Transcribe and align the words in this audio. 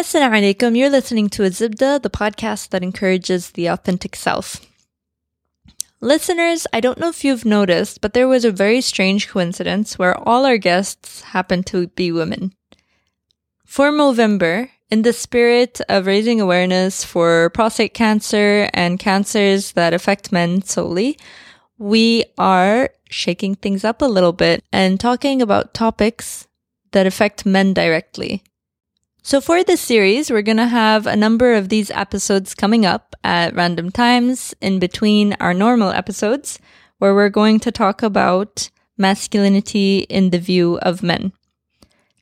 Assalamu 0.00 0.40
alaikum. 0.40 0.78
You're 0.78 0.88
listening 0.88 1.28
to 1.28 1.42
Azibda, 1.42 2.00
the 2.00 2.08
podcast 2.08 2.70
that 2.70 2.82
encourages 2.82 3.50
the 3.50 3.66
authentic 3.66 4.16
self. 4.16 4.66
Listeners, 6.00 6.66
I 6.72 6.80
don't 6.80 6.96
know 6.96 7.10
if 7.10 7.22
you've 7.22 7.44
noticed, 7.44 8.00
but 8.00 8.14
there 8.14 8.26
was 8.26 8.46
a 8.46 8.50
very 8.50 8.80
strange 8.80 9.28
coincidence 9.28 9.98
where 9.98 10.16
all 10.26 10.46
our 10.46 10.56
guests 10.56 11.20
happened 11.36 11.66
to 11.66 11.88
be 11.88 12.10
women. 12.10 12.54
For 13.66 13.92
Movember, 13.92 14.70
in 14.90 15.02
the 15.02 15.12
spirit 15.12 15.82
of 15.86 16.06
raising 16.06 16.40
awareness 16.40 17.04
for 17.04 17.50
prostate 17.50 17.92
cancer 17.92 18.70
and 18.72 18.98
cancers 18.98 19.72
that 19.72 19.92
affect 19.92 20.32
men 20.32 20.62
solely, 20.62 21.18
we 21.76 22.24
are 22.38 22.88
shaking 23.10 23.54
things 23.54 23.84
up 23.84 24.00
a 24.00 24.06
little 24.06 24.32
bit 24.32 24.64
and 24.72 24.98
talking 24.98 25.42
about 25.42 25.74
topics 25.74 26.48
that 26.92 27.06
affect 27.06 27.44
men 27.44 27.74
directly. 27.74 28.42
So, 29.22 29.40
for 29.42 29.62
this 29.62 29.82
series, 29.82 30.30
we're 30.30 30.40
going 30.40 30.56
to 30.56 30.66
have 30.66 31.06
a 31.06 31.14
number 31.14 31.52
of 31.52 31.68
these 31.68 31.90
episodes 31.90 32.54
coming 32.54 32.86
up 32.86 33.14
at 33.22 33.54
random 33.54 33.90
times 33.90 34.54
in 34.62 34.78
between 34.78 35.34
our 35.34 35.52
normal 35.52 35.90
episodes, 35.90 36.58
where 36.98 37.14
we're 37.14 37.28
going 37.28 37.60
to 37.60 37.70
talk 37.70 38.02
about 38.02 38.70
masculinity 38.96 40.00
in 40.08 40.30
the 40.30 40.38
view 40.38 40.78
of 40.78 41.02
men. 41.02 41.32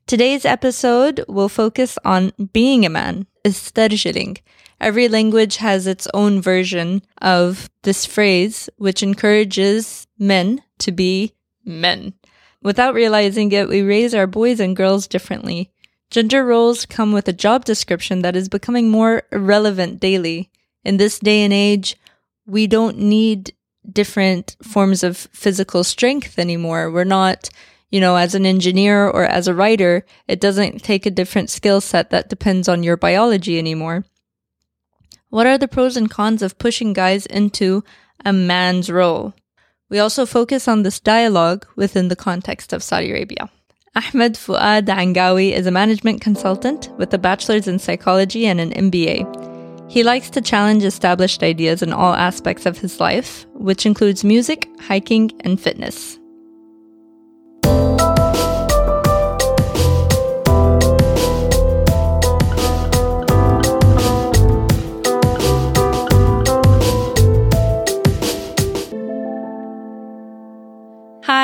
Today's 0.09 0.45
episode 0.45 1.25
will 1.29 1.48
focus 1.48 1.98
on 2.05 2.33
being 2.53 2.84
a 2.84 2.91
man, 2.91 3.28
esterjeling. 3.45 4.39
Every 4.80 5.09
language 5.09 5.59
has 5.59 5.87
its 5.87 6.09
own 6.12 6.42
version 6.42 7.03
of 7.23 7.70
this 7.84 8.06
phrase, 8.06 8.69
which 8.77 9.05
encourages 9.05 10.09
men 10.19 10.62
to 10.80 10.91
be 10.91 11.33
men. 11.65 12.15
Without 12.61 12.95
realizing 12.95 13.53
it, 13.53 13.69
we 13.69 13.83
raise 13.83 14.17
our 14.17 14.27
boys 14.27 14.59
and 14.59 14.75
girls 14.75 15.06
differently. 15.06 15.70
Gender 16.11 16.45
roles 16.45 16.87
come 16.87 17.12
with 17.12 17.29
a 17.29 17.35
job 17.35 17.67
description 17.67 18.23
that 18.23 18.35
is 18.35 18.48
becoming 18.48 18.91
more 18.91 19.25
irrelevant 19.30 20.01
daily. 20.01 20.51
In 20.84 20.97
this 20.97 21.19
day 21.19 21.42
and 21.42 21.53
age, 21.53 21.97
we 22.47 22.67
don't 22.67 22.98
need 22.98 23.55
different 23.91 24.56
forms 24.62 25.03
of 25.03 25.17
physical 25.17 25.84
strength 25.84 26.39
anymore. 26.39 26.91
We're 26.91 27.05
not, 27.05 27.51
you 27.91 28.01
know, 28.01 28.17
as 28.17 28.34
an 28.34 28.47
engineer 28.47 29.06
or 29.06 29.25
as 29.25 29.48
a 29.48 29.55
writer, 29.55 30.06
it 30.27 30.41
doesn't 30.41 30.83
take 30.83 31.05
a 31.05 31.11
different 31.11 31.51
skill 31.51 31.81
set 31.81 32.09
that 32.11 32.31
depends 32.31 32.69
on 32.69 32.83
your 32.83 32.97
biology 32.97 33.59
anymore. 33.59 34.05
What 35.29 35.47
are 35.47 35.59
the 35.59 35.69
pros 35.69 35.97
and 35.97 36.11
cons 36.11 36.41
of 36.41 36.59
pushing 36.59 36.95
guys 36.95 37.27
into 37.27 37.84
a 38.25 38.33
man's 38.33 38.91
role? 38.91 39.34
We 39.91 39.98
also 39.98 40.25
focus 40.25 40.69
on 40.69 40.83
this 40.83 41.01
dialogue 41.01 41.67
within 41.77 42.09
the 42.09 42.17
context 42.17 42.73
of 42.73 42.83
Saudi 42.83 43.11
Arabia. 43.11 43.51
Ahmed 43.99 44.35
Fuad 44.35 44.87
Angawi 44.87 45.51
is 45.51 45.67
a 45.67 45.73
management 45.73 46.21
consultant 46.21 46.89
with 46.99 47.13
a 47.13 47.19
bachelor's 47.19 47.67
in 47.67 47.81
psychology 47.81 48.47
and 48.47 48.61
an 48.61 48.71
MBA. 48.71 49.91
He 49.91 50.05
likes 50.05 50.31
to 50.31 50.41
challenge 50.41 50.85
established 50.85 51.43
ideas 51.43 51.83
in 51.83 51.93
all 51.93 52.15
aspects 52.15 52.65
of 52.65 52.79
his 52.79 53.01
life, 53.01 53.45
which 53.55 53.87
includes 53.87 54.23
music, 54.23 54.69
hiking, 54.79 55.33
and 55.41 55.61
fitness. 55.61 56.17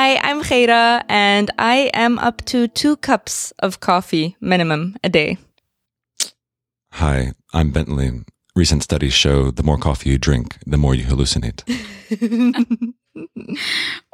Hi, 0.04 0.16
I'm 0.16 0.42
Khaira, 0.42 1.02
and 1.08 1.50
I 1.58 1.90
am 1.94 2.18
up 2.18 2.44
to 2.46 2.68
two 2.68 2.96
cups 2.96 3.52
of 3.60 3.80
coffee 3.80 4.36
minimum 4.40 4.96
a 5.04 5.08
day. 5.08 5.38
Hi, 6.92 7.32
I'm 7.54 7.70
Bentley. 7.70 8.10
Recent 8.56 8.82
studies 8.82 9.14
show 9.14 9.50
the 9.50 9.62
more 9.62 9.78
coffee 9.78 10.10
you 10.10 10.18
drink, 10.18 10.58
the 10.66 10.76
more 10.76 10.94
you 10.94 11.04
hallucinate. 11.04 11.62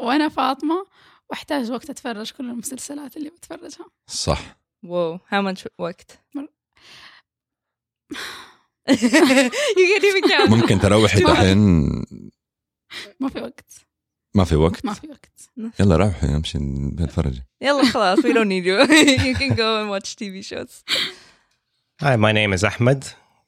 وانا 0.00 0.28
فاطمه 0.28 0.86
واحتاج 1.30 1.70
وقت 1.70 1.90
اتفرج 1.90 2.30
كل 2.30 2.50
المسلسلات 2.50 3.16
اللي 3.16 3.30
بتفرجها 3.30 3.86
صح. 4.06 4.56
Whoa, 4.86 5.18
how 5.30 5.42
much 5.42 5.66
وقت? 5.78 6.18
مر- 6.34 6.48
you 8.88 9.86
can't 9.90 10.04
even 10.04 10.30
count. 10.30 10.50
ممكن 10.50 10.78
تروحي 10.78 11.20
دحين 11.20 11.58
ما 13.20 13.28
في 13.28 13.40
وقت 13.40 13.70
ما 14.34 14.44
في 14.44 14.56
وقت 14.56 14.84
ما 14.84 14.94
في 14.94 15.06
وقت 15.08 15.29
يلا 15.80 15.96
روحي 15.96 16.26
امشي 16.36 16.58
نتفرج 16.58 17.34
يلا 17.60 17.84
خلاص, 17.84 18.18
we 18.18 18.32
don't 18.32 18.48
need 18.48 18.64
you. 18.64 18.78
you 19.26 19.34
can 19.34 19.54
go 19.54 19.80
and 19.80 19.90
watch 19.90 20.16
TV 20.16 20.44
shows. 20.44 20.84
Hi, 22.00 22.16
my 22.16 22.32
name 22.32 22.52
is 22.52 22.62
Ahmed, 22.62 23.02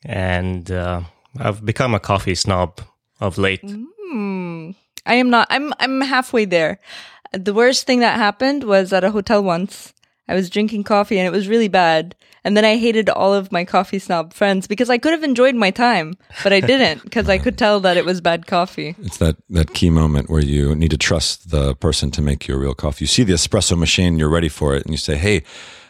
and 0.05 0.71
uh, 0.71 1.03
I've 1.39 1.65
become 1.65 1.95
a 1.95 2.01
coffee 2.01 2.35
snob 2.35 2.81
of 3.21 3.37
late. 3.37 3.61
Hmm. 3.63 4.71
I 5.05 5.15
am 5.15 5.29
not. 5.31 5.47
I'm. 5.51 5.73
I'm 5.81 6.01
halfway 6.01 6.45
there. 6.47 6.79
The 7.33 7.53
worst 7.53 7.87
thing 7.87 8.01
that 8.01 8.17
happened 8.17 8.65
was 8.65 8.93
at 8.93 9.05
a 9.05 9.11
hotel 9.11 9.43
once. 9.43 9.93
I 10.29 10.35
was 10.35 10.51
drinking 10.51 10.85
coffee 10.85 11.19
and 11.19 11.27
it 11.27 11.31
was 11.39 11.49
really 11.49 11.69
bad. 11.69 12.15
And 12.45 12.57
then 12.57 12.65
I 12.65 12.77
hated 12.77 13.11
all 13.11 13.35
of 13.35 13.51
my 13.53 13.65
coffee 13.65 13.99
snob 13.99 14.33
friends 14.33 14.67
because 14.67 14.89
I 14.89 14.97
could 14.97 15.13
have 15.13 15.25
enjoyed 15.25 15.55
my 15.55 15.71
time, 15.71 16.15
but 16.43 16.53
I 16.53 16.61
didn't 16.61 17.03
because 17.03 17.29
I 17.29 17.37
could 17.37 17.59
tell 17.59 17.81
that 17.81 17.97
it 17.97 18.05
was 18.05 18.21
bad 18.21 18.47
coffee. 18.47 18.95
It's 19.03 19.19
that, 19.19 19.37
that 19.51 19.75
key 19.75 19.91
moment 19.91 20.31
where 20.31 20.43
you 20.43 20.75
need 20.75 20.91
to 20.93 20.97
trust 20.97 21.51
the 21.51 21.75
person 21.75 22.11
to 22.13 22.23
make 22.23 22.47
you 22.49 22.55
a 22.55 22.59
real 22.59 22.75
coffee. 22.75 23.03
You 23.05 23.09
see 23.09 23.25
the 23.25 23.33
espresso 23.35 23.77
machine, 23.77 24.19
you're 24.19 24.29
ready 24.29 24.49
for 24.49 24.75
it, 24.77 24.85
and 24.85 24.93
you 24.93 24.99
say, 24.99 25.17
Hey, 25.17 25.43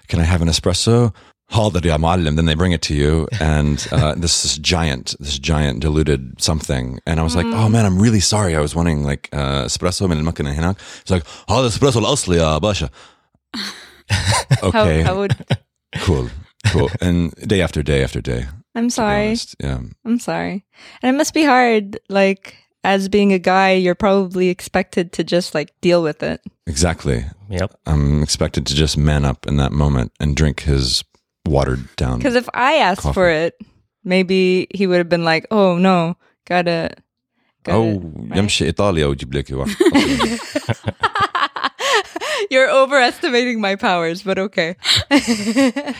can 0.08 0.20
I 0.20 0.24
have 0.24 0.42
an 0.42 0.48
espresso? 0.48 1.14
حاضر 1.52 1.86
يا 1.86 1.96
معلم. 1.96 2.36
Then 2.36 2.44
they 2.46 2.54
bring 2.54 2.72
it 2.72 2.82
to 2.82 2.94
you, 2.94 3.26
and 3.40 3.86
uh, 3.92 4.14
this 4.14 4.42
this 4.42 4.58
giant, 4.58 5.14
this 5.20 5.38
giant 5.38 5.80
diluted 5.80 6.40
something. 6.40 6.98
And 7.06 7.20
I 7.20 7.22
was 7.22 7.34
like, 7.36 7.46
Oh 7.46 7.68
man, 7.68 7.86
I'm 7.86 7.98
really 7.98 8.20
sorry. 8.20 8.54
I 8.56 8.60
was 8.60 8.74
wanting 8.74 9.02
like 9.04 9.28
uh, 9.32 9.64
espresso 9.64 10.06
من 10.08 10.18
المكنة 10.18 10.52
هناك. 10.52 10.76
It's 11.02 11.10
like, 11.10 11.24
هذا 11.48 11.68
espresso 11.68 11.96
الأصلي 11.96 12.36
يا 12.36 12.58
باشا. 12.58 12.88
Okay, 14.62 15.02
How, 15.02 15.12
how 15.12 15.18
would, 15.18 15.36
cool, 16.00 16.28
cool. 16.66 16.90
And 17.00 17.32
day 17.46 17.60
after 17.62 17.82
day 17.82 18.02
after 18.02 18.20
day. 18.20 18.46
I'm 18.74 18.84
to 18.84 18.86
be 18.86 18.90
sorry. 18.90 19.26
honest. 19.26 19.56
Yeah. 19.60 19.80
I'm 20.04 20.18
sorry. 20.18 20.64
And 21.02 21.14
it 21.14 21.18
must 21.18 21.34
be 21.34 21.44
hard. 21.44 21.98
Like, 22.08 22.56
as 22.84 23.08
being 23.08 23.32
a 23.32 23.38
guy, 23.38 23.72
you're 23.72 23.94
probably 23.94 24.48
expected 24.48 25.12
to 25.14 25.24
just 25.24 25.54
like 25.54 25.72
deal 25.80 26.02
with 26.02 26.22
it. 26.22 26.40
Exactly. 26.66 27.24
Yep. 27.50 27.74
I'm 27.86 28.22
expected 28.22 28.66
to 28.66 28.74
just 28.74 28.96
man 28.96 29.24
up 29.24 29.46
in 29.46 29.56
that 29.56 29.72
moment 29.72 30.12
and 30.20 30.36
drink 30.36 30.60
his 30.60 31.02
watered 31.46 31.94
down. 31.96 32.18
Because 32.18 32.34
if 32.34 32.48
I 32.54 32.74
asked 32.74 33.02
Coffee. 33.02 33.14
for 33.14 33.28
it, 33.28 33.58
maybe 34.04 34.66
he 34.74 34.86
would 34.86 34.98
have 34.98 35.08
been 35.08 35.24
like, 35.24 35.46
"Oh 35.50 35.76
no, 35.78 36.16
gotta." 36.46 36.90
gotta 37.64 37.74
أو 37.74 38.12
right? 38.30 38.36
يمشي 38.38 38.64
إيطاليا 38.66 39.06
ويجيب 39.06 39.34
لك 39.34 39.50
واحد. 39.50 39.76
you're 42.49 42.69
overestimating 42.69 43.59
my 43.61 43.75
powers, 43.75 44.23
but 44.23 44.37
okay. 44.39 44.75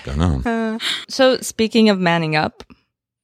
Don't 0.05 0.17
know. 0.17 0.41
Uh, 0.45 0.79
so, 1.09 1.37
speaking 1.41 1.89
of 1.89 1.99
manning 1.99 2.35
up, 2.35 2.63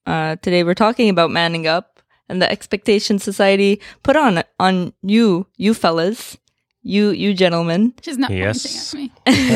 uh, 0.06 0.36
today 0.38 0.64
we're 0.64 0.74
talking 0.76 1.10
about 1.10 1.32
manning 1.32 1.68
up 1.68 2.00
and 2.28 2.42
the 2.42 2.50
expectation 2.52 3.20
society 3.20 3.82
put 4.04 4.16
on 4.16 4.44
on 4.60 4.94
you, 5.02 5.48
you 5.58 5.74
fellas, 5.74 6.38
you 6.82 7.10
you 7.10 7.34
gentlemen. 7.34 7.94
she's 8.02 8.18
not 8.18 8.32
Yes. 8.32 8.94
pointing 8.94 9.12
at 9.26 9.34
me 9.34 9.50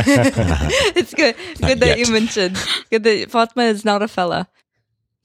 it's 0.95 1.13
good. 1.13 1.35
Not 1.59 1.67
good 1.69 1.79
that 1.79 1.97
yet. 1.97 2.07
you 2.07 2.13
mentioned. 2.13 2.57
Good 2.89 3.03
that 3.03 3.31
Fatma 3.31 3.63
is 3.63 3.85
not 3.85 4.01
a 4.01 4.07
fella. 4.07 4.47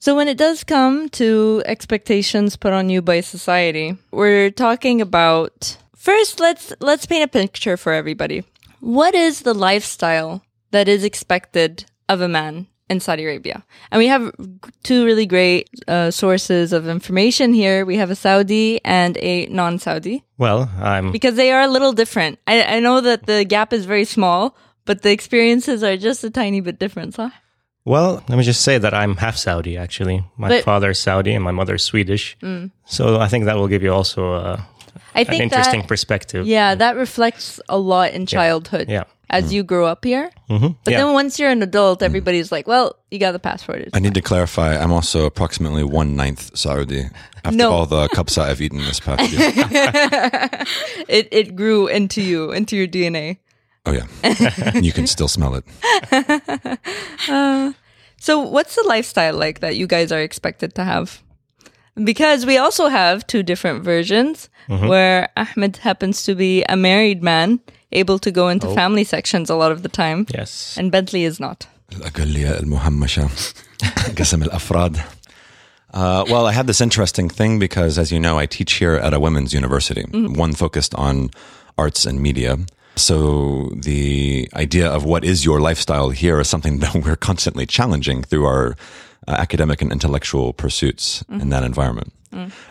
So 0.01 0.15
when 0.15 0.29
it 0.29 0.37
does 0.37 0.63
come 0.63 1.09
to 1.19 1.61
expectations 1.65 2.55
put 2.55 2.71
on 2.71 2.89
you 2.89 3.01
by 3.01 3.19
society, 3.19 3.97
we're 4.11 4.49
talking 4.49 5.01
about 5.01 5.75
first 5.99 6.39
let's 6.39 6.73
let's 6.79 7.05
paint 7.05 7.23
a 7.23 7.27
picture 7.27 7.77
for 7.77 7.91
everybody. 7.93 8.43
What 8.79 9.13
is 9.13 9.41
the 9.41 9.53
lifestyle 9.53 10.41
that 10.71 10.87
is 10.87 11.03
expected 11.03 11.85
of 12.07 12.21
a 12.21 12.27
man 12.29 12.67
in 12.89 12.99
Saudi 12.99 13.23
Arabia? 13.25 13.63
And 13.91 13.99
we 13.99 14.07
have 14.07 14.31
two 14.83 15.03
really 15.05 15.25
great 15.25 15.69
uh, 15.87 16.11
sources 16.11 16.71
of 16.73 16.87
information 16.87 17.53
here. 17.53 17.85
We 17.85 17.97
have 17.97 18.09
a 18.11 18.15
Saudi 18.15 18.79
and 18.85 19.17
a 19.17 19.47
non-Saudi 19.47 20.23
Well, 20.37 20.69
I'm 20.79 21.11
because 21.11 21.35
they 21.35 21.51
are 21.51 21.61
a 21.61 21.67
little 21.67 21.91
different. 21.93 22.39
I, 22.47 22.77
I 22.77 22.79
know 22.79 23.01
that 23.01 23.25
the 23.25 23.43
gap 23.43 23.73
is 23.73 23.85
very 23.85 24.05
small, 24.05 24.55
but 24.85 25.01
the 25.01 25.11
experiences 25.11 25.83
are 25.83 25.97
just 25.97 26.23
a 26.23 26.29
tiny 26.29 26.61
bit 26.61 26.79
different, 26.79 27.15
huh? 27.17 27.29
well. 27.85 28.23
Let 28.29 28.37
me 28.37 28.43
just 28.43 28.61
say 28.61 28.77
that 28.77 28.93
I'm 28.93 29.17
half 29.17 29.35
Saudi. 29.35 29.75
Actually, 29.75 30.23
my 30.37 30.47
But- 30.49 30.63
father 30.63 30.91
is 30.91 30.99
Saudi 30.99 31.33
and 31.35 31.43
my 31.43 31.51
mother 31.51 31.75
is 31.75 31.83
Swedish. 31.83 32.37
So 32.85 33.19
I 33.19 33.27
think 33.27 33.45
that 33.45 33.57
will 33.57 33.67
give 33.67 33.83
you 33.83 33.91
also 33.93 34.33
uh, 34.33 34.61
I 35.15 35.21
an 35.21 35.25
think 35.25 35.43
interesting 35.43 35.81
that, 35.81 35.87
perspective. 35.87 36.45
yeah, 36.47 36.75
that 36.75 36.95
reflects 36.95 37.59
a 37.69 37.77
lot 37.77 38.11
in 38.13 38.25
childhood 38.25 38.89
Yeah. 38.89 39.03
as 39.29 39.45
mm-hmm. 39.45 39.53
you 39.53 39.63
grow 39.63 39.85
up 39.85 40.03
here. 40.05 40.29
hmm 40.47 40.73
But 40.83 40.91
yeah. 40.91 40.97
then 41.05 41.13
once 41.13 41.39
you're 41.39 41.49
an 41.51 41.61
adult, 41.63 41.99
mm-hmm. 41.99 42.05
everybody's 42.05 42.51
like, 42.51 42.67
well, 42.67 42.95
you 43.11 43.19
got 43.19 43.31
the 43.33 43.39
passport. 43.39 43.79
It's 43.81 43.95
I 43.95 43.99
need 43.99 44.13
to 44.15 44.21
clarify. 44.21 44.75
I'm 44.77 44.91
also 44.91 45.25
approximately 45.25 45.83
one 45.83 46.15
ninth 46.15 46.51
Saudi 46.57 47.09
after 47.43 47.57
No. 47.57 47.71
all 47.71 47.85
the 47.85 48.07
kabsa 48.09 48.43
I've 48.43 48.61
eaten 48.61 48.79
this 48.79 48.99
past 48.99 49.31
year. 49.31 49.51
it 51.07 51.27
it 51.31 51.55
grew 51.55 51.87
into 51.87 52.21
you, 52.21 52.51
into 52.51 52.75
your 52.75 52.87
DNA. 52.87 53.37
oh 53.85 53.93
yeah, 53.93 54.07
you 54.81 54.91
can 54.91 55.07
still 55.07 55.27
smell 55.27 55.55
it. 55.55 55.65
Uh, 57.29 57.73
so, 58.21 58.39
what's 58.39 58.75
the 58.75 58.83
lifestyle 58.83 59.35
like 59.37 59.59
that 59.61 59.75
you 59.77 59.87
guys 59.87 60.11
are 60.11 60.21
expected 60.21 60.73
to 60.75 60.83
have? 60.83 61.21
Because 62.02 62.44
we 62.44 62.58
also 62.58 62.88
have 62.88 63.24
two 63.26 63.42
different 63.42 63.84
versions 63.84 64.48
where 64.68 65.28
Ahmed 65.36 65.76
happens 65.78 66.24
to 66.24 66.34
be 66.34 66.64
a 66.68 66.76
married 66.76 67.22
man, 67.22 67.60
able 67.92 68.18
to 68.18 68.30
go 68.32 68.48
into 68.48 68.66
Oh. 68.68 68.74
family 68.74 69.04
sections 69.04 69.48
a 69.50 69.54
lot 69.54 69.70
of 69.70 69.82
the 69.82 69.88
time, 69.88 70.26
Yes. 70.34 70.74
and 70.78 70.90
Bentley 70.90 71.24
is 71.24 71.38
not. 71.38 71.66
الأقلية 71.92 72.58
المهمشة 72.60 73.28
قسم 74.16 74.42
الأفراد 74.42 75.00
Uh, 75.92 76.24
well, 76.28 76.44
I 76.46 76.52
had 76.52 76.66
this 76.66 76.80
interesting 76.80 77.28
thing 77.28 77.60
because, 77.60 77.98
as 77.98 78.10
you 78.10 78.18
know, 78.18 78.36
I 78.36 78.46
teach 78.46 78.72
here 78.82 78.94
at 78.96 79.14
a 79.14 79.20
women's 79.20 79.52
university, 79.54 80.02
one 80.44 80.52
focused 80.52 80.92
on 80.96 81.30
arts 81.78 82.04
and 82.04 82.20
media. 82.20 82.58
So 82.96 83.70
the 83.76 84.48
idea 84.56 84.88
of 84.88 85.04
what 85.04 85.24
is 85.24 85.44
your 85.44 85.60
lifestyle 85.60 86.10
here 86.10 86.40
is 86.40 86.48
something 86.48 86.80
that 86.80 86.94
we're 87.04 87.14
constantly 87.30 87.64
challenging 87.66 88.24
through 88.24 88.44
our 88.44 88.74
uh, 89.27 89.31
academic 89.31 89.81
and 89.81 89.91
intellectual 89.91 90.53
pursuits 90.53 91.23
in 91.29 91.49
that 91.49 91.63
environment. 91.63 92.13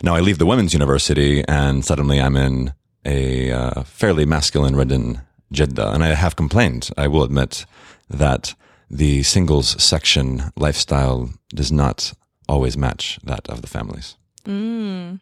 Now, 0.03 0.15
I 0.15 0.21
leave 0.21 0.39
the 0.39 0.47
women's 0.47 0.73
university 0.73 1.45
and 1.49 1.85
suddenly 1.85 2.21
I'm 2.21 2.37
in 2.37 2.73
a 3.05 3.50
uh, 3.50 3.83
fairly 3.83 4.25
masculine 4.25 4.77
ridden 4.77 5.21
Jeddah. 5.53 5.93
And 5.93 6.05
I 6.05 6.09
have 6.09 6.37
complained, 6.37 6.91
I 6.97 7.09
will 7.09 7.23
admit, 7.23 7.67
that 8.11 8.55
the 8.91 9.23
singles 9.23 9.83
section 9.83 10.53
lifestyle 10.56 11.31
does 11.50 11.73
not 11.73 12.12
always 12.49 12.77
match 12.77 13.19
that 13.25 13.49
of 13.49 13.62
the 13.62 13.69
families. 13.69 14.17
Mm. 14.45 15.21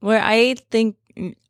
Where 0.00 0.22
I 0.22 0.54
think, 0.70 0.96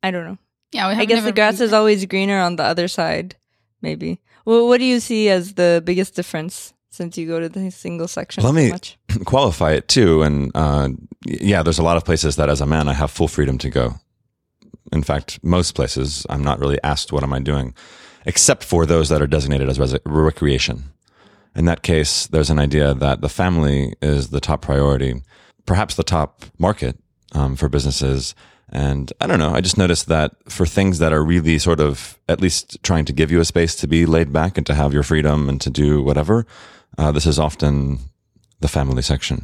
I 0.03 0.11
don't 0.11 0.25
know. 0.25 0.38
Yeah, 0.73 0.88
we 0.88 0.94
I 0.94 1.05
guess 1.05 1.25
the 1.25 1.33
grass 1.33 1.59
been 1.59 1.67
is 1.67 1.73
always 1.73 2.05
greener 2.06 2.38
on 2.38 2.56
the 2.56 2.65
other 2.65 2.88
side, 2.88 3.37
maybe. 3.83 4.21
Well, 4.44 4.69
what 4.69 4.79
do 4.79 4.85
you 4.85 5.00
see 5.00 5.29
as 5.29 5.55
the 5.55 5.83
biggest 5.85 6.15
difference 6.15 6.75
since 6.96 7.16
you 7.19 7.26
go 7.26 7.38
to 7.38 7.48
the 7.48 7.70
single 7.70 8.08
section 8.08 8.43
Let 8.43 8.50
so 8.50 8.54
me- 8.54 8.70
much? 8.70 8.98
Qualify 9.25 9.72
it 9.72 9.88
too. 9.88 10.22
And 10.22 10.50
uh, 10.54 10.88
yeah, 11.25 11.62
there's 11.62 11.78
a 11.78 11.82
lot 11.82 11.96
of 11.96 12.04
places 12.04 12.37
that 12.37 12.48
as 12.48 12.60
a 12.60 12.66
man 12.66 12.88
I 12.88 12.94
have 12.94 13.10
full 13.10 13.28
freedom 13.28 13.58
to 13.58 13.70
go. 13.70 13.94
In 14.93 15.02
fact, 15.02 15.38
most 15.43 15.75
places 15.75 16.26
I'm 16.31 16.43
not 16.43 16.58
really 16.60 16.78
asked 16.82 17.12
what 17.12 17.22
am 17.22 17.32
I 17.32 17.40
doing, 17.40 17.75
except 18.25 18.62
for 18.64 18.87
those 18.87 19.08
that 19.08 19.20
are 19.22 19.26
designated 19.26 19.69
as 19.69 19.78
res- 19.78 19.98
recreation. 20.04 20.84
In 21.54 21.64
that 21.64 21.82
case, 21.82 22.26
there's 22.26 22.50
an 22.50 22.58
idea 22.58 22.94
that 22.94 23.20
the 23.20 23.28
family 23.28 23.94
is 24.02 24.28
the 24.28 24.40
top 24.40 24.62
priority, 24.62 25.22
perhaps 25.64 25.94
the 25.96 26.04
top 26.04 26.44
market 26.58 26.99
um, 27.32 27.56
for 27.56 27.69
businesses. 27.69 28.34
And 28.69 29.12
I 29.20 29.26
don't 29.26 29.38
know, 29.38 29.54
I 29.54 29.60
just 29.60 29.78
noticed 29.78 30.06
that 30.08 30.32
for 30.50 30.66
things 30.66 30.99
that 30.99 31.12
are 31.12 31.25
really 31.25 31.58
sort 31.58 31.81
of 31.81 32.19
at 32.28 32.40
least 32.40 32.82
trying 32.82 33.04
to 33.06 33.12
give 33.12 33.31
you 33.32 33.40
a 33.40 33.44
space 33.44 33.75
to 33.76 33.87
be 33.88 34.06
laid 34.06 34.32
back 34.32 34.58
and 34.58 34.66
to 34.66 34.75
have 34.75 34.92
your 34.92 35.02
freedom 35.04 35.49
and 35.49 35.60
to 35.62 35.70
do 35.70 36.02
whatever, 36.02 36.46
uh, 37.00 37.12
this 37.12 37.25
is 37.25 37.39
often 37.39 37.98
the 38.65 38.68
family 38.68 39.01
section. 39.12 39.38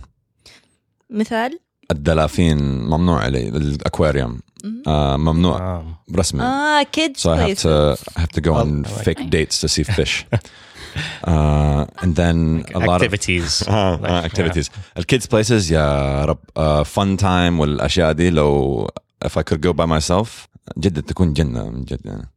مثال 1.09 1.59
الدلافين 1.91 2.57
ممنوع 2.83 3.23
علي 3.23 3.47
الاكواريوم 3.49 4.39
uh, 4.65 4.89
ممنوع 4.89 5.81
Um, 5.81 6.15
رسمي 6.19 6.41
Ah, 6.41 6.85
kids 6.85 7.19
so 7.21 7.29
I 7.29 7.37
have 7.37 7.45
places. 7.45 7.61
to 7.63 8.11
I 8.17 8.19
have 8.19 8.31
to 8.37 8.41
go 8.41 8.53
on 8.53 8.85
I 8.85 8.89
like- 8.89 9.03
fake 9.03 9.29
dates 9.29 9.61
to 9.61 9.67
see 9.67 9.83
fish 9.83 10.25
uh, 11.23 11.85
and 12.03 12.15
then 12.15 12.65
a 12.75 12.79
lot 12.79 13.01
of 13.01 13.13
activities. 13.13 13.69
آه، 13.69 13.97
Like, 13.97 14.05
آه، 14.05 14.27
activities 14.27 14.69
الكيدز 14.97 15.25
places 15.25 15.71
يا 15.71 16.25
رب 16.25 16.37
uh, 16.59 16.83
fun 16.95 17.21
time 17.21 17.59
والاشياء 17.59 18.11
دي 18.11 18.29
لو 18.29 18.87
if 19.25 19.29
I 19.29 19.41
could 19.43 19.61
go 19.67 19.73
by 19.73 19.85
myself 19.99 20.27
جدا 20.77 21.01
تكون 21.01 21.33
جنة 21.33 21.69
من 21.69 21.83
جد 21.83 22.05
يعني 22.05 22.29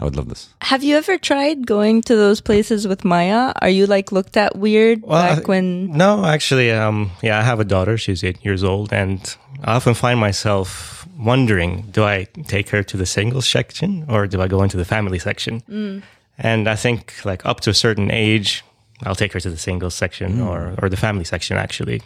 I 0.00 0.04
would 0.04 0.16
love 0.16 0.28
this 0.28 0.48
Have 0.62 0.82
you 0.82 0.96
ever 0.96 1.18
tried 1.18 1.66
going 1.66 2.02
to 2.02 2.16
those 2.16 2.40
places 2.40 2.88
with 2.88 3.04
Maya? 3.04 3.52
Are 3.60 3.68
you 3.68 3.86
like 3.86 4.12
looked 4.12 4.36
at 4.36 4.56
weird 4.56 5.02
Well, 5.02 5.36
back 5.36 5.48
when? 5.48 5.92
No, 5.92 6.24
actually, 6.24 6.70
um, 6.70 7.10
yeah, 7.22 7.38
I 7.38 7.42
have 7.42 7.60
a 7.60 7.64
daughter. 7.64 7.96
She's 7.98 8.24
eight 8.24 8.44
years 8.44 8.64
old, 8.64 8.92
and 8.92 9.36
I 9.62 9.74
often 9.74 9.94
find 9.94 10.18
myself 10.18 11.06
wondering: 11.18 11.82
Do 11.90 12.04
I 12.04 12.24
take 12.46 12.68
her 12.70 12.82
to 12.82 12.96
the 12.96 13.06
singles 13.06 13.48
section 13.48 14.04
or 14.08 14.26
do 14.26 14.40
I 14.40 14.48
go 14.48 14.62
into 14.62 14.76
the 14.76 14.84
family 14.84 15.18
section? 15.18 15.60
Mm. 15.62 16.02
And 16.38 16.68
I 16.68 16.76
think, 16.76 17.24
like 17.24 17.44
up 17.46 17.60
to 17.60 17.70
a 17.70 17.74
certain 17.74 18.10
age, 18.10 18.64
I'll 19.02 19.14
take 19.14 19.32
her 19.32 19.40
to 19.40 19.50
the 19.50 19.58
singles 19.58 19.94
section 19.94 20.38
mm. 20.38 20.46
or 20.46 20.74
or 20.82 20.88
the 20.88 20.96
family 20.96 21.24
section. 21.24 21.56
Actually, 21.56 22.02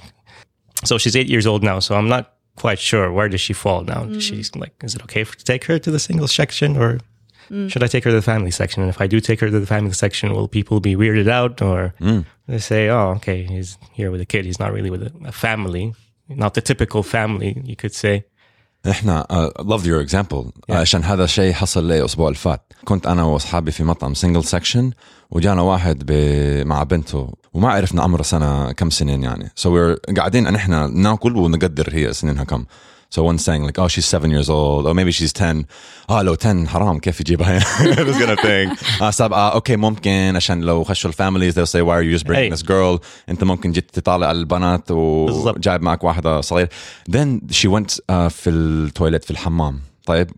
so 0.84 0.98
she's 0.98 1.16
eight 1.16 1.28
years 1.28 1.46
old 1.46 1.62
now, 1.62 1.80
so 1.80 1.94
I'm 1.94 2.08
not 2.08 2.32
quite 2.56 2.78
sure 2.78 3.12
where 3.12 3.28
does 3.28 3.40
she 3.40 3.52
fall 3.52 3.82
now. 3.82 4.04
Mm. 4.04 4.20
She's 4.20 4.54
like, 4.56 4.74
is 4.82 4.94
it 4.94 5.02
okay 5.02 5.24
for, 5.24 5.36
to 5.36 5.44
take 5.44 5.64
her 5.64 5.78
to 5.78 5.90
the 5.90 5.98
singles 5.98 6.34
section 6.34 6.76
or? 6.76 7.00
Should 7.71 7.83
I 7.87 7.89
take 7.93 8.03
her 8.05 8.11
to 8.15 8.19
the 8.23 8.29
family 8.33 8.51
section? 8.61 8.79
And 8.83 8.89
if 8.95 8.99
I 9.05 9.07
do 9.13 9.17
take 9.29 9.39
her 9.43 9.49
to 9.55 9.59
the 9.65 9.71
family 9.75 9.95
section, 10.05 10.27
will 10.35 10.47
people 10.59 10.77
be 10.89 10.93
weirded 11.01 11.29
out 11.39 11.55
or 11.69 11.79
they 12.49 12.59
say, 12.71 12.81
oh, 12.95 13.07
okay, 13.17 13.39
he's 13.53 13.69
here 13.97 14.09
with 14.13 14.21
a 14.27 14.29
kid. 14.33 14.41
He's 14.49 14.59
not 14.63 14.71
really 14.77 14.91
with 14.95 15.03
a, 15.09 15.11
a 15.33 15.33
family, 15.45 15.85
not 16.43 16.51
the 16.57 16.63
typical 16.69 17.01
family, 17.03 17.51
you 17.71 17.75
could 17.75 17.93
say. 18.03 18.15
احنا 18.89 19.25
uh, 19.29 19.63
loved 19.63 19.85
your 19.85 20.01
example 20.01 20.51
Yeah. 20.69 20.75
عشان 20.75 21.03
هذا 21.03 21.23
الشيء 21.23 21.53
حصل 21.53 21.87
لي 21.87 21.99
الاسبوع 21.99 22.27
اللي 22.27 22.37
فات 22.39 22.73
كنت 22.85 23.07
انا 23.07 23.23
واصحابي 23.23 23.71
في 23.71 23.83
مطعم 23.83 24.13
سنجل 24.13 24.43
سكشن 24.43 24.91
وجانا 25.31 25.61
واحد 25.61 26.03
ب... 26.05 26.11
مع 26.67 26.83
بنته 26.83 27.33
وما 27.53 27.69
عرفنا 27.69 28.01
عمره 28.03 28.21
سنه 28.21 28.71
كم 28.71 28.89
سنين 28.89 29.23
يعني 29.23 29.49
so 29.59 29.63
we're 29.63 30.13
قاعدين 30.17 30.47
ان 30.47 30.55
احنا 30.55 30.87
ناكل 30.87 31.35
ونقدر 31.35 31.89
هي 31.91 32.13
سنينها 32.13 32.43
كم 32.43 32.65
so 33.15 33.19
one's 33.29 33.43
saying 33.47 33.63
like 33.67 33.77
oh 33.83 33.87
she's 33.93 34.07
seven 34.15 34.29
years 34.35 34.49
old 34.49 34.83
or 34.87 34.93
maybe 34.93 35.11
she's 35.11 35.33
10 35.33 35.65
اه 36.09 36.21
لو 36.21 36.33
10 36.35 36.65
حرام 36.67 36.99
كيف 36.99 37.19
يجيبها 37.19 37.59
this 37.59 38.15
kind 38.15 38.37
of 38.37 38.41
thing 38.41 39.01
آه 39.01 39.11
ساب 39.11 39.33
آه 39.33 39.53
اوكي 39.53 39.75
ممكن 39.75 40.33
عشان 40.35 40.61
لو 40.61 40.83
خشوا 40.83 41.09
الفاميليز 41.09 41.59
they'll 41.59 41.71
say 41.71 41.81
why 41.85 41.95
are 41.95 42.03
you 42.03 42.19
just 42.19 42.27
bringing 42.27 42.53
Hey. 42.53 42.57
this 42.57 42.63
girl 42.67 42.99
انت 43.29 43.43
ممكن 43.43 43.71
جيت 43.71 43.89
تطالع 43.99 44.31
البنات 44.31 44.91
بالضبط. 44.91 45.57
وجايب 45.57 45.81
معك 45.81 46.03
واحده 46.03 46.41
صغير 46.41 46.69
then 47.11 47.39
she 47.53 47.67
went 47.67 47.91
uh, 47.93 48.13
في 48.27 48.49
التويلت 48.49 49.23
في 49.23 49.31
الحمام 49.31 49.79
طيب 50.05 50.31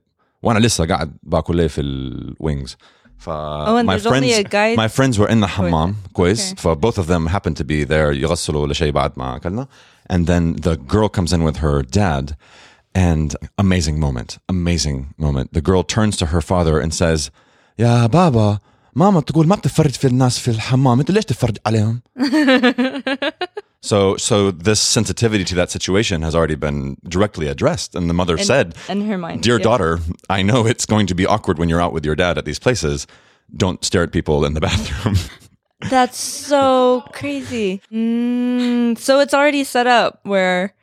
وانا 0.44 0.60
لسه 0.60 0.86
قاعد 0.86 1.12
باكل 1.24 1.56
لي 1.56 1.70
في 1.70 1.82
الوينجز 1.82 2.78
ف 3.18 3.30
Oh, 3.30 3.78
and 3.80 3.88
my 3.88 3.94
there's 3.96 4.06
only 4.06 4.10
friends 4.12 4.40
a 4.40 4.44
guy- 4.44 4.76
my 4.86 4.90
friends 4.98 5.18
were 5.20 5.30
in 5.36 5.40
the 5.44 5.48
حمام 5.48 5.96
كويس 6.14 6.52
Okay. 6.54 6.56
ف 6.58 6.68
both 6.68 6.98
of 6.98 7.06
them 7.08 7.34
happened 7.34 7.58
to 7.62 7.64
be 7.64 7.86
there 7.90 8.14
يغسلوا 8.14 8.62
ولا 8.62 8.74
شيء 8.74 8.92
بعد 8.92 9.12
ما 9.18 9.36
اكلنا 9.36 9.68
and 10.10 10.28
then 10.28 10.44
the 10.68 10.76
girl 10.94 11.10
comes 11.10 11.32
in 11.34 11.44
with 11.44 11.58
her 11.58 11.82
dad 11.82 12.36
and 12.96 13.36
amazing 13.58 14.00
moment 14.00 14.38
amazing 14.50 14.98
moment 15.18 15.48
the 15.54 15.62
girl 15.70 15.84
turns 15.84 16.16
to 16.18 16.26
her 16.28 16.42
father 16.42 16.80
and 16.80 16.94
says 16.94 17.30
يا 17.80 18.06
بابا 18.08 18.60
ماما 18.96 19.22
تقول 19.22 19.48
ما 19.48 19.56
بتفرج 19.56 19.92
في 19.92 20.08
الناس 20.08 20.40
في 20.40 20.52
الحمام 20.52 21.00
انت 21.00 21.12
ليش 21.12 21.26
تفرج 21.26 21.58
عليهم 21.66 22.02
So, 23.86 24.16
so 24.16 24.50
this 24.50 24.80
sensitivity 24.80 25.44
to 25.44 25.56
that 25.56 25.70
situation 25.70 26.22
has 26.22 26.34
already 26.34 26.56
been 26.56 26.96
directly 27.16 27.48
addressed, 27.50 27.96
and 27.96 28.10
the 28.10 28.14
mother 28.14 28.38
In- 28.38 28.46
said, 28.46 28.76
in 28.88 29.02
her 29.10 29.18
mind, 29.18 29.42
"Dear 29.44 29.58
yeah. 29.58 29.64
daughter, 29.70 30.00
I 30.30 30.42
know 30.42 30.60
it's 30.72 30.86
going 30.94 31.06
to 31.12 31.16
be 31.22 31.26
awkward 31.26 31.60
when 31.60 31.68
you're 31.70 31.82
out 31.86 31.92
with 31.92 32.06
your 32.06 32.16
dad 32.16 32.38
at 32.38 32.46
these 32.46 32.60
places. 32.60 32.98
Don't 33.64 33.80
stare 33.90 34.04
at 34.08 34.12
people 34.20 34.38
in 34.48 34.54
the 34.58 34.62
bathroom." 34.70 35.16
That's 35.81 36.19
so 36.19 37.05
crazy. 37.13 37.81
Mm, 37.93 38.99
so 38.99 39.21
it's 39.21 39.35
already 39.35 39.65
set 39.65 39.87
up 39.87 40.21
where 40.25 40.75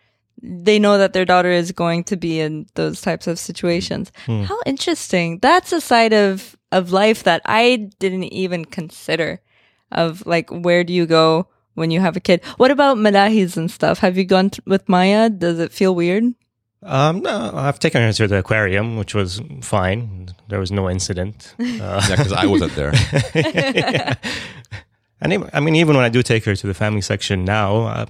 they 0.41 0.79
know 0.79 0.97
that 0.97 1.13
their 1.13 1.25
daughter 1.25 1.49
is 1.49 1.71
going 1.71 2.03
to 2.05 2.15
be 2.15 2.39
in 2.39 2.67
those 2.75 3.01
types 3.01 3.27
of 3.27 3.39
situations. 3.39 4.11
How 4.27 4.59
interesting. 4.65 5.39
That's 5.39 5.71
a 5.73 5.81
side 5.81 6.13
of 6.13 6.55
of 6.71 6.91
life 6.91 7.23
that 7.23 7.41
I 7.45 7.89
didn't 7.99 8.25
even 8.25 8.65
consider 8.65 9.41
of 9.91 10.25
like 10.25 10.49
where 10.49 10.83
do 10.83 10.93
you 10.93 11.05
go 11.05 11.47
when 11.73 11.91
you 11.91 11.99
have 11.99 12.15
a 12.15 12.19
kid? 12.19 12.43
What 12.57 12.71
about 12.71 12.97
malahis 12.97 13.57
and 13.57 13.69
stuff? 13.69 13.99
Have 13.99 14.17
you 14.17 14.23
gone 14.25 14.49
th- 14.49 14.65
with 14.65 14.87
Maya? 14.87 15.29
Does 15.29 15.59
it 15.59 15.71
feel 15.71 15.95
weird? 15.95 16.33
Um, 16.83 17.21
no, 17.21 17.51
I've 17.53 17.79
taken 17.79 18.01
her 18.01 18.13
to 18.13 18.27
the 18.27 18.37
aquarium, 18.37 18.97
which 18.97 19.15
was 19.15 19.41
fine. 19.61 20.29
There 20.49 20.59
was 20.59 20.71
no 20.71 20.87
incident. 20.89 21.55
Uh, 21.59 21.63
yeah, 22.09 22.15
because 22.15 22.31
I 22.31 22.45
wasn't 22.45 22.75
there. 22.75 22.93
and 25.22 25.32
even, 25.34 25.46
I 25.52 25.60
mean, 25.64 25.74
even 25.82 25.94
when 25.96 26.04
I 26.04 26.12
do 26.16 26.22
take 26.22 26.42
her 26.48 26.54
to 26.62 26.66
the 26.66 26.74
family 26.82 27.02
section 27.12 27.44
now, 27.44 27.70
uh, 27.94 28.06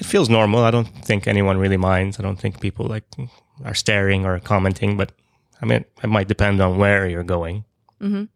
it 0.00 0.06
feels 0.12 0.28
normal. 0.38 0.60
I 0.64 0.70
don't 0.76 0.90
think 1.08 1.20
anyone 1.34 1.56
really 1.64 1.76
minds. 1.92 2.18
I 2.20 2.22
don't 2.26 2.40
think 2.42 2.60
people 2.66 2.84
like 2.94 3.06
are 3.68 3.74
staring 3.84 4.20
or 4.28 4.34
commenting. 4.52 4.96
But 5.00 5.08
I 5.62 5.64
mean, 5.66 5.84
it 6.04 6.10
might 6.16 6.28
depend 6.34 6.56
on 6.66 6.70
where 6.82 7.02
you're 7.12 7.30
going. 7.36 7.62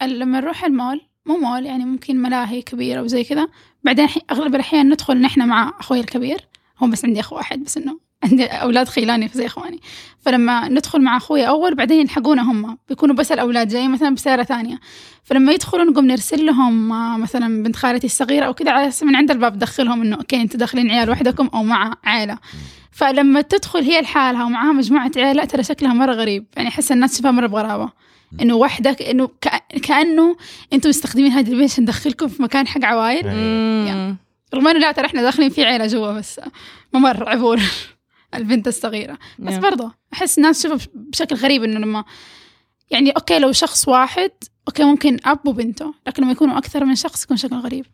لما 0.02 0.40
نروح 0.40 0.64
المول 0.64 1.00
مو 1.26 1.36
مول 1.36 1.66
يعني 1.66 1.84
ممكن 1.84 2.16
ملاهي 2.22 2.62
كبيرة 2.62 3.02
وزي 3.02 3.24
كذا 3.24 3.48
بعدين 3.84 4.06
حي- 4.06 4.20
أغلب 4.30 4.54
الأحيان 4.54 4.88
ندخل 4.88 5.20
نحن 5.20 5.48
مع 5.48 5.72
أخوي 5.80 6.00
الكبير 6.00 6.40
هو 6.82 6.86
بس 6.86 7.04
عندي 7.04 7.20
أخو 7.20 7.36
واحد 7.36 7.64
بس 7.64 7.76
إنه 7.76 8.00
عندي 8.23 8.45
أولاد 8.45 8.87
خيلاني 8.87 9.29
زي 9.33 9.45
إخواني. 9.45 9.79
فلما 10.19 10.67
ندخل 10.67 11.01
مع 11.01 11.17
أخوي 11.17 11.47
أول 11.47 11.75
بعدين 11.75 12.01
يلحقونا 12.01 12.41
هم. 12.41 12.77
بيكونوا 12.89 13.15
بس 13.15 13.31
الأولاد 13.31 13.67
جايين 13.67 13.91
مثلا 13.91 14.15
بسيارة 14.15 14.43
ثانية. 14.43 14.79
فلما 15.23 15.51
يدخلوا 15.51 15.83
نقوم 15.85 16.05
نرسل 16.07 16.45
لهم 16.45 16.91
آه، 16.91 17.17
مثلا 17.17 17.63
بنت 17.63 17.75
خالتي 17.75 18.07
الصغيرة 18.07 18.45
أو 18.45 18.53
كذا 18.53 18.71
على 18.71 18.87
أساس 18.87 19.03
من 19.03 19.15
عند 19.15 19.31
الباب 19.31 19.59
دخلهم 19.59 20.01
إنه 20.01 20.15
أوكي 20.15 20.41
أنتوا 20.41 20.59
داخلين 20.59 20.91
عيال 20.91 21.09
وحدكم 21.09 21.49
أو 21.53 21.63
مع 21.63 21.93
عائلة 22.03 22.37
فلما 22.91 23.41
تدخل 23.41 23.79
هي 23.83 24.01
لحالها 24.01 24.45
ومعاها 24.45 24.71
مجموعة 24.71 25.11
عيال 25.17 25.37
لا 25.37 25.45
ترى 25.45 25.63
شكلها 25.63 25.93
مرة 25.93 26.13
غريب. 26.13 26.45
يعني 26.57 26.69
أحس 26.69 26.91
الناس 26.91 27.11
تشوفها 27.13 27.31
مرة 27.31 27.47
بغرابة. 27.47 27.89
إنه 28.41 28.55
وحدك 28.55 29.01
إنه 29.01 29.29
كأنه 29.83 30.35
أنتم 30.73 30.89
مستخدمين 30.89 31.31
هذه 31.31 31.51
البيت 31.51 31.71
عشان 31.71 31.83
ندخلكم 31.83 32.27
في 32.27 32.43
مكان 32.43 32.67
حق 32.67 32.85
عوايل 32.85 33.21
Mm. 33.23 34.15
رغم 34.55 34.67
إنه 34.67 34.79
لا 34.79 34.91
ترى 34.91 35.05
إحنا 35.05 35.21
داخلين 35.21 35.49
في 35.49 35.65
عيلة 35.65 35.87
جوا 35.87 36.11
بس 36.13 36.41
ممر 36.93 37.29
عبور. 37.29 37.59
البنت 38.34 38.68
الصغيره 38.68 39.18
بس 39.38 39.54
Yeah. 39.54 39.58
برضه 39.58 39.92
احس 40.12 40.38
الناس 40.38 40.62
تشوفها 40.62 40.86
بشكل 40.94 41.36
غريب 41.36 41.64
انه 41.64 41.80
لما 41.80 42.04
يعني 42.90 43.10
اوكي 43.10 43.38
لو 43.38 43.52
شخص 43.52 43.88
واحد 43.88 44.30
اوكي 44.68 44.84
ممكن 44.84 45.18
اب 45.24 45.46
وبنته 45.46 45.94
لكن 46.06 46.22
لما 46.22 46.32
يكونوا 46.32 46.58
اكثر 46.58 46.84
من 46.84 46.94
شخص 46.94 47.24
يكون 47.24 47.36
شكل 47.36 47.56
غريب 47.56 47.86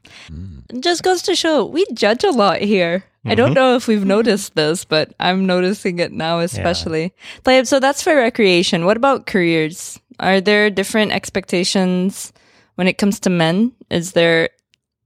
It 0.72 0.76
just 0.76 1.02
goes 1.02 1.22
to 1.22 1.34
show 1.34 1.64
we 1.76 1.84
judge 1.94 2.24
a 2.24 2.30
lot 2.32 2.58
here. 2.60 3.04
I 3.24 3.34
don't 3.40 3.54
know 3.60 3.76
if 3.78 3.84
we've 3.90 4.08
noticed 4.16 4.50
this, 4.60 4.78
but 4.94 5.06
I'm 5.26 5.40
noticing 5.54 5.96
it 6.04 6.12
now, 6.12 6.34
especially. 6.40 7.12
طيب, 7.44 7.64
so 7.66 7.78
that's 7.78 8.02
for 8.02 8.14
recreation. 8.16 8.84
What 8.84 8.96
about 8.96 9.26
careers? 9.26 10.00
Are 10.18 10.40
there 10.40 10.70
different 10.70 11.12
expectations 11.12 12.32
when 12.76 12.86
it 12.88 12.98
comes 12.98 13.20
to 13.20 13.30
men? 13.30 13.56
Is 13.90 14.12
there? 14.18 14.48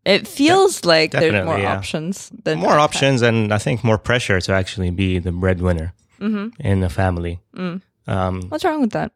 it 0.06 0.28
feels 0.28 0.84
like 0.84 1.12
there's 1.12 1.46
more 1.46 1.60
yeah. 1.60 1.78
options 1.78 2.32
than 2.44 2.60
more 2.60 2.72
that. 2.74 2.80
options 2.80 3.22
and 3.22 3.54
I 3.54 3.60
think 3.60 3.84
more 3.84 3.98
pressure 4.00 4.42
to 4.42 4.54
actually 4.54 4.90
be 4.92 5.20
the 5.20 5.32
breadwinner 5.32 5.94
in 6.20 6.80
the 6.82 6.90
family. 6.90 7.40
Um, 8.08 8.42
What's 8.50 8.64
wrong 8.64 8.82
with 8.82 8.92
that? 8.92 9.12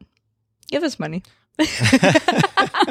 Give 0.72 0.84
us 0.84 1.00
money. 1.00 1.24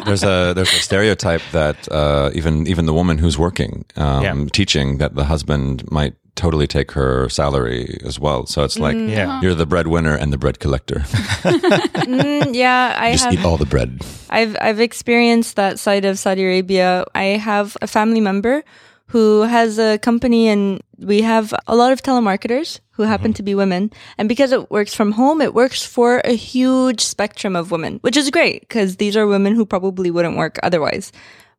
there's 0.07 0.23
a 0.25 0.53
there's 0.55 0.73
a 0.73 0.81
stereotype 0.81 1.43
that 1.53 1.89
uh, 1.93 2.31
even 2.35 2.67
even 2.67 2.87
the 2.87 2.95
woman 2.95 3.19
who's 3.19 3.39
working 3.39 3.85
um, 3.97 4.23
Yeah. 4.23 4.47
teaching 4.53 4.99
that 4.99 5.15
the 5.15 5.25
husband 5.25 5.85
might 5.91 6.15
totally 6.35 6.67
take 6.67 6.93
her 6.93 7.29
salary 7.29 7.99
as 8.05 8.19
well. 8.19 8.47
So 8.47 8.65
it's 8.65 8.79
like 8.79 8.97
yeah. 8.97 9.41
you're 9.41 9.55
the 9.55 9.67
breadwinner 9.67 10.15
and 10.15 10.33
the 10.33 10.39
bread 10.39 10.59
collector. 10.59 11.05
Mm, 12.05 12.55
yeah, 12.55 12.95
I 12.99 13.13
Just 13.13 13.25
have. 13.25 13.33
eat 13.33 13.45
all 13.45 13.57
the 13.57 13.67
bread. 13.67 14.05
I've 14.29 14.57
I've 14.61 14.81
experienced 14.81 15.57
that 15.57 15.79
side 15.79 16.05
of 16.05 16.19
Saudi 16.19 16.43
Arabia. 16.43 17.05
I 17.15 17.41
have 17.41 17.77
a 17.81 17.87
family 17.87 18.21
member 18.21 18.63
who 19.07 19.43
has 19.43 19.79
a 19.79 19.99
company 19.99 20.49
and 20.49 20.83
we 20.99 21.23
have 21.23 21.55
a 21.67 21.77
lot 21.77 21.93
of 21.93 22.03
telemarketers 22.03 22.81
who 22.93 23.05
happen 23.05 23.33
to 23.35 23.43
be 23.43 23.55
women. 23.55 23.91
And 24.19 24.29
because 24.29 24.53
it 24.53 24.71
works 24.71 24.95
from 24.95 25.13
home, 25.13 25.41
it 25.41 25.55
works 25.55 25.83
for 25.83 26.19
a 26.25 26.33
huge 26.33 27.01
spectrum 27.01 27.57
of 27.57 27.71
women, 27.71 27.99
which 28.03 28.17
is 28.17 28.31
great 28.31 28.61
because 28.61 28.97
these 28.97 29.17
are 29.17 29.27
women 29.27 29.55
who 29.55 29.67
probably 29.67 30.11
wouldn't 30.11 30.37
work 30.37 30.59
otherwise. 30.63 31.13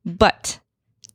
But 0.05 0.59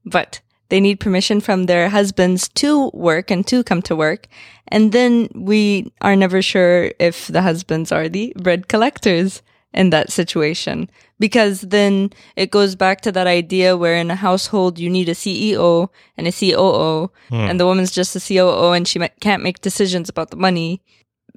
but 0.04 0.40
they 0.70 0.80
need 0.80 1.00
permission 1.00 1.40
from 1.40 1.66
their 1.66 1.88
husbands 1.88 2.48
to 2.48 2.90
work 2.94 3.30
and 3.30 3.46
to 3.48 3.62
come 3.62 3.82
to 3.82 3.96
work. 3.96 4.26
And 4.68 4.92
then 4.92 5.28
we 5.34 5.92
are 6.00 6.16
never 6.16 6.40
sure 6.40 6.92
if 6.98 7.26
the 7.26 7.42
husbands 7.42 7.92
are 7.92 8.08
the 8.08 8.32
bread 8.36 8.68
collectors 8.68 9.42
in 9.74 9.90
that 9.90 10.10
situation. 10.10 10.88
Because 11.18 11.60
then 11.60 12.10
it 12.34 12.50
goes 12.50 12.74
back 12.74 13.02
to 13.02 13.12
that 13.12 13.26
idea 13.26 13.76
where 13.76 13.96
in 13.96 14.10
a 14.10 14.16
household 14.16 14.78
you 14.78 14.88
need 14.88 15.08
a 15.08 15.14
CEO 15.14 15.88
and 16.16 16.26
a 16.26 16.32
COO, 16.32 17.10
hmm. 17.28 17.34
and 17.34 17.60
the 17.60 17.66
woman's 17.66 17.90
just 17.90 18.16
a 18.16 18.20
COO 18.20 18.72
and 18.72 18.88
she 18.88 18.98
can't 19.20 19.42
make 19.42 19.60
decisions 19.60 20.08
about 20.08 20.30
the 20.30 20.36
money. 20.36 20.80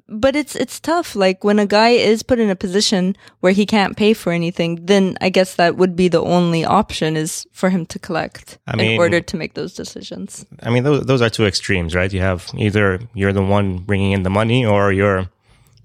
But 0.06 0.36
it's 0.36 0.54
it's 0.54 0.78
tough. 0.80 1.16
Like 1.16 1.44
when 1.44 1.58
a 1.58 1.66
guy 1.66 1.90
is 1.90 2.22
put 2.22 2.38
in 2.38 2.50
a 2.50 2.56
position 2.56 3.16
where 3.40 3.52
he 3.52 3.64
can't 3.64 3.96
pay 3.96 4.12
for 4.12 4.32
anything, 4.32 4.84
then 4.84 5.16
I 5.22 5.30
guess 5.30 5.54
that 5.54 5.76
would 5.76 5.96
be 5.96 6.08
the 6.08 6.20
only 6.20 6.62
option 6.64 7.16
is 7.16 7.46
for 7.52 7.70
him 7.70 7.86
to 7.86 7.98
collect 7.98 8.58
I 8.66 8.76
mean, 8.76 8.92
in 8.92 8.98
order 8.98 9.20
to 9.22 9.36
make 9.38 9.54
those 9.54 9.72
decisions. 9.72 10.44
I 10.62 10.68
mean, 10.68 10.82
those, 10.84 11.06
those 11.06 11.22
are 11.22 11.30
two 11.30 11.46
extremes, 11.46 11.94
right? 11.94 12.12
You 12.12 12.20
have 12.20 12.50
either 12.56 13.00
you're 13.14 13.32
the 13.32 13.42
one 13.42 13.78
bringing 13.78 14.12
in 14.12 14.24
the 14.24 14.30
money, 14.30 14.66
or 14.66 14.92
you're 14.92 15.26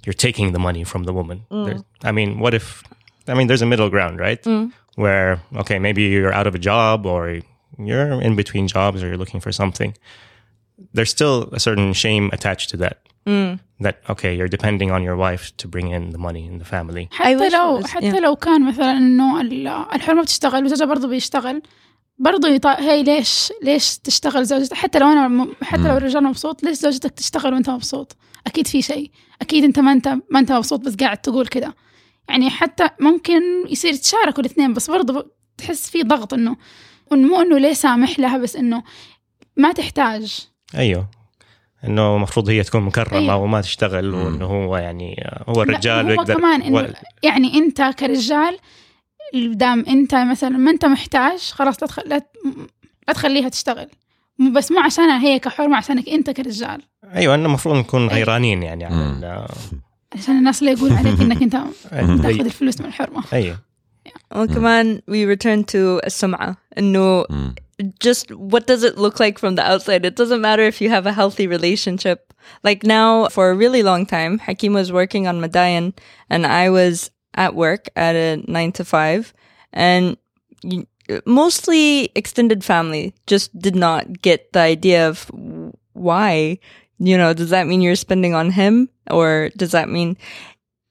you're 0.06 0.14
taking 0.14 0.52
the 0.52 0.60
money 0.60 0.84
from 0.84 1.04
the 1.06 1.14
woman. 1.14 1.46
Mm. 1.50 1.66
There's- 1.66 1.84
I 2.04 2.12
mean, 2.12 2.40
what 2.40 2.54
if? 2.54 2.84
I 3.28 3.36
mean, 3.36 3.48
there's 3.48 3.62
a 3.62 3.66
middle 3.68 3.90
ground, 3.90 4.20
right? 4.20 4.42
Mm. 4.44 4.74
Where 4.96 5.40
okay, 5.56 5.80
maybe 5.80 6.02
you're 6.04 6.34
out 6.34 6.46
of 6.48 6.56
a 6.56 6.60
job, 6.60 7.06
or 7.06 7.40
you're 7.78 8.22
in 8.22 8.36
between 8.36 8.68
jobs, 8.68 9.02
or 9.02 9.08
you're 9.08 9.18
looking 9.18 9.40
for 9.40 9.54
something. 9.54 9.96
There's 10.94 11.10
still 11.10 11.50
a 11.54 11.60
certain 11.60 11.94
shame 11.94 12.30
attached 12.34 12.70
to 12.72 12.78
that. 12.78 12.98
That 13.84 13.96
okay, 14.10 14.36
you're 14.38 14.52
depending 14.58 14.92
on 14.92 15.02
your 15.04 15.16
wife 15.16 15.46
to 15.62 15.68
bring 15.68 15.88
in 15.98 16.12
the 16.16 16.20
money 16.28 16.44
in 16.52 16.60
the 16.62 16.66
family. 16.66 17.08
حتى 17.12 17.40
wish 17.40 17.52
it 17.52 17.54
لو 17.54 17.84
حتى 17.84 18.12
yeah. 18.12 18.16
لو 18.24 18.36
كان 18.36 18.66
مثلا 18.66 18.92
إنه 18.98 19.42
ال- 19.42 19.68
الحرمة 19.68 20.22
بتشتغل 20.22 20.66
وزوجها 20.66 20.86
برضه 20.86 21.08
بيشتغل 21.08 21.62
برضه 22.18 22.50
يطا... 22.50 22.80
هي 22.80 23.04
ليش 23.04 23.54
ليش 23.64 23.98
تشتغل 23.98 24.46
زوجتك 24.46 24.74
حتى 24.74 25.00
لو 25.00 25.08
أنا 25.08 25.28
م... 25.28 25.54
حتى 25.62 25.82
لو 25.82 25.98
الرجال 25.98 26.24
مبسوط 26.24 26.64
ليش 26.64 26.78
زوجتك 26.78 27.12
تشتغل 27.12 27.54
وأنت 27.54 27.70
مبسوط؟ 27.70 28.16
أكيد 28.48 28.68
في 28.68 28.82
شيء. 28.82 29.12
أكيد 29.42 29.64
أنت 29.64 29.80
ما 29.80 29.92
انت 29.92 30.08
ما 30.30 30.40
أنت 30.40 30.52
مبسوط 30.52 30.80
بس 30.80 30.96
قاعد 30.96 31.18
تقول 31.18 31.48
كده. 31.48 31.76
يعني 32.30 32.50
حتى 32.50 32.90
ممكن 33.00 33.42
يصير 33.70 33.94
تشاركوا 33.94 34.44
الاثنين 34.44 34.74
بس 34.74 34.90
برضه 34.90 35.32
تحس 35.58 35.90
في 35.90 36.04
ضغط 36.04 36.34
إنه 36.34 36.58
مو 37.12 37.42
إنه 37.42 37.58
ليه 37.58 37.74
سامح 37.74 38.20
لها 38.20 38.38
بس 38.38 38.56
إنه 38.56 38.84
ما 39.58 39.72
تحتاج. 39.72 40.48
أيوه. 40.76 41.08
إنه 41.86 42.16
المفروض 42.16 42.50
هي 42.50 42.64
تكون 42.64 42.82
مكرمة 42.82 43.18
أيوة. 43.20 43.36
وما 43.36 43.62
تشتغل 43.62 44.14
وإنه 44.14 44.46
هو 44.46 44.78
يعني 44.78 45.24
هو 45.48 45.62
الرجال 45.64 46.06
هو 46.06 46.10
ويقدر 46.10 46.34
كمان 46.36 46.62
إنه 46.62 46.78
و- 46.78 46.88
يعني 47.24 47.54
أنت 47.54 47.82
كرجال 48.00 48.58
دام 49.34 49.86
أنت 49.88 50.16
مثلا 50.16 50.50
ما 50.50 50.72
أنت 50.72 50.86
محتاج 50.86 51.40
خلاص 51.40 51.84
لا 51.84 51.88
تخ... 51.88 52.00
لا, 52.00 52.22
تخليها 53.08 53.50
تشتغل. 53.50 53.88
بس 54.56 54.72
مو 54.72 54.80
عشانها 54.80 55.22
هي 55.22 55.40
كحرمة 55.40 55.78
عشانك 55.78 56.10
أنت 56.10 56.30
كرجال. 56.30 56.82
أيوه 57.16 57.36
إنه 57.36 57.46
المفروض 57.46 57.76
نكون 57.76 58.02
أيوة. 58.02 58.14
غيرانين 58.14 58.64
يعني 58.64 58.86
على 58.86 59.48
عشان 60.16 60.38
الناس 60.38 60.64
لا 60.64 60.72
يقول 60.72 60.92
عليك 60.94 61.20
إنك 61.22 61.42
أنت 61.42 61.54
تأخذ 61.54 62.24
أي- 62.24 62.40
الفلوس 62.42 62.82
من 62.82 62.88
الحرمة. 62.88 63.24
أيوه. 63.34 63.58
وكمان 64.36 65.02
we 65.12 65.38
return 65.38 65.64
to 65.72 65.76
السمعة 66.06 66.58
إنه 66.78 67.24
Mm. 67.24 67.34
Just 68.00 68.32
what 68.32 68.68
does 68.68 68.84
it 68.84 68.98
look 68.98 69.20
like 69.20 69.40
from 69.40 69.56
the 69.56 69.66
outside? 69.66 70.06
It 70.06 70.16
doesn't 70.16 70.42
matter 70.42 70.64
if 70.64 70.82
you 70.82 70.90
have 70.90 71.06
a 71.06 71.14
healthy 71.14 71.48
relationship. 71.48 72.34
Like 72.64 72.84
now, 72.84 73.28
for 73.30 73.50
a 73.50 73.56
really 73.56 73.84
long 73.84 74.06
time, 74.06 74.40
Hakim 74.40 74.74
was 74.74 74.92
working 74.92 75.28
on 75.28 75.42
Madayan 75.42 75.94
and 76.30 76.46
I 76.46 76.70
was 76.70 77.12
at 77.36 77.56
work 77.56 77.90
at 77.96 78.16
a 78.16 78.44
nine 78.52 78.72
to 78.74 78.86
five 78.86 79.34
and 79.72 80.18
mostly 81.26 82.12
extended 82.16 82.64
family 82.64 83.14
just 83.28 83.58
did 83.58 83.76
not 83.76 84.22
get 84.22 84.52
the 84.54 84.60
idea 84.60 85.08
of 85.08 85.30
why, 85.94 86.60
you 86.98 87.18
know, 87.18 87.34
does 87.34 87.50
that 87.50 87.68
mean 87.68 87.82
you're 87.82 87.96
spending 87.96 88.34
on 88.34 88.52
him 88.52 88.90
or 89.10 89.50
does 89.58 89.72
that 89.72 89.90
mean 89.90 90.18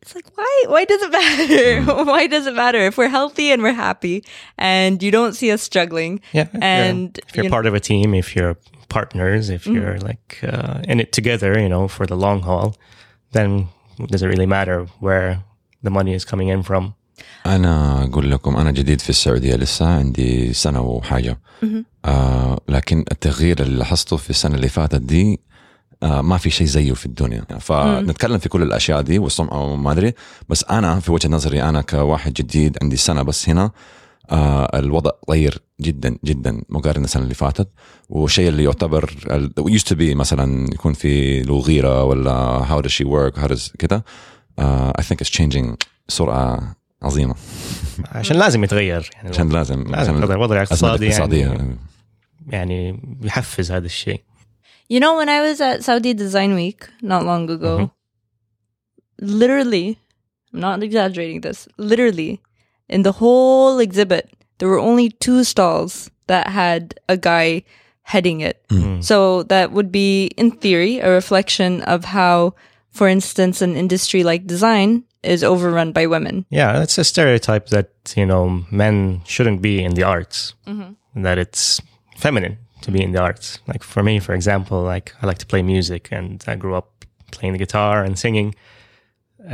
it's 0.07 0.13
like 0.15 0.29
why 0.38 0.53
why 0.73 0.83
does 0.91 1.01
it 1.07 1.12
matter 1.12 2.03
why 2.12 2.27
does 2.27 2.45
it 2.51 2.55
matter 2.63 2.79
if 2.89 2.97
we're 2.97 3.13
healthy 3.19 3.47
and 3.53 3.59
we're 3.65 3.79
happy 3.89 4.17
and 4.57 5.01
you 5.05 5.12
don't 5.17 5.33
see 5.39 5.50
us 5.55 5.62
struggling 5.62 6.13
yeah 6.33 6.41
if 6.43 6.53
you're- 6.53 6.63
and 6.63 7.09
if 7.27 7.35
you're 7.35 7.43
you 7.45 7.50
know- 7.50 7.55
part 7.55 7.65
of 7.69 7.73
a 7.73 7.79
team 7.91 8.13
if 8.23 8.27
you're 8.35 8.55
partners 8.97 9.43
if 9.57 9.63
you're 9.75 9.97
like 10.09 10.27
uh, 10.53 10.91
in 10.91 10.97
it 11.03 11.09
together 11.19 11.51
you 11.63 11.69
know 11.73 11.88
for 11.95 12.05
the 12.12 12.17
long 12.25 12.39
haul 12.47 12.67
then 13.35 13.50
it 14.00 14.09
doesn't 14.13 14.29
really 14.33 14.45
matter 14.57 14.77
where 15.05 15.29
the 15.85 15.89
money 15.97 16.13
is 16.19 16.23
coming 16.31 16.50
in 16.55 16.62
from 16.63 16.83
أنا 17.45 18.03
أقول 18.03 18.31
لكم 18.31 18.55
أنا 18.55 18.71
جديد 18.71 19.01
في 19.01 19.09
السعودية 19.09 19.55
لسه 19.55 19.85
عندي 19.88 20.53
سنة 20.53 20.81
وحاجة 20.81 21.39
آه 22.05 22.59
لكن 22.69 23.05
التغيير 23.12 23.62
اللي 23.62 23.77
لاحظته 23.77 24.17
في 24.17 24.29
السنة 24.29 24.55
اللي 24.55 24.69
فاتت 24.69 25.01
دي 25.01 25.33
آه 25.33 25.38
ما 26.02 26.36
في 26.36 26.50
شيء 26.50 26.66
زيه 26.66 26.92
في 26.92 27.06
الدنيا. 27.06 27.44
فنتكلم 27.60 28.38
في 28.38 28.48
كل 28.48 28.62
الأشياء 28.62 29.00
دي 29.00 29.18
والسمعة 29.18 29.62
وما 29.72 29.92
أدري. 29.92 30.12
بس 30.48 30.64
أنا 30.70 31.00
في 31.00 31.12
وجهة 31.12 31.28
نظري 31.28 31.62
أنا 31.62 31.82
كواحد 31.82 32.32
جديد 32.32 32.78
عندي 32.82 32.96
سنة 32.96 33.22
بس 33.22 33.48
هنا 33.48 33.70
آه 34.30 34.78
الوضع 34.78 35.10
تغير 35.26 35.62
جدا 35.80 36.16
جدا 36.24 36.62
مقارنة 36.68 37.04
السنة 37.04 37.22
اللي 37.22 37.34
فاتت. 37.34 37.68
والشيء 38.08 38.48
اللي 38.48 38.64
يعتبر 38.64 39.10
used 39.60 39.88
to 39.88 39.94
be 39.94 40.16
مثلا 40.16 40.74
يكون 40.74 40.92
في 40.92 41.42
له 41.42 41.58
غيرة 41.58 42.04
ولا 42.04 42.64
how 42.64 42.82
does 42.84 42.90
she 42.90 43.04
work 43.04 43.40
how 43.42 43.46
does 43.46 44.00
آه 44.58 44.92
I 45.00 45.02
think 45.02 45.16
it's 45.20 45.30
changing 45.30 45.76
بسرعة 46.08 46.76
عظيمة. 47.02 47.34
عشان 48.12 48.36
لازم 48.36 48.64
يتغير 48.64 49.10
يعني 49.14 49.28
عشان 49.28 49.48
لازم 49.48 49.82
لازم 49.82 50.14
عشان 50.14 50.32
الوضع 50.32 50.56
الاقتصادي 50.56 51.06
يعني, 51.06 51.76
يعني 52.46 53.00
يحفز 53.22 53.72
هذا 53.72 53.86
الشيء. 53.86 54.20
You 54.88 55.00
know, 55.00 55.16
when 55.16 55.28
I 55.28 55.42
was 55.42 55.61
at 55.61 55.85
Saudi 55.85 56.14
Design 56.14 56.54
Week 56.54 56.88
not 57.02 57.25
long 57.25 57.50
ago, 57.50 57.78
mm-hmm. 57.78 59.26
literally, 59.38 59.99
I'm 60.52 60.61
not 60.61 60.83
exaggerating 60.83 61.42
this, 61.42 61.68
literally, 61.76 62.40
in 62.88 63.02
the 63.02 63.12
whole 63.12 63.78
exhibit, 63.78 64.33
there 64.59 64.68
were 64.68 64.78
only 64.78 65.11
two 65.11 65.45
stalls 65.45 66.11
that 66.26 66.49
had 66.49 66.99
a 67.09 67.16
guy 67.16 67.64
heading 68.02 68.40
it. 68.40 68.66
Mm. 68.68 68.99
Mm. 68.99 69.04
So 69.04 69.42
that 69.45 69.73
would 69.73 69.92
be, 69.92 70.26
in 70.37 70.50
theory, 70.50 70.99
a 70.99 71.11
reflection 71.11 71.83
of 71.83 72.04
how, 72.04 72.54
for 72.90 73.09
instance, 73.09 73.62
an 73.62 73.76
industry 73.76 74.25
like 74.25 74.47
design 74.47 75.04
is 75.23 75.45
overrun 75.45 75.92
by 75.92 76.07
women. 76.07 76.47
Yeah, 76.50 76.83
it's 76.83 76.99
a 76.99 77.04
stereotype 77.04 77.68
that 77.68 77.90
you 78.16 78.25
know 78.25 78.64
men 78.71 79.21
shouldn't 79.26 79.61
be 79.61 79.83
in 79.83 79.95
the 79.95 80.04
arts. 80.04 80.54
Mm-hmm. 80.66 81.23
That 81.23 81.38
it's 81.38 81.83
feminine 82.16 82.59
to 82.81 82.91
be 82.91 83.01
in 83.01 83.12
the 83.13 83.19
arts. 83.19 83.59
Like 83.67 83.83
for 83.83 84.01
me, 84.03 84.19
for 84.19 84.33
example, 84.33 84.81
like 84.93 85.07
I 85.21 85.25
like 85.27 85.38
to 85.39 85.45
play 85.45 85.62
music, 85.75 86.03
and 86.12 86.43
I 86.47 86.55
grew 86.55 86.75
up 86.75 86.88
playing 87.31 87.53
the 87.53 87.59
guitar 87.65 88.03
and 88.05 88.17
singing. 88.17 88.50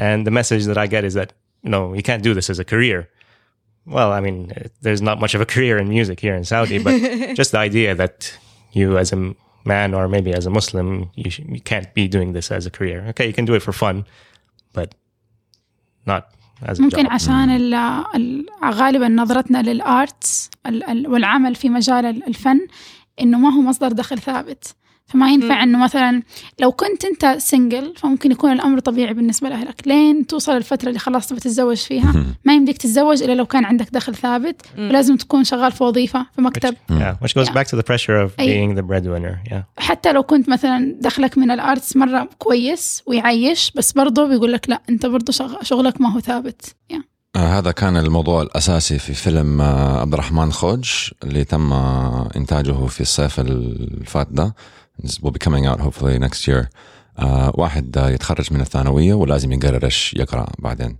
And 0.07 0.19
the 0.27 0.31
message 0.31 0.63
that 0.69 0.77
I 0.77 0.87
get 0.95 1.03
is 1.03 1.13
that 1.19 1.29
no, 1.63 1.93
you 1.97 2.03
can't 2.09 2.23
do 2.23 2.33
this 2.33 2.49
as 2.49 2.59
a 2.59 2.65
career. 2.73 2.99
Well, 3.85 4.11
I 4.17 4.19
mean, 4.25 4.37
it- 4.55 4.73
there's 4.85 5.01
not 5.09 5.17
much 5.23 5.33
of 5.37 5.41
a 5.41 5.45
career 5.55 5.75
in 5.81 5.87
music 5.97 6.17
here 6.25 6.35
in 6.39 6.43
Saudi, 6.53 6.77
but 6.87 6.95
just 7.41 7.51
the 7.55 7.59
idea 7.69 7.89
that 8.01 8.15
you 8.79 8.97
as 9.03 9.09
a 9.17 9.19
man 9.73 9.89
or 9.97 10.03
maybe 10.15 10.31
as 10.39 10.45
a 10.45 10.49
Muslim, 10.59 10.87
you, 11.21 11.29
sh- 11.33 11.45
you 11.55 11.61
can't 11.71 11.89
be 11.99 12.07
doing 12.15 12.29
this 12.37 12.47
as 12.57 12.63
a 12.65 12.71
career. 12.77 12.99
Okay, 13.11 13.25
you 13.29 13.33
can 13.39 13.45
do 13.45 13.55
it 13.57 13.63
for 13.67 13.73
fun, 13.85 14.05
but 14.77 14.89
not 16.05 16.23
as 16.63 16.79
a 16.79 16.81
ممكن 16.83 17.03
job. 17.05 17.11
عشان 17.11 17.49
ال- 17.49 17.73
ال- 18.15 18.45
غالبا 18.63 19.07
نظرتنا 19.07 19.61
للارتس 19.61 20.49
ال- 20.65 20.83
ال- 20.83 21.07
والعمل 21.07 21.55
في 21.55 21.69
مجال 21.69 22.05
ال- 22.05 22.27
الفن 22.27 22.67
إنه 23.20 23.38
ما 23.38 23.48
هو 23.54 23.60
مصدر 23.60 23.92
دخل 23.92 24.18
ثابت 24.18 24.74
فما 25.06 25.30
ينفع 25.30 25.62
إنه 25.62 25.78
مثلا 25.78 26.22
لو 26.60 26.72
كنت 26.72 27.04
أنت 27.04 27.36
سنجل 27.38 27.92
فممكن 27.96 28.30
يكون 28.32 28.52
الأمر 28.52 28.78
طبيعي 28.78 29.14
بالنسبة 29.14 29.48
لأهلك 29.48 29.82
لين 29.86 30.26
توصل 30.26 30.56
الفترة 30.56 30.88
اللي 30.88 30.98
خلاص 30.98 31.26
تبي 31.26 31.40
تتزوج 31.40 31.76
فيها 31.76 32.14
ما 32.44 32.54
يمديك 32.54 32.78
تتزوج 32.78 33.22
إلا 33.22 33.32
لو 33.32 33.46
كان 33.46 33.64
عندك 33.64 33.90
دخل 33.92 34.14
ثابت 34.14 34.62
ولازم 34.78 35.16
تكون 35.16 35.44
شغال 35.44 35.72
في 35.72 35.84
وظيفة 35.84 36.26
في 36.36 36.42
مكتب 36.42 36.74
Yeah, 36.90 37.24
which 37.24 37.30
goes 37.34 37.48
Yeah. 37.48 37.54
back 37.54 37.66
to 37.66 37.76
the 37.76 37.82
pressure 37.82 38.26
of 38.26 38.30
أي. 38.40 38.46
being 38.68 38.78
the 38.78 38.82
breadwinner. 38.82 39.52
Yeah. 39.52 39.62
حتى 39.78 40.12
لو 40.12 40.22
كنت 40.22 40.48
مثلا 40.48 40.96
دخلك 41.00 41.38
من 41.38 41.50
الأرتس 41.50 41.96
مرة 41.96 42.28
كويس 42.38 43.02
ويعيش 43.06 43.70
بس 43.76 43.92
برضه 43.92 44.28
بيقول 44.28 44.52
لك 44.52 44.70
لا 44.70 44.82
أنت 44.90 45.06
برضه 45.06 45.32
شغ- 45.32 45.62
شغلك 45.62 46.00
ما 46.00 46.12
هو 46.12 46.20
ثابت 46.20 46.62
yeah. 46.92 47.02
آه، 47.36 47.58
هذا 47.58 47.70
كان 47.72 47.96
الموضوع 47.96 48.42
الأساسي 48.42 48.98
في 48.98 49.14
فيلم 49.14 49.60
آه، 49.60 50.00
عبد 50.00 50.12
الرحمن 50.12 50.52
خوج 50.52 50.90
اللي 51.24 51.44
تم 51.44 51.72
آه، 51.72 52.28
إنتاجه 52.36 52.86
في 52.86 53.00
الصيف 53.00 53.40
الفات 53.40 54.28
ده. 54.30 54.54
Will 55.06 55.30
be 55.30 55.38
coming 55.48 55.66
out 55.66 55.80
hopefully 55.80 56.18
next 56.28 56.48
year. 56.48 56.66
آه، 57.18 57.52
واحد 57.54 57.96
يتخرج 58.10 58.52
من 58.52 58.60
الثانوية 58.60 59.14
ولازم 59.14 59.52
يقرر 59.52 59.84
إيش 59.84 60.14
يقرأ 60.14 60.46
بعدين. 60.58 60.96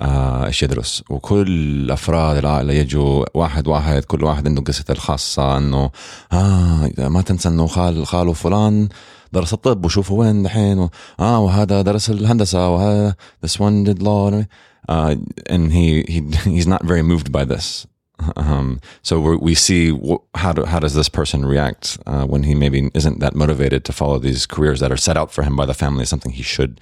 آه، 0.00 0.46
إيش 0.46 0.62
يدرس. 0.62 1.02
وكل 1.10 1.90
أفراد 1.90 2.36
العائلة 2.36 2.72
يجوا 2.72 3.24
واحد 3.34 3.68
واحد 3.68 4.04
كل 4.04 4.24
واحد 4.24 4.46
عنده 4.48 4.62
قصته 4.62 4.92
الخاصة 4.92 5.56
إنه 5.58 5.90
آه 6.32 6.90
ما 6.98 7.22
تنسى 7.22 7.48
إنه 7.48 7.66
خال 7.66 8.06
خاله 8.06 8.32
فلان 8.32 8.88
درس 9.32 9.52
الطب 9.52 9.84
وشوفوا 9.84 10.20
وين 10.20 10.42
دحين 10.42 10.78
و- 10.78 10.90
آه 11.20 11.38
وهذا 11.40 11.82
درس 11.82 12.10
الهندسة 12.10 12.68
وهذا 12.70 13.14
this 13.46 13.50
one 13.58 13.86
did 13.88 14.02
law. 14.02 14.44
uh, 14.89 15.15
and 15.53 15.71
he, 15.77 15.87
he 16.13 16.19
he's 16.55 16.67
not 16.67 16.83
very 16.91 17.03
moved 17.11 17.31
by 17.31 17.43
this. 17.53 17.87
Um, 18.35 18.67
so 19.01 19.13
we're, 19.19 19.37
we 19.37 19.55
see 19.55 19.83
wh- 20.07 20.21
how 20.43 20.51
do, 20.53 20.61
how 20.65 20.77
does 20.85 20.93
this 20.93 21.09
person 21.09 21.39
react 21.43 21.97
uh, 22.05 22.23
when 22.31 22.43
he 22.43 22.53
maybe 22.53 22.79
isn't 22.93 23.17
that 23.23 23.33
motivated 23.43 23.81
to 23.85 23.93
follow 23.93 24.17
these 24.19 24.45
careers 24.45 24.79
that 24.81 24.91
are 24.91 25.01
set 25.07 25.17
out 25.17 25.29
for 25.35 25.41
him 25.47 25.55
by 25.61 25.65
the 25.65 25.73
family, 25.73 26.05
something 26.05 26.31
he 26.31 26.43
should 26.43 26.73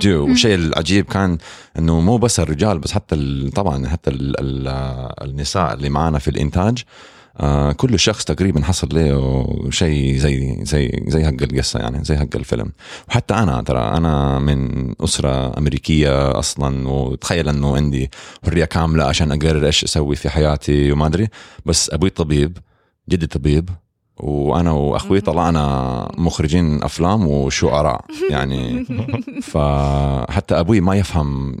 do. 0.00 0.26
والشيء 0.26 0.54
العجيب 0.54 1.04
كان 1.04 1.38
انه 1.78 2.00
مو 2.00 2.16
بس 2.18 2.40
الرجال 2.40 2.78
بس 2.78 2.92
حتى 2.92 3.14
ال- 3.14 3.50
طبعا 3.52 3.88
حتى 3.88 4.10
ال 4.10 4.34
ال 4.40 4.68
النساء 5.28 5.74
اللي 5.74 5.88
معانا 5.88 6.18
في 6.18 6.28
الانتاج 6.28 6.84
آه 7.39 7.71
كل 7.71 7.99
شخص 7.99 8.25
تقريبا 8.25 8.63
حصل 8.63 8.87
له 8.91 9.69
شيء 9.69 10.17
زي 10.17 10.65
زي 10.65 11.03
زي 11.07 11.25
حق 11.25 11.41
القصة 11.41 11.79
يعني 11.79 12.03
زي 12.03 12.17
حق 12.17 12.35
الفيلم. 12.35 12.71
وحتى 13.09 13.33
أنا 13.33 13.61
ترى 13.61 13.79
أنا 13.79 14.39
من 14.39 14.93
أسرة 15.01 15.57
أمريكية 15.57 16.39
أصلا 16.39 16.87
وتخيل 16.89 17.49
إنه 17.49 17.75
عندي 17.75 18.11
حرية 18.45 18.65
كاملة 18.65 19.03
عشان 19.03 19.31
أقرر 19.31 19.65
إيش 19.65 19.83
أسوي 19.83 20.15
في 20.15 20.29
حياتي 20.29 20.91
وما 20.91 21.07
أدري. 21.07 21.27
بس 21.65 21.89
أبوي 21.89 22.09
طبيب 22.09 22.57
جدي 23.09 23.27
طبيب 23.27 23.69
وأنا 24.19 24.71
وأخوي 24.71 25.21
طلعنا 25.21 26.07
مخرجين 26.17 26.83
أفلام 26.83 27.27
وشعراء 27.27 28.05
يعني. 28.29 28.85
فحتى 29.51 30.59
أبوي 30.59 30.81
ما 30.81 30.95
يفهم 30.95 31.57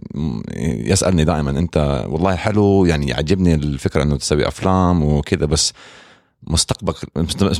يسألني 0.61 1.23
دائما 1.23 1.51
أنت 1.51 2.05
والله 2.09 2.35
حلو 2.35 2.85
يعني 2.85 3.07
يعجبني 3.07 3.53
الفكرة 3.53 4.03
إنه 4.03 4.17
تسوي 4.17 4.47
أفلام 4.47 5.03
وكذا 5.03 5.45
بس 5.45 5.73
مستقبلك 6.43 6.95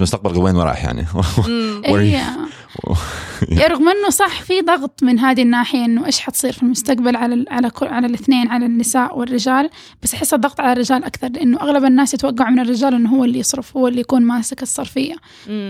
مستقبلك 0.02 0.38
وين 0.38 0.58
رايح 0.58 0.84
يعني. 0.86 1.06
you- 1.06 1.46
إيه. 1.86 2.18
يا 3.52 3.68
رغم 3.68 3.90
إنه 3.90 4.10
صح 4.10 4.42
في 4.42 4.62
ضغط 4.62 5.04
من 5.04 5.20
هذه 5.20 5.42
الناحية 5.42 5.86
إنه 5.86 6.06
إيش 6.06 6.20
حتصير 6.20 6.52
في 6.52 6.64
المستقبل 6.64 7.16
على 7.16 7.34
ال 7.36 7.46
على 7.50 7.70
كل 7.70 7.88
على 7.88 8.08
الاثنين 8.08 8.48
على 8.48 8.66
النساء 8.66 9.18
والرجال 9.20 9.70
بس 10.04 10.14
أحس 10.14 10.34
الضغط 10.34 10.60
على 10.60 10.72
الرجال 10.74 11.04
أكثر 11.04 11.28
لأنه 11.28 11.62
أغلب 11.62 11.86
الناس 11.86 12.14
يتوقعوا 12.14 12.50
من 12.50 12.60
الرجال 12.60 12.94
إنه 12.94 13.10
هو 13.10 13.24
اللي 13.24 13.40
يصرف 13.40 13.78
هو 13.78 13.88
اللي 13.88 14.00
يكون 14.02 14.22
ماسك 14.22 14.62
الصرفية. 14.64 15.16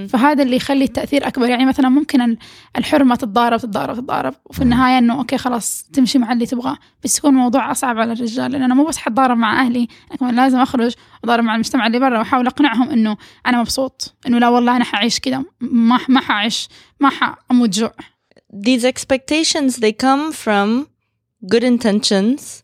فهذا 0.09 0.43
اللي 0.43 0.55
يخلي 0.55 0.83
التأثير 0.83 1.27
أكبر. 1.27 1.49
يعني 1.49 1.65
مثلا 1.65 1.89
ممكن 1.89 2.21
ال- 2.21 2.37
الحرمة 2.77 3.15
تتضارب 3.15 3.59
تتضارب 3.59 3.95
تتضارب 3.95 4.33
وفي 4.45 4.61
النهاية 4.61 4.97
إنه 4.97 5.17
أوكي 5.19 5.37
خلاص 5.37 5.89
تمشي 5.93 6.19
مع 6.19 6.31
اللي 6.31 6.45
تبغاه 6.45 6.77
بس 7.03 7.17
يكون 7.17 7.29
الموضوع 7.31 7.71
أصعب 7.71 7.97
على 7.99 8.13
الرجال 8.13 8.51
لأن 8.51 8.63
أنا 8.63 8.73
مو 8.73 8.83
بس 8.85 8.97
حتضارب 8.97 9.37
مع 9.37 9.61
أهلي 9.61 9.87
أنا 10.11 10.17
كمان 10.19 10.35
لازم 10.35 10.59
أخرج 10.59 10.93
وضارب 11.23 11.43
مع 11.43 11.53
المجتمع 11.55 11.87
اللي 11.87 11.99
برا 11.99 12.17
وأحاول 12.19 12.47
أقنعهم 12.47 12.89
انه 12.96 13.16
انا 13.46 13.60
مبسوط 13.60 14.14
انه 14.26 14.38
لا 14.38 14.48
والله 14.48 14.76
انا 14.76 14.84
حعيش 14.84 15.20
كذا 15.20 15.44
ما 15.60 15.98
ما 16.08 16.20
حعيش 16.20 16.68
ما 17.00 17.10
حاموت 17.10 17.68
جوع 17.68 17.92
these 18.52 18.84
expectations 18.84 19.76
they 19.76 19.92
come 19.92 20.32
from 20.32 20.86
good 21.52 21.64
intentions 21.64 22.62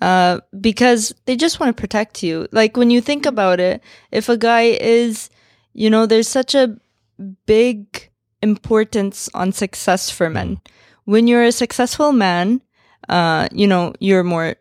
uh, 0.00 0.40
because 0.60 1.14
they 1.26 1.36
just 1.36 1.60
want 1.60 1.68
to 1.74 1.80
protect 1.82 2.22
you 2.22 2.46
like 2.52 2.76
when 2.76 2.90
you 2.90 3.00
think 3.00 3.26
about 3.26 3.60
it 3.60 3.82
if 4.10 4.28
a 4.28 4.36
guy 4.36 4.64
is 4.80 5.30
you 5.74 5.90
know 5.90 6.06
there's 6.06 6.28
such 6.28 6.54
a 6.54 6.66
big 7.46 7.76
importance 8.42 9.28
on 9.34 9.52
success 9.52 10.10
for 10.10 10.30
men 10.30 10.58
when 11.04 11.28
you're 11.28 11.44
a 11.44 11.52
successful 11.52 12.12
man 12.12 12.62
uh, 13.08 13.46
you 13.52 13.66
know 13.66 13.92
you're 14.00 14.24
more 14.24 14.56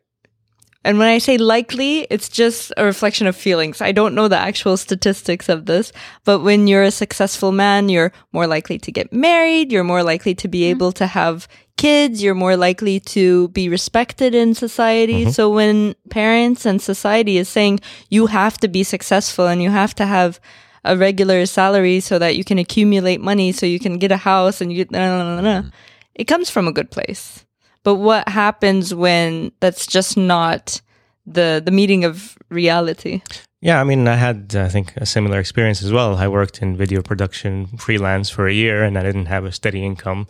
and 0.84 0.98
when 0.98 1.08
I 1.08 1.16
say 1.16 1.38
likely, 1.38 2.00
it's 2.10 2.28
just 2.28 2.72
a 2.76 2.84
reflection 2.84 3.26
of 3.26 3.34
feelings. 3.34 3.80
I 3.80 3.92
don't 3.92 4.14
know 4.14 4.28
the 4.28 4.38
actual 4.38 4.76
statistics 4.76 5.48
of 5.48 5.64
this, 5.64 5.92
but 6.24 6.40
when 6.40 6.66
you're 6.66 6.82
a 6.82 6.90
successful 6.90 7.52
man, 7.52 7.88
you're 7.88 8.12
more 8.32 8.46
likely 8.46 8.78
to 8.78 8.92
get 8.92 9.10
married, 9.10 9.72
you're 9.72 9.82
more 9.82 10.02
likely 10.02 10.34
to 10.34 10.46
be 10.46 10.60
mm-hmm. 10.60 10.70
able 10.70 10.92
to 10.92 11.06
have 11.06 11.48
kids, 11.78 12.22
you're 12.22 12.34
more 12.34 12.56
likely 12.56 13.00
to 13.00 13.48
be 13.48 13.70
respected 13.70 14.34
in 14.34 14.54
society. 14.54 15.22
Mm-hmm. 15.22 15.30
So 15.30 15.50
when 15.50 15.94
parents 16.10 16.66
and 16.66 16.82
society 16.82 17.38
is 17.38 17.48
saying 17.48 17.80
you 18.10 18.26
have 18.26 18.58
to 18.58 18.68
be 18.68 18.84
successful 18.84 19.46
and 19.46 19.62
you 19.62 19.70
have 19.70 19.94
to 19.96 20.06
have 20.06 20.38
a 20.84 20.98
regular 20.98 21.46
salary 21.46 21.98
so 22.00 22.18
that 22.18 22.36
you 22.36 22.44
can 22.44 22.58
accumulate 22.58 23.20
money 23.22 23.52
so 23.52 23.64
you 23.64 23.80
can 23.80 23.96
get 23.96 24.12
a 24.12 24.18
house 24.18 24.60
and 24.60 24.70
you 24.70 24.84
get 24.84 24.90
mm-hmm. 24.90 25.68
it 26.14 26.24
comes 26.24 26.50
from 26.50 26.68
a 26.68 26.72
good 26.72 26.90
place. 26.90 27.46
But 27.84 27.96
what 27.96 28.28
happens 28.28 28.94
when 28.94 29.52
that's 29.60 29.86
just 29.86 30.16
not 30.16 30.80
the 31.26 31.62
the 31.64 31.70
meeting 31.70 32.04
of 32.04 32.36
reality? 32.48 33.22
Yeah, 33.60 33.80
I 33.80 33.84
mean, 33.84 34.06
I 34.08 34.16
had, 34.16 34.54
I 34.54 34.68
think, 34.68 34.92
a 34.96 35.06
similar 35.06 35.38
experience 35.38 35.82
as 35.82 35.90
well. 35.90 36.16
I 36.16 36.28
worked 36.28 36.60
in 36.60 36.76
video 36.76 37.00
production 37.00 37.66
freelance 37.78 38.28
for 38.28 38.46
a 38.46 38.52
year 38.52 38.84
and 38.84 38.98
I 38.98 39.02
didn't 39.02 39.24
have 39.26 39.46
a 39.46 39.52
steady 39.52 39.82
income. 39.82 40.26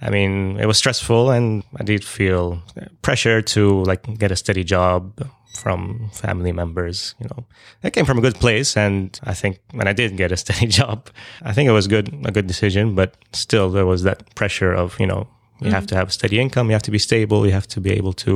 I 0.00 0.08
mean, 0.08 0.58
it 0.58 0.64
was 0.64 0.78
stressful 0.78 1.30
and 1.30 1.62
I 1.76 1.84
did 1.84 2.04
feel 2.04 2.62
pressure 3.02 3.42
to 3.42 3.82
like 3.84 4.18
get 4.18 4.32
a 4.32 4.36
steady 4.36 4.64
job 4.64 5.28
from 5.54 6.08
family 6.14 6.52
members, 6.52 7.14
you 7.20 7.28
know. 7.28 7.44
I 7.82 7.90
came 7.90 8.06
from 8.06 8.16
a 8.16 8.22
good 8.22 8.36
place 8.36 8.78
and 8.78 9.18
I 9.24 9.34
think 9.34 9.60
when 9.72 9.86
I 9.86 9.92
did 9.92 10.16
get 10.16 10.32
a 10.32 10.36
steady 10.44 10.66
job, 10.66 11.10
I 11.42 11.52
think 11.52 11.68
it 11.68 11.72
was 11.72 11.86
good 11.86 12.08
a 12.24 12.32
good 12.32 12.46
decision, 12.46 12.94
but 12.94 13.14
still 13.32 13.68
there 13.70 13.86
was 13.86 14.04
that 14.04 14.34
pressure 14.34 14.72
of, 14.72 14.98
you 14.98 15.06
know, 15.06 15.28
you 15.64 15.70
have 15.70 15.86
to 15.86 15.94
have 15.94 16.08
a 16.08 16.12
steady 16.12 16.38
income, 16.38 16.66
you 16.68 16.72
have 16.74 16.82
to 16.82 16.90
be 16.90 16.98
stable, 16.98 17.46
you 17.46 17.52
have 17.52 17.66
to 17.68 17.80
be 17.80 17.90
able 17.90 18.12
to 18.12 18.32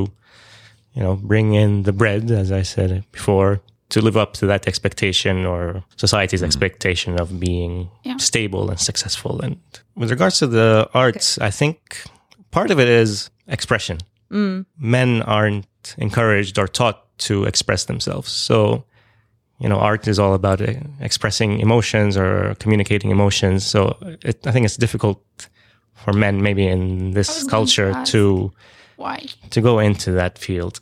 you 0.95 1.03
know, 1.03 1.17
bring 1.17 1.55
in 1.55 1.83
the 1.85 1.93
bread, 1.93 2.31
as 2.31 2.51
I 2.51 2.63
said 2.63 3.05
before, 3.13 3.61
to 3.91 4.01
live 4.01 4.17
up 4.17 4.33
to 4.35 4.47
that 4.47 4.67
expectation 4.67 5.47
or 5.47 5.85
society's 5.97 6.43
expectation 6.43 7.21
of 7.21 7.39
being 7.39 7.89
Yeah. 8.05 8.17
stable 8.19 8.71
and 8.71 8.81
successful. 8.81 9.41
And 9.41 9.57
with 9.95 10.11
regards 10.11 10.39
to 10.39 10.47
the 10.47 10.89
arts, 10.95 11.39
I 11.39 11.51
think 11.51 11.77
part 12.51 12.71
of 12.71 12.79
it 12.81 12.89
is 12.89 13.31
expression. 13.47 13.99
Men 14.79 15.23
aren't 15.23 15.95
encouraged 15.99 16.59
or 16.59 16.69
taught 16.69 16.99
to 17.29 17.45
express 17.45 17.85
themselves. 17.85 18.31
So, 18.33 18.85
you 19.61 19.69
know, 19.69 19.77
art 19.79 20.07
is 20.09 20.19
all 20.19 20.35
about 20.35 20.61
uh, 20.61 20.73
expressing 21.01 21.61
emotions 21.61 22.17
or 22.17 22.55
communicating 22.59 23.11
emotions. 23.11 23.65
So 23.67 23.97
it, 24.23 24.47
I 24.47 24.53
think 24.53 24.65
it's 24.67 24.77
difficult 24.77 25.21
for 26.05 26.13
men, 26.13 26.43
maybe 26.43 26.67
in 26.67 27.13
this 27.13 27.29
was 27.29 27.45
going 27.45 27.67
to 27.67 27.83
culture, 27.93 28.05
to 28.07 28.53
Why? 28.97 29.27
to 29.51 29.61
go 29.61 29.79
into 29.79 30.13
that 30.13 30.39
field. 30.39 30.81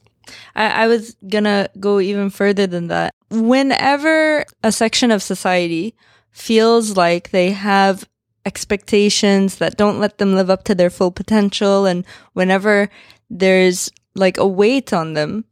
I, 0.54 0.84
I 0.84 0.86
was 0.86 1.16
gonna 1.28 1.68
go 1.78 2.00
even 2.00 2.30
further 2.30 2.66
than 2.66 2.88
that. 2.88 3.12
Whenever 3.30 4.44
a 4.62 4.72
section 4.72 5.10
of 5.10 5.22
society 5.22 5.94
feels 6.30 6.96
like 6.96 7.30
they 7.30 7.50
have 7.52 8.08
expectations 8.44 9.56
that 9.56 9.76
don't 9.76 9.98
let 9.98 10.18
them 10.18 10.34
live 10.34 10.50
up 10.50 10.64
to 10.64 10.74
their 10.74 10.90
full 10.90 11.10
potential, 11.10 11.86
and 11.86 12.04
whenever 12.32 12.88
there's 13.30 13.90
like 14.14 14.38
a 14.38 14.46
weight 14.46 14.92
on 14.92 15.14
them, 15.14 15.44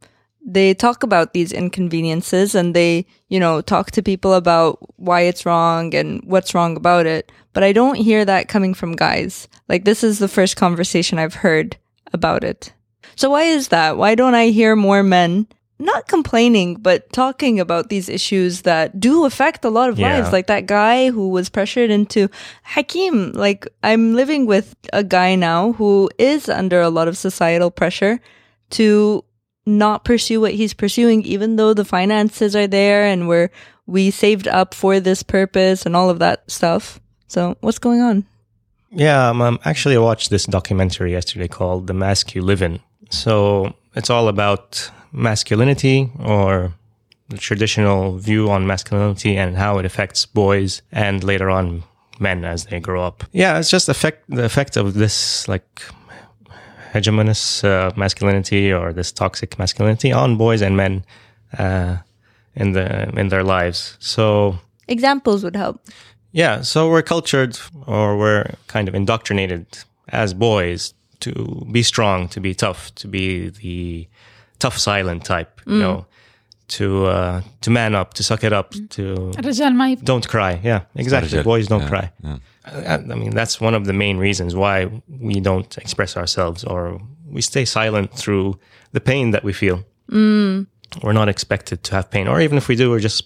they 0.47 0.73
talk 0.75 1.01
about 1.01 1.33
these 1.33 1.51
inconveniences 1.51 2.53
and 2.53 2.75
they, 2.75 3.05
you 3.29 3.39
know, 3.39 3.61
talk 3.61 3.89
to 3.91 4.03
people 4.03 4.33
about 4.35 4.77
why 4.97 5.21
it's 5.21 5.45
wrong 5.45 5.93
and 5.95 6.21
what's 6.23 6.53
wrong 6.53 6.77
about 6.77 7.07
it. 7.07 7.31
But 7.53 7.63
I 7.63 7.73
don't 7.73 7.95
hear 7.95 8.23
that 8.25 8.47
coming 8.47 8.73
from 8.75 8.95
guys. 8.95 9.47
Like, 9.67 9.85
this 9.85 10.03
is 10.03 10.19
the 10.19 10.27
first 10.27 10.55
conversation 10.55 11.17
I've 11.17 11.33
heard 11.35 11.77
about 12.13 12.43
it. 12.43 12.71
So 13.15 13.31
why 13.31 13.43
is 13.43 13.69
that? 13.69 13.97
Why 13.97 14.13
don't 14.13 14.35
I 14.35 14.47
hear 14.47 14.75
more 14.75 15.01
men 15.01 15.47
not 15.77 16.07
complaining, 16.07 16.75
but 16.75 17.11
talking 17.11 17.59
about 17.59 17.89
these 17.89 18.07
issues 18.07 18.61
that 18.61 18.97
do 18.97 19.25
affect 19.25 19.65
a 19.65 19.69
lot 19.69 19.89
of 19.89 19.99
Yeah. 19.99 20.19
lives. 20.19 20.31
Like 20.31 20.47
that 20.47 20.67
guy 20.67 21.09
who 21.09 21.27
was 21.27 21.49
pressured 21.49 21.89
into 21.89 22.29
Hakim. 22.63 23.33
Like 23.33 23.67
I'm 23.83 24.13
living 24.15 24.45
with 24.45 24.75
a 24.93 25.03
guy 25.03 25.35
now 25.35 25.73
who 25.73 26.09
is 26.17 26.47
under 26.47 26.79
a 26.81 26.89
lot 26.89 27.09
of 27.09 27.17
societal 27.17 27.71
pressure 27.71 28.21
to 28.69 29.24
not 29.65 30.03
pursue 30.03 30.41
what 30.41 30.53
he's 30.53 30.73
pursuing, 30.73 31.23
even 31.23 31.55
though 31.55 31.73
the 31.73 31.85
finances 31.85 32.55
are 32.55 32.67
there 32.67 33.05
and 33.05 33.27
we're 33.27 33.49
we 33.87 34.11
saved 34.11 34.47
up 34.47 34.73
for 34.73 34.99
this 34.99 35.23
purpose 35.23 35.85
and 35.85 35.95
all 35.95 36.09
of 36.09 36.19
that 36.19 36.49
stuff. 36.49 36.99
So 37.27 37.57
what's 37.61 37.79
going 37.79 38.01
on? 38.01 38.25
Yeah, 38.91 39.29
um, 39.29 39.41
um, 39.41 39.59
actually, 39.65 39.95
I 39.95 39.99
watched 39.99 40.29
this 40.29 40.45
documentary 40.45 41.11
yesterday 41.11 41.47
called 41.47 41.87
"The 41.87 41.93
Mask 41.93 42.33
You 42.33 42.41
Live 42.41 42.61
In." 42.61 42.79
So 43.09 43.73
it's 43.95 44.09
all 44.09 44.27
about 44.27 44.89
masculinity 45.11 46.11
or 46.19 46.73
the 47.29 47.37
traditional 47.37 48.17
view 48.17 48.49
on 48.49 48.67
masculinity 48.67 49.37
and 49.37 49.57
how 49.57 49.79
it 49.79 49.85
affects 49.85 50.25
boys 50.25 50.81
and 50.91 51.23
later 51.23 51.49
on 51.49 51.83
men 52.19 52.45
as 52.45 52.65
they 52.65 52.79
grow 52.79 53.03
up. 53.03 53.23
Yeah, 53.31 53.59
it's 53.59 53.69
just 53.69 53.89
effect 53.89 54.23
the 54.29 54.45
effect 54.45 54.77
of 54.77 54.93
this 54.93 55.47
like 55.47 55.81
hegemonous 56.95 57.63
uh, 57.63 57.91
masculinity 57.95 58.71
or 58.71 58.93
this 58.93 59.11
toxic 59.11 59.59
masculinity 59.59 60.11
on 60.11 60.37
boys 60.37 60.61
and 60.61 60.75
men 60.77 61.03
uh, 61.57 61.97
in 62.55 62.71
the 62.71 62.87
in 63.19 63.29
their 63.29 63.43
lives. 63.43 63.97
So 63.99 64.57
examples 64.87 65.43
would 65.43 65.55
help. 65.55 65.81
Yeah, 66.31 66.63
so 66.63 66.89
we're 66.89 67.07
cultured 67.15 67.57
or 67.87 68.17
we're 68.17 68.45
kind 68.67 68.87
of 68.89 68.95
indoctrinated 68.95 69.65
as 70.09 70.33
boys 70.33 70.93
to 71.21 71.31
be 71.71 71.83
strong, 71.83 72.27
to 72.29 72.39
be 72.39 72.53
tough, 72.53 72.93
to 72.95 73.07
be 73.07 73.49
the 73.49 74.07
tough 74.59 74.77
silent 74.77 75.23
type, 75.23 75.61
mm. 75.65 75.73
you 75.73 75.79
know, 75.79 76.05
to 76.67 77.05
uh, 77.05 77.41
to 77.61 77.69
man 77.69 77.95
up, 77.95 78.13
to 78.15 78.23
suck 78.23 78.43
it 78.43 78.53
up, 78.53 78.73
mm. 78.73 78.89
to 78.89 79.31
don't 80.05 80.27
cry. 80.27 80.59
Yeah, 80.63 80.81
exactly. 80.95 81.43
Boys 81.43 81.67
don't 81.67 81.81
yeah, 81.81 81.89
cry. 81.89 82.11
Yeah. 82.23 82.37
I, 82.65 82.95
I 82.95 83.15
mean, 83.15 83.31
that's 83.31 83.61
one 83.61 83.73
of 83.75 83.85
the 83.85 83.93
main 83.93 84.17
reasons 84.17 84.55
why 84.55 84.89
we 85.07 85.39
don't 85.39 85.77
express 85.77 86.17
ourselves 86.17 86.63
or 86.63 86.99
we 87.29 87.41
stay 87.41 87.65
silent 87.65 88.11
through 88.13 88.59
the 88.91 89.01
pain 89.01 89.31
that 89.31 89.43
we 89.43 89.53
feel. 89.53 89.83
We're 91.03 91.13
not 91.13 91.29
expected 91.29 91.83
to 91.83 91.95
have 91.95 92.09
pain, 92.09 92.27
or 92.27 92.39
even 92.41 92.57
if 92.57 92.67
we 92.67 92.75
do, 92.75 92.89
we're 92.89 92.99
just 93.03 93.25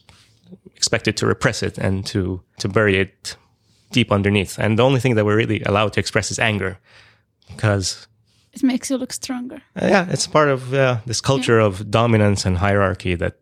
expected 0.76 1.16
to 1.18 1.28
repress 1.28 1.62
it 1.64 1.78
and 1.78 2.06
to 2.08 2.42
to 2.58 2.68
bury 2.68 2.96
it 2.98 3.38
deep 3.92 4.12
underneath. 4.12 4.58
And 4.60 4.78
the 4.80 4.84
only 4.84 5.00
thing 5.00 5.16
that 5.16 5.26
we're 5.26 5.36
really 5.38 5.62
allowed 5.66 5.94
to 5.94 6.00
express 6.00 6.32
is 6.32 6.40
anger, 6.40 6.78
because 7.48 8.08
it 8.54 8.64
makes 8.64 8.90
you 8.90 8.98
look 8.98 9.14
stronger 9.14 9.62
uh, 9.80 9.88
yeah, 9.88 10.08
it's 10.10 10.26
part 10.28 10.50
of 10.50 10.74
uh, 10.74 10.98
this 11.06 11.22
culture 11.22 11.60
of 11.60 11.92
dominance 11.92 12.46
and 12.48 12.58
hierarchy 12.58 13.16
that 13.16 13.36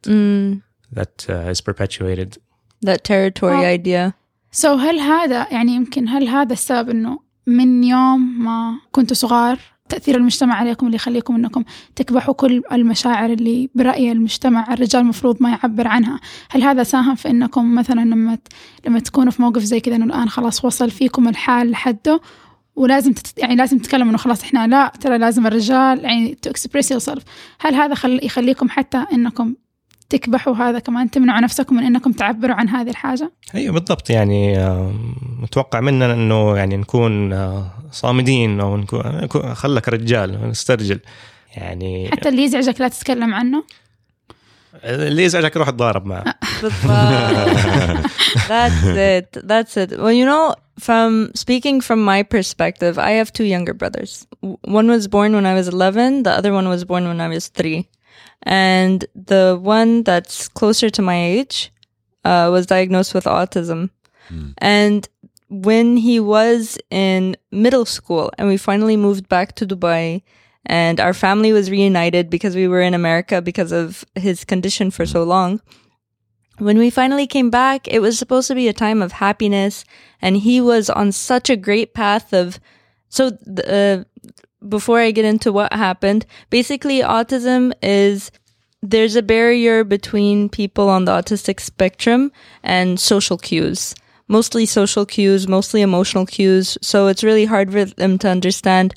that 0.91 1.25
uh, 1.29 1.49
is 1.51 1.61
perpetuated. 1.61 2.37
That 2.81 3.03
territory 3.03 3.57
Oh. 3.65 3.73
idea. 3.75 4.13
سو 4.51 4.77
so 4.77 4.81
هل 4.81 4.99
هذا 4.99 5.47
يعني 5.51 5.71
يمكن 5.71 6.09
هل 6.09 6.27
هذا 6.27 6.53
السبب 6.53 6.89
إنه 6.89 7.19
من 7.47 7.83
يوم 7.83 8.43
ما 8.43 8.79
كنتوا 8.91 9.15
صغار 9.15 9.59
تأثير 9.89 10.15
المجتمع 10.15 10.55
عليكم 10.55 10.85
اللي 10.85 10.95
يخليكم 10.95 11.35
إنكم 11.35 11.63
تكبحوا 11.95 12.33
كل 12.33 12.61
المشاعر 12.71 13.29
اللي 13.29 13.69
برأي 13.75 14.11
المجتمع 14.11 14.73
الرجال 14.73 15.01
المفروض 15.01 15.37
ما 15.43 15.49
يعبر 15.49 15.87
عنها، 15.87 16.19
هل 16.49 16.63
هذا 16.63 16.83
ساهم 16.83 17.15
في 17.15 17.29
إنكم 17.29 17.75
مثلا 17.75 18.01
لما 18.01 18.37
لما 18.87 18.99
تكونوا 18.99 19.31
في 19.31 19.41
موقف 19.41 19.61
زي 19.61 19.79
كذا 19.79 19.95
إنه 19.95 20.05
الآن 20.05 20.29
خلاص 20.29 20.65
وصل 20.65 20.91
فيكم 20.91 21.27
الحال 21.27 21.71
لحده 21.71 22.21
ولازم 22.75 23.13
تت... 23.13 23.39
يعني 23.39 23.55
لازم 23.55 23.77
تتكلموا 23.77 24.09
إنه 24.09 24.17
خلاص 24.17 24.43
إحنا 24.43 24.67
لا 24.67 24.91
ترى 24.99 25.17
لازم 25.17 25.47
الرجال 25.47 26.03
يعني 26.03 26.37
express 26.47 26.95
yourself، 26.95 27.21
هل 27.59 27.75
هذا 27.75 27.95
خل... 27.95 28.19
يخليكم 28.23 28.69
حتى 28.69 29.05
إنكم 29.13 29.55
تكبحوا 30.09 30.55
هذا 30.55 30.79
كمان 30.79 31.11
تمنعوا 31.11 31.41
نفسكم 31.41 31.75
من 31.75 31.83
إنكم 31.83 32.11
تعبروا 32.11 32.55
عن 32.55 32.69
هذه 32.69 32.89
الحاجة؟ 32.89 33.31
أيوه 33.55 33.73
بالضبط 33.73 34.09
يعني 34.09 34.59
آه، 34.59 34.93
متوقع 35.39 35.79
مننا 35.79 36.13
إنه 36.13 36.57
يعني 36.57 36.77
نكون 36.77 37.33
آه، 37.33 37.71
صامدين 37.91 38.59
أو 38.59 38.77
نكون 38.77 39.55
خلك 39.55 39.89
رجال 39.89 40.51
استرجل 40.51 40.99
يعني 41.55 42.09
حتى 42.11 42.29
اللي 42.29 42.43
يزعجك 42.43 42.81
لا 42.81 42.87
تتكلم 42.87 43.33
عنه 43.33 43.63
اللي 44.83 45.23
يزعجك 45.23 45.57
روح 45.57 45.67
اتضارب 45.67 46.05
معه 46.05 46.23
That's 48.47 48.83
it. 48.83 49.37
That's 49.43 49.77
it. 49.77 49.99
Well, 49.99 50.11
you 50.11 50.25
know, 50.25 50.55
from 50.79 51.31
speaking 51.35 51.81
from 51.81 52.03
my 52.03 52.23
perspective, 52.23 52.97
I 52.99 53.11
have 53.11 53.33
two 53.33 53.43
younger 53.43 53.73
brothers. 53.73 54.27
One 54.41 54.87
was 54.87 55.07
born 55.07 55.33
when 55.33 55.45
I 55.45 55.53
was 55.53 55.67
11, 55.67 56.23
the 56.23 56.31
other 56.31 56.53
one 56.53 56.67
was 56.69 56.85
born 56.85 57.07
when 57.07 57.19
I 57.19 57.27
was 57.27 57.47
three. 57.47 57.87
And 58.43 59.05
the 59.15 59.57
one 59.61 60.03
that's 60.03 60.47
closer 60.47 60.89
to 60.89 61.01
my 61.01 61.21
age 61.21 61.71
uh, 62.23 62.49
was 62.51 62.65
diagnosed 62.65 63.13
with 63.13 63.25
autism. 63.25 63.89
And 64.57 65.07
when 65.49 65.97
he 65.97 66.19
was 66.19 66.77
in 66.89 67.37
middle 67.51 67.85
school 67.85 68.31
and 68.37 68.47
we 68.47 68.57
finally 68.57 68.97
moved 68.97 69.29
back 69.29 69.55
to 69.55 69.65
Dubai 69.65 70.21
and 70.65 70.99
our 70.99 71.13
family 71.13 71.53
was 71.53 71.71
reunited 71.71 72.29
because 72.29 72.55
we 72.55 72.67
were 72.67 72.81
in 72.81 72.93
America 72.93 73.41
because 73.41 73.71
of 73.71 74.03
his 74.15 74.43
condition 74.43 74.91
for 74.91 75.05
so 75.05 75.23
long. 75.23 75.61
When 76.57 76.77
we 76.77 76.89
finally 76.89 77.27
came 77.27 77.49
back, 77.49 77.87
it 77.87 77.99
was 77.99 78.19
supposed 78.19 78.47
to 78.49 78.55
be 78.55 78.67
a 78.67 78.73
time 78.73 79.01
of 79.01 79.13
happiness 79.13 79.85
and 80.21 80.35
he 80.35 80.59
was 80.59 80.89
on 80.89 81.11
such 81.13 81.49
a 81.49 81.55
great 81.55 81.93
path 81.93 82.33
of 82.33 82.59
so 83.09 83.37
uh, 83.65 84.03
before 84.67 84.99
I 84.99 85.11
get 85.11 85.25
into 85.25 85.51
what 85.51 85.73
happened, 85.73 86.25
basically 86.49 86.99
autism 86.99 87.73
is 87.81 88.31
there's 88.81 89.15
a 89.15 89.21
barrier 89.21 89.83
between 89.83 90.49
people 90.49 90.89
on 90.89 91.05
the 91.05 91.11
autistic 91.11 91.59
spectrum 91.59 92.31
and 92.63 92.99
social 92.99 93.37
cues. 93.37 93.95
Mostly 94.27 94.65
social 94.65 95.05
cues, 95.05 95.47
mostly 95.47 95.81
emotional 95.81 96.25
cues. 96.25 96.77
So 96.81 97.07
it's 97.07 97.23
really 97.23 97.45
hard 97.45 97.71
for 97.71 97.85
them 97.85 98.17
to 98.19 98.29
understand 98.29 98.93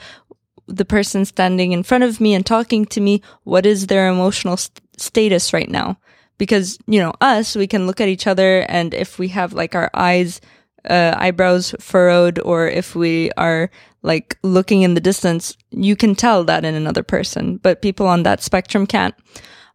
the 0.66 0.84
person 0.84 1.24
standing 1.24 1.72
in 1.72 1.82
front 1.82 2.04
of 2.04 2.20
me 2.20 2.34
and 2.34 2.44
talking 2.44 2.86
to 2.86 3.00
me, 3.00 3.22
what 3.44 3.66
is 3.66 3.86
their 3.86 4.08
emotional 4.08 4.56
st- 4.56 4.80
status 4.96 5.52
right 5.52 5.68
now? 5.68 5.98
Because, 6.38 6.78
you 6.86 7.00
know, 7.00 7.12
us, 7.20 7.56
we 7.56 7.66
can 7.66 7.86
look 7.86 8.00
at 8.00 8.08
each 8.08 8.26
other 8.26 8.60
and 8.68 8.94
if 8.94 9.18
we 9.18 9.28
have 9.28 9.52
like 9.52 9.74
our 9.74 9.90
eyes, 9.94 10.40
uh, 10.88 11.14
eyebrows 11.16 11.74
furrowed 11.80 12.38
or 12.40 12.68
if 12.68 12.94
we 12.94 13.30
are 13.36 13.70
like 14.02 14.38
looking 14.42 14.82
in 14.82 14.94
the 14.94 15.00
distance, 15.00 15.56
you 15.70 15.96
can 15.96 16.14
tell 16.14 16.44
that 16.44 16.64
in 16.64 16.74
another 16.74 17.02
person, 17.02 17.58
but 17.58 17.82
people 17.82 18.06
on 18.06 18.22
that 18.22 18.42
spectrum 18.42 18.86
can't. 18.86 19.14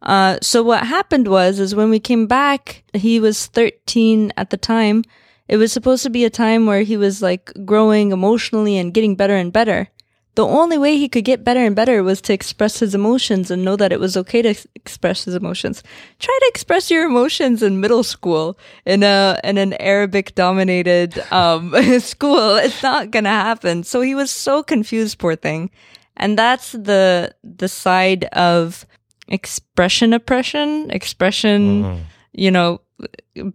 Uh, 0.02 0.38
so 0.42 0.62
what 0.64 0.86
happened 0.86 1.28
was, 1.28 1.60
is 1.60 1.76
when 1.76 1.90
we 1.90 2.00
came 2.00 2.28
back, 2.28 2.84
he 2.94 3.20
was 3.20 3.48
13 3.48 4.32
at 4.38 4.50
the 4.50 4.58
time. 4.58 5.04
It 5.48 5.58
was 5.58 5.72
supposed 5.72 6.04
to 6.04 6.10
be 6.10 6.26
a 6.26 6.30
time 6.30 6.66
where 6.66 6.82
he 6.82 6.98
was 6.98 7.22
like 7.22 7.52
growing 7.66 8.12
emotionally 8.12 8.78
and 8.78 8.94
getting 8.94 9.16
better 9.16 9.36
and 9.36 9.52
better. 9.54 9.90
The 10.36 10.46
only 10.46 10.78
way 10.78 10.98
he 10.98 11.08
could 11.08 11.24
get 11.24 11.46
better 11.46 11.62
and 11.62 11.76
better 11.76 12.04
was 12.04 12.22
to 12.22 12.34
express 12.34 12.80
his 12.80 12.94
emotions 12.94 13.50
and 13.50 13.64
know 13.64 13.78
that 13.78 13.94
it 13.94 14.00
was 14.00 14.18
okay 14.18 14.42
to 14.42 14.50
ex- 14.50 14.68
express 14.76 15.24
his 15.24 15.34
emotions. 15.34 15.82
Try 16.20 16.38
to 16.42 16.48
express 16.50 16.92
your 16.92 17.06
emotions 17.06 17.64
in 17.64 17.80
middle 17.80 18.04
school 18.04 18.58
in 18.86 19.02
a 19.04 19.40
in 19.44 19.58
an 19.58 19.74
Arabic 19.80 20.36
dominated 20.36 21.18
um, 21.32 21.74
school. 22.00 22.56
It's 22.56 22.84
not 22.84 23.12
gonna 23.12 23.30
happen. 23.30 23.84
So 23.84 24.02
he 24.02 24.14
was 24.14 24.30
so 24.30 24.62
confused, 24.62 25.20
poor 25.20 25.36
thing. 25.36 25.72
And 26.18 26.38
that's 26.38 26.74
the 26.74 27.34
the 27.44 27.68
side 27.70 28.26
of 28.26 28.86
expression 29.28 30.14
oppression, 30.14 30.92
expression, 30.92 32.06
you 32.34 32.52
know, 32.52 32.82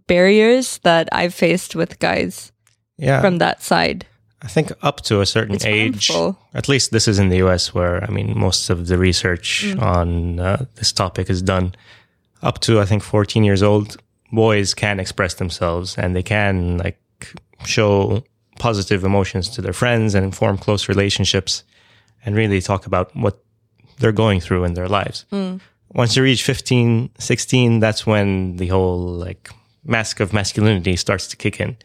barriers 0.07 0.79
that 0.79 1.09
I've 1.11 1.33
faced 1.33 1.75
with 1.75 1.99
guys 1.99 2.51
yeah 2.97 3.21
from 3.21 3.37
that 3.37 3.61
side. 3.61 4.05
I 4.43 4.47
think 4.47 4.71
up 4.81 5.01
to 5.01 5.21
a 5.21 5.25
certain 5.25 5.55
It's 5.55 5.65
age, 5.65 6.07
harmful. 6.09 6.39
at 6.53 6.67
least 6.67 6.91
this 6.91 7.07
is 7.07 7.19
in 7.19 7.29
the 7.29 7.37
US, 7.47 7.73
where 7.73 8.03
I 8.03 8.09
mean, 8.09 8.37
most 8.37 8.69
of 8.69 8.87
the 8.87 8.97
research 8.97 9.65
Mm. 9.67 9.81
on 9.81 10.39
uh, 10.39 10.65
this 10.75 10.91
topic 10.91 11.29
is 11.29 11.41
done. 11.41 11.73
Up 12.41 12.59
to 12.61 12.79
I 12.81 12.85
think 12.85 13.03
14 13.03 13.43
years 13.43 13.61
old, 13.61 13.97
boys 14.31 14.73
can 14.73 14.99
express 14.99 15.35
themselves 15.35 15.95
and 15.97 16.15
they 16.15 16.23
can 16.23 16.77
like 16.77 16.97
show 17.65 18.23
positive 18.57 19.03
emotions 19.03 19.49
to 19.49 19.61
their 19.61 19.73
friends 19.73 20.15
and 20.15 20.35
form 20.35 20.57
close 20.57 20.89
relationships 20.89 21.63
and 22.25 22.35
really 22.35 22.61
talk 22.61 22.85
about 22.87 23.15
what 23.15 23.37
they're 23.99 24.11
going 24.11 24.39
through 24.41 24.63
in 24.63 24.73
their 24.73 24.87
lives. 24.87 25.25
Once 25.93 26.15
you 26.15 26.23
reach 26.23 26.43
15, 26.43 27.09
16, 27.19 27.79
that's 27.79 28.07
when 28.07 28.55
the 28.57 28.67
whole 28.67 28.99
like 29.25 29.49
mask 29.83 30.19
of 30.19 30.31
masculinity 30.33 30.95
starts 30.95 31.27
to 31.27 31.35
kick 31.37 31.59
in 31.59 31.75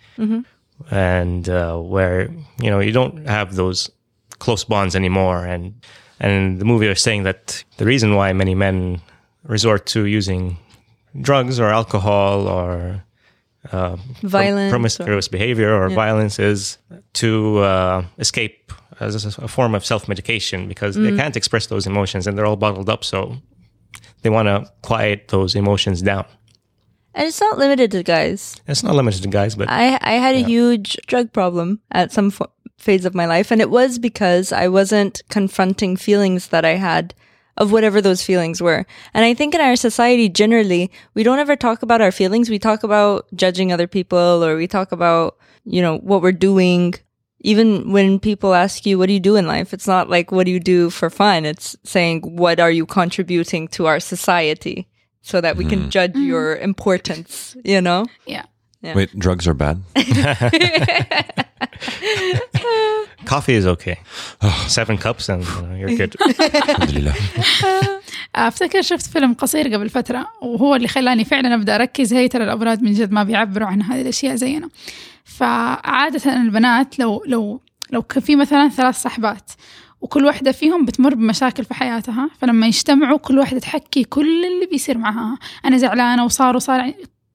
and 0.91 1.49
uh, 1.49 1.77
where 1.77 2.31
you 2.61 2.71
know 2.71 2.81
you 2.81 2.93
don't 2.93 3.27
have 3.27 3.55
those 3.55 3.91
close 4.39 4.65
bonds 4.65 4.95
anymore 4.95 5.45
and 5.45 5.75
and 6.21 6.61
the 6.61 6.65
movie 6.65 6.87
is 6.87 7.03
saying 7.03 7.25
that 7.25 7.65
the 7.77 7.85
reason 7.85 8.15
why 8.15 8.33
many 8.33 8.55
men 8.55 9.01
resort 9.45 9.87
to 9.87 10.05
using 10.07 10.57
drugs 11.21 11.59
or 11.61 11.67
alcohol 11.67 12.47
or 12.47 13.03
uh, 13.73 13.97
prom- 13.97 14.01
Violence. 14.23 14.71
promiscuous 14.71 15.29
behavior 15.29 15.75
or 15.75 15.89
violence 15.91 16.39
is 16.39 16.79
to 17.15 17.59
uh, 17.59 18.05
escape 18.19 18.73
as 19.01 19.25
a, 19.39 19.43
a 19.43 19.49
form 19.49 19.75
of 19.75 19.85
self-medication 19.85 20.69
because 20.69 20.95
they 20.95 21.15
can't 21.17 21.37
express 21.37 21.67
those 21.67 21.87
emotions 21.87 22.27
and 22.27 22.39
they're 22.39 22.47
all 22.47 22.57
bottled 22.57 22.89
up 22.89 23.05
so 23.05 23.37
they 24.23 24.31
want 24.31 24.47
to 24.47 24.71
quiet 24.83 25.29
those 25.29 25.55
emotions 25.55 26.01
down. 26.03 26.25
And 27.17 27.27
it's 27.27 27.41
not 27.41 27.57
limited 27.57 27.91
to 27.93 28.03
guys. 28.03 28.61
It's 28.69 28.83
not 28.83 28.95
limited 28.95 29.23
to 29.23 29.29
guys, 29.29 29.55
but 29.55 29.71
I 29.71 29.99
I 30.03 30.13
had 30.21 30.35
a 30.35 30.45
huge 30.45 30.99
drug 31.07 31.33
problem 31.33 31.81
at 31.91 32.13
some 32.13 32.27
f- 32.27 32.51
phase 32.77 33.07
of 33.07 33.15
my 33.15 33.25
life, 33.25 33.51
and 33.51 33.63
it 33.63 33.71
was 33.71 33.99
because 33.99 34.53
I 34.53 34.69
wasn't 34.69 35.23
confronting 35.31 35.97
feelings 35.97 36.49
that 36.49 36.67
I 36.67 36.75
had 36.75 37.15
of 37.57 37.73
whatever 37.73 38.03
those 38.03 38.23
feelings 38.23 38.61
were. 38.61 38.85
And 39.15 39.25
I 39.25 39.33
think 39.33 39.55
in 39.55 39.63
our 39.63 39.77
society 39.77 40.29
generally, 40.29 40.91
we 41.15 41.23
don't 41.23 41.39
ever 41.39 41.57
talk 41.57 41.81
about 41.83 42.03
our 42.03 42.13
feelings. 42.13 42.51
We 42.51 42.59
talk 42.59 42.83
about 42.83 43.25
judging 43.35 43.73
other 43.73 43.87
people, 43.87 44.45
or 44.45 44.55
we 44.55 44.67
talk 44.67 44.93
about 44.93 45.39
you 45.65 45.81
know 45.81 45.97
what 45.99 46.21
we're 46.21 46.33
doing. 46.33 46.95
Even 47.41 47.93
when 47.93 48.21
people 48.21 48.53
ask 48.53 48.85
you, 48.85 48.99
"What 48.99 49.07
do 49.07 49.15
you 49.15 49.21
do 49.21 49.37
in 49.37 49.47
life?" 49.47 49.73
It's 49.73 49.89
not 49.89 50.11
like, 50.11 50.33
"What 50.33 50.45
do 50.45 50.53
you 50.53 50.61
do 50.61 50.91
for 50.91 51.09
fun?" 51.09 51.47
It's 51.47 51.77
saying, 51.83 52.21
"What 52.37 52.61
are 52.61 52.71
you 52.71 52.85
contributing 52.85 53.69
to 53.69 53.87
our 53.87 54.01
society?" 54.01 54.87
So 55.31 55.41
that 55.41 55.57
we 55.57 55.65
can 55.65 55.91
judge 55.91 56.15
your 56.15 56.55
importance. 56.69 57.57
You 57.65 57.81
know. 57.81 58.01
Yeah. 58.27 58.45
Wait, 58.95 59.11
drugs 59.19 59.49
are 59.49 59.55
bad? 59.55 59.83
coffee 63.25 63.55
is 63.55 63.67
okay. 63.67 63.99
Seven 64.69 64.97
cups 64.99 65.29
and 65.29 65.43
you 65.45 65.63
know, 65.63 65.75
you're 65.75 65.97
good. 65.97 66.15
Alhamdulillah. 66.69 67.15
أفتكر 68.37 68.83
شفت 68.83 69.07
فيلم 69.07 69.35
قصير 69.35 69.75
قبل 69.75 69.89
فترة 69.89 70.27
وهو 70.43 70.75
اللي 70.75 70.89
خلاني 70.89 71.25
فعلا 71.25 71.55
أبدأ 71.55 71.75
أركز 71.75 72.15
هي 72.15 72.29
ترى 72.29 72.45
الابراج 72.45 72.83
من 72.83 72.93
جد 72.93 73.13
ما 73.13 73.23
بيعبروا 73.23 73.69
عن 73.69 73.83
هذه 73.83 74.01
الأشياء 74.01 74.35
زينا 74.35 74.69
فعادة 75.25 76.33
البنات 76.37 76.99
لو 76.99 77.25
لو 77.27 77.61
لو 77.91 78.03
كان 78.03 78.23
في 78.23 78.37
مثلا 78.37 78.69
ثلاث 78.69 79.03
صحبات 79.03 79.51
وكل 80.07 80.25
واحدة 80.25 80.53
فيهم 80.53 80.85
بتمر 80.85 81.15
بمشاكل 81.15 81.65
في 81.65 81.75
حياتها 81.75 82.31
فلما 82.39 82.67
يجتمعوا 82.67 83.19
كل 83.19 83.39
واحدة 83.39 83.59
تحكي 83.61 84.05
كل 84.05 84.45
اللي 84.45 84.67
بيصير 84.67 84.99
معها. 84.99 85.39
أنا 85.65 85.77
زعلانة 85.77 86.25
وصار 86.25 86.57
وصار 86.57 86.95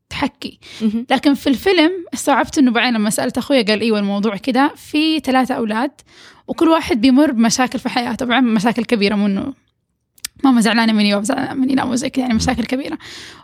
تحكي. 0.09 0.59
لكن 1.11 1.33
في 1.33 1.47
الفيلم 1.47 1.91
استوعبت 2.13 2.57
إنه 2.57 2.71
بعدين 2.71 2.93
لما 2.93 3.09
سألت 3.09 3.37
أخويا 3.37 3.61
قال 3.61 3.81
إيوه 3.81 3.99
الموضوع 3.99 4.37
كده 4.37 4.71
في 4.75 5.19
ثلاثة 5.19 5.55
أولاد 5.55 5.91
وكل 6.47 6.67
واحد 6.67 7.01
بيمر 7.01 7.31
بمشاكل 7.31 7.79
في 7.79 7.89
حياته 7.89 8.25
طبعا 8.25 8.39
مشاكل 8.39 8.85
كبيرة 8.85 9.15
مو 9.15 9.25
إنه 9.25 9.53
ماما 10.43 10.61
زعلانة 10.61 10.93
مني 10.93 11.13
وبابا 11.13 11.25
زعلانة 11.25 11.53
مني 11.53 11.75
لا 11.75 11.85
مو 11.85 11.95
زي 11.95 12.09
كذا 12.09 12.21
يعني 12.21 12.33
مشاكل 12.33 12.63
كبيرة. 12.63 12.97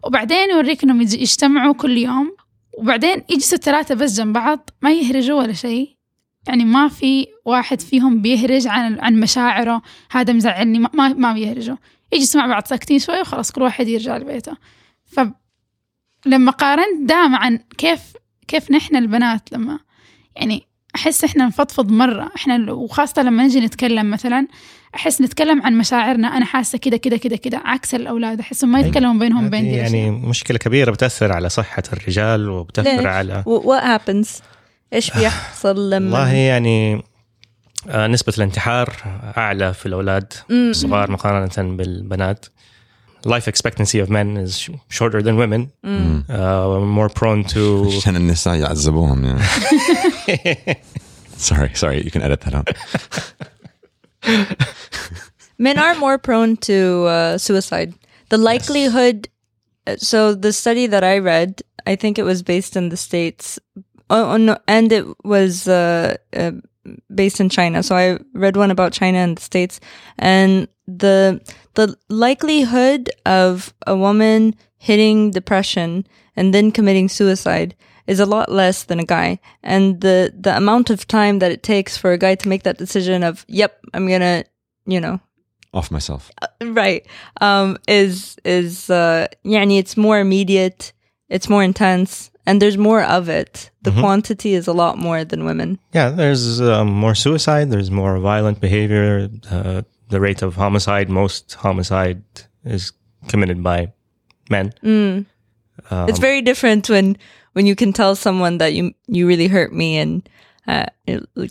وبعدين 0.04 0.50
يوريك 0.50 0.84
إنهم 0.84 1.02
يج- 1.02 1.14
يجتمعوا 1.22 1.74
كل 1.74 1.98
يوم 1.98 2.36
وبعدين 2.78 3.24
يجلسوا 3.30 3.58
الثلاثة 3.58 3.96
بس 3.96 4.18
جنب 4.18 4.34
بعض 4.34 4.70
ما 4.82 4.92
يهرجوا 4.92 5.40
ولا 5.42 5.54
شيء. 5.54 5.97
يعني 6.48 6.66
ما 6.66 6.88
في 6.88 7.28
واحد 7.46 7.82
فيهم 7.82 8.22
بيهرج 8.22 8.68
عن 8.68 9.00
عن 9.00 9.20
مشاعره 9.20 9.82
هذا 10.12 10.34
مزعلني 10.34 10.80
ما 10.80 10.90
ما, 10.94 11.08
ما 11.08 11.34
بيهرجوا 11.34 11.76
يجلسوا 12.12 12.42
مع 12.42 12.48
بعض 12.48 12.68
ساكتين 12.68 13.00
شوي 13.00 13.22
وخلاص 13.22 13.52
كل 13.52 13.62
واحد 13.62 13.88
يرجع 13.88 14.18
لبيته. 14.18 14.58
فلما 16.26 16.52
قارنت 16.52 17.10
ده 17.10 17.28
مع 17.28 17.50
كيف 17.78 18.02
كيف 18.48 18.72
نحن 18.72 18.96
البنات 18.96 19.52
لما 19.52 19.80
يعني 20.36 20.64
أحس 20.96 21.24
إحنا 21.24 21.46
نفضفض 21.46 21.92
مرة. 21.92 22.32
إحنا 22.36 22.72
وخاصة 22.72 23.22
لما 23.24 23.44
نجي 23.44 23.60
نتكلم 23.60 24.12
مثلا 24.12 24.48
أحس 24.96 25.22
نتكلم 25.22 25.62
عن 25.62 25.78
مشاعرنا 25.78 26.38
أنا 26.38 26.46
حاسة 26.46 26.78
كده 26.78 26.98
كده 26.98 27.18
كده 27.18 27.36
كده 27.36 27.62
عكس 27.66 27.96
الأولاد. 27.96 28.40
احسهم 28.40 28.72
ما 28.72 28.80
يتكلموا 28.80 29.20
بينهم 29.20 29.50
بين 29.50 29.64
دي 29.64 29.70
يعني 29.70 30.10
الأشياء. 30.10 30.30
مشكلة 30.30 30.58
كبيرة 30.58 30.92
بتأثر 30.92 31.32
على 31.34 31.50
صحة 31.50 31.84
الرجال 31.94 32.50
وبتأثر 32.50 32.98
ليش؟ 32.98 33.06
على 33.06 33.44
what 33.48 33.84
happens 33.84 34.28
ايش 34.93 35.11
بيحصل 35.11 35.69
والله 35.69 35.97
لما 35.99 36.33
يعني 36.33 37.05
آه، 37.89 38.07
نسبة 38.07 38.33
الانتحار 38.39 38.97
أعلى 39.37 39.75
في 39.75 39.87
الأولاد 39.87 40.33
مم. 40.49 40.71
الصغار 40.71 41.11
مقارنة 41.11 41.77
بالبنات 41.77 42.47
life 43.29 43.47
expectancy 43.53 43.99
of 44.05 44.09
men 44.11 44.37
is 44.47 44.59
sh- 44.59 44.71
shorter 44.99 45.23
than 45.23 45.37
women 45.37 45.67
مم. 45.83 46.25
uh, 46.29 46.99
more 46.99 47.09
prone 47.21 47.45
to 47.53 47.59
عشان 47.97 48.17
النساء 48.17 48.55
يعذبوهم 48.55 49.25
يعني. 49.25 49.41
sorry, 51.39 51.71
sorry. 51.75 52.03
You 52.05 52.11
can 52.11 52.23
edit 52.23 52.41
that 52.41 52.55
out. 52.55 52.69
Men 55.59 55.79
are 55.79 55.95
more 55.95 56.19
prone 56.19 56.57
to 56.69 57.07
uh, 57.07 57.39
suicide. 57.39 57.95
The 58.31 58.39
likelihood. 58.39 59.29
uh, 59.87 59.97
So 60.11 60.35
the 60.35 60.53
study 60.53 60.87
that 60.95 61.05
I 61.05 61.19
read, 61.19 61.63
I 61.87 61.95
think 61.97 62.19
it 62.19 62.25
was 62.33 62.43
based 62.43 62.77
in 62.77 62.85
the 62.89 62.97
states. 62.97 63.59
Oh, 64.10 64.32
oh 64.32 64.38
no, 64.38 64.58
and 64.68 64.92
it 64.92 65.06
was 65.26 65.68
uh, 65.68 66.18
uh, 66.36 66.52
based 67.14 67.40
in 67.40 67.50
China. 67.50 67.84
So 67.84 67.96
I 67.96 68.20
read 68.34 68.58
one 68.58 68.72
about 68.72 68.94
China 68.94 69.18
and 69.20 69.38
the 69.38 69.42
states, 69.42 69.80
and 70.18 70.68
the 70.88 71.42
the 71.74 71.96
likelihood 72.10 73.10
of 73.26 73.74
a 73.86 73.96
woman 73.96 74.56
hitting 74.78 75.32
depression 75.32 76.08
and 76.36 76.54
then 76.54 76.72
committing 76.72 77.10
suicide 77.10 77.76
is 78.06 78.20
a 78.20 78.26
lot 78.26 78.52
less 78.52 78.84
than 78.84 79.00
a 79.00 79.06
guy. 79.06 79.40
And 79.64 80.00
the, 80.02 80.34
the 80.40 80.56
amount 80.56 80.90
of 80.90 81.08
time 81.08 81.40
that 81.40 81.52
it 81.52 81.62
takes 81.62 81.98
for 81.98 82.14
a 82.14 82.18
guy 82.18 82.36
to 82.36 82.48
make 82.48 82.64
that 82.64 82.78
decision 82.78 83.24
of, 83.24 83.46
yep, 83.48 83.80
I'm 83.94 84.08
going 84.08 84.22
to, 84.22 84.46
you 84.86 85.02
know, 85.02 85.20
off 85.74 85.92
myself. 85.92 86.32
Uh, 86.42 86.48
right. 86.68 87.06
Um, 87.42 87.78
is, 87.88 88.38
is, 88.46 88.90
uh, 88.90 89.28
yani, 89.46 89.78
it's 89.78 89.98
more 89.98 90.20
immediate. 90.20 90.94
It's 91.28 91.50
more 91.50 91.64
intense 91.64 92.32
and 92.48 92.62
there's 92.62 92.78
more 92.78 93.04
of 93.04 93.30
it. 93.30 93.70
The 93.84 93.92
quantity 93.92 94.54
is 94.54 94.68
a 94.68 94.74
lot 94.74 94.98
more 94.98 95.24
than 95.24 95.46
women. 95.46 95.80
Yeah 95.94 96.10
there's 96.10 96.60
um, 96.60 96.88
more 96.88 97.14
suicide 97.16 97.70
there's 97.70 97.92
more 97.92 98.18
violent 98.18 98.60
behavior. 98.60 99.30
Uh, 99.52 99.84
the 100.10 100.20
rate 100.20 100.42
of 100.42 100.56
homicide 100.56 101.10
most 101.10 101.54
homicide 101.54 102.24
is 102.64 102.94
committed 103.28 103.62
by 103.62 103.94
men. 104.50 104.74
It's 106.10 106.20
very 106.20 106.42
different 106.42 106.90
when 106.90 107.18
when 107.54 107.66
you 107.66 107.76
can 107.76 107.94
tell 107.94 108.16
someone 108.16 108.58
that 108.58 108.74
you 108.74 108.94
you 109.08 109.28
really 109.28 109.48
hurt 109.48 109.74
me 109.74 109.98
and 109.98 110.30
uh, 110.68 110.86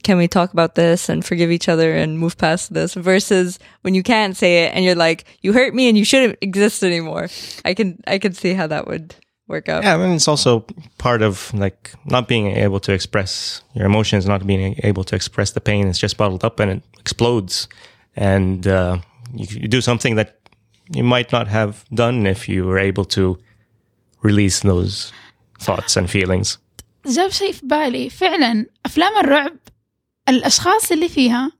can 0.03 0.19
we 0.19 0.29
talk 0.29 0.53
about 0.53 0.75
this 0.75 1.09
and 1.09 1.25
forgive 1.25 1.51
each 1.51 1.69
other 1.69 1.97
and 1.97 2.19
move 2.19 2.37
past 2.37 2.75
this 2.75 2.93
versus 2.93 3.59
when 3.81 3.95
you 3.95 4.03
can't 4.03 4.37
say 4.37 4.65
it 4.65 4.75
and 4.75 4.85
you're 4.85 4.95
like 4.95 5.25
you 5.41 5.55
hurt 5.55 5.75
me 5.75 5.89
and 5.89 5.97
you 5.97 6.05
shouldn't 6.05 6.39
exist 6.43 6.83
anymore. 6.83 7.29
I 7.65 7.75
can 7.75 8.01
i 8.07 8.19
can 8.19 8.33
see 8.33 8.55
how 8.55 8.67
that 8.67 8.87
would 8.87 9.15
work 9.48 9.68
out 9.70 9.84
Yeah, 9.84 9.96
I 9.96 9.98
mean, 10.02 10.14
it's 10.20 10.28
also 10.34 10.52
part 11.06 11.22
of 11.30 11.34
like 11.66 11.82
not 12.16 12.24
being 12.34 12.48
able 12.66 12.80
to 12.88 12.92
express 13.00 13.32
your 13.78 13.86
emotions, 13.92 14.26
not 14.34 14.42
being 14.52 14.76
able 14.90 15.04
to 15.10 15.16
express 15.20 15.50
the 15.58 15.64
pain. 15.70 15.84
It's 15.90 16.00
just 16.00 16.16
bottled 16.22 16.44
up 16.50 16.56
and 16.62 16.70
it 16.76 16.82
explodes. 17.04 17.68
And 18.34 18.60
uh, 18.68 18.98
you, 19.40 19.46
you 19.62 19.68
do 19.78 19.82
something 19.90 20.14
that 20.20 20.30
you 20.98 21.04
might 21.16 21.30
not 21.38 21.48
have 21.48 21.74
done 22.04 22.18
if 22.36 22.42
you 22.52 22.60
were 22.70 22.80
able 22.90 23.06
to 23.18 23.24
release 24.30 24.58
those 24.72 25.12
thoughts 25.66 25.96
and 25.98 26.06
feelings. 26.10 26.58
جاب 27.06 27.30
شيء 27.30 27.52
في 27.52 27.66
بالي 27.66 28.10
فعلا 28.10 28.66
افلام 28.86 29.18
الرعب 29.20 29.54
الاشخاص 30.30 30.92
اللي 30.92 31.10
فيها 31.10 31.52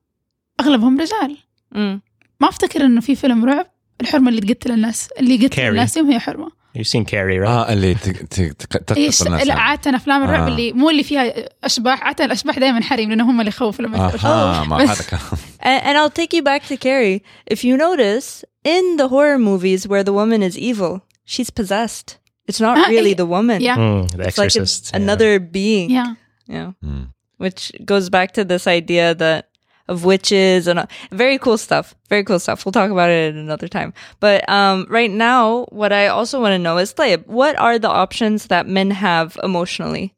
اغلبهم 0.60 1.00
رجال 1.02 1.38
Mm. 1.74 2.00
ما 2.40 2.50
افتكر 2.50 2.86
انه 2.86 3.02
في 3.02 3.16
فيلم 3.16 3.46
رعب 3.46 3.68
الحرمه 4.02 4.30
اللي 4.30 4.42
تقتل 4.54 4.72
الناس 4.72 5.10
اللي 5.20 5.48
قتل 5.48 5.56
Carrie. 5.56 5.60
الناس 5.60 5.98
يوم 5.98 6.12
هي 6.12 6.20
حرمه 6.20 6.52
You've 6.78 6.88
seen 6.88 7.06
Carrie, 7.06 7.40
right? 7.40 7.48
اه 7.48 7.74
اللي 7.74 7.94
ت- 7.94 8.10
ت- 8.10 8.42
ت- 8.42 8.92
إيش 8.98 9.18
تقتل 9.18 9.28
الناس 9.28 9.48
لا 9.48 9.48
يعني. 9.48 9.52
عاده 9.62 9.96
افلام 9.96 10.24
الرعب 10.24 10.44
آه. 10.44 10.48
اللي 10.48 10.74
مو 10.74 10.90
اللي 10.90 11.04
فيها 11.04 11.34
اشباح 11.64 12.04
عاده 12.04 12.26
الاشباح 12.26 12.60
دائما 12.60 12.82
حريم 12.82 13.10
لانه 13.10 13.30
هم 13.30 13.40
اللي 13.40 13.50
يخوفوا 13.50 13.86
لما 13.86 13.98
يكونوا 13.98 14.14
اها 14.36 14.62
أشباح. 14.62 14.68
ما 14.70 14.78
بس 14.78 14.90
هذا 14.90 15.10
كلام 15.10 15.22
And, 15.62 15.84
and 15.84 15.98
I'll 15.98 16.22
take 16.22 16.34
you 16.38 16.44
back 16.44 16.64
to 16.72 16.78
Carrie. 16.78 17.22
If 17.54 17.64
you 17.64 17.78
notice, 17.78 18.44
in 18.76 18.84
the 18.98 19.08
horror 19.14 19.38
movies 19.40 19.82
where 19.88 20.04
the 20.10 20.14
woman 20.22 20.42
is 20.50 20.58
evil, 20.70 20.94
she's 21.34 21.50
possessed. 21.60 22.08
It's 22.50 22.62
not 22.68 22.76
Ah, 22.78 22.88
really 22.96 23.14
yeah. 23.16 23.22
the 23.24 23.30
woman. 23.38 23.60
Yeah. 23.70 23.78
Mm, 23.84 24.02
the 24.18 24.24
It's 24.28 24.38
like 24.42 24.56
a- 24.56 24.62
Exorcist. 24.62 24.84
yeah. 24.92 25.02
another 25.02 25.32
being. 25.60 25.88
Yeah. 25.98 26.12
Yeah. 26.56 26.70
Mm. 26.90 27.06
Which 27.44 27.62
goes 27.92 28.06
back 28.18 28.30
to 28.38 28.42
this 28.52 28.64
idea 28.82 29.08
that 29.24 29.40
of 29.89 30.05
witches 30.05 30.67
and 30.67 30.79
uh, 30.81 30.87
very 31.11 31.39
cool 31.39 31.59
stuff. 31.59 31.95
Very 32.09 32.25
cool 32.25 32.39
stuff. 32.39 32.65
We'll 32.65 32.73
talk 32.73 32.91
about 32.91 33.11
it 33.11 33.29
at 33.31 33.35
another 33.35 33.69
time. 33.69 33.93
But 34.21 34.49
um, 34.49 34.87
right 34.89 35.11
now, 35.11 35.67
what 35.71 35.93
I 35.93 36.09
also 36.09 36.41
want 36.41 36.53
to 36.53 36.59
know 36.59 36.79
is, 36.79 36.93
Tayyip, 36.95 37.27
what 37.27 37.57
are 37.59 37.79
the 37.79 37.89
options 37.91 38.47
that 38.47 38.67
men 38.67 38.91
have 38.91 39.39
emotionally? 39.43 40.15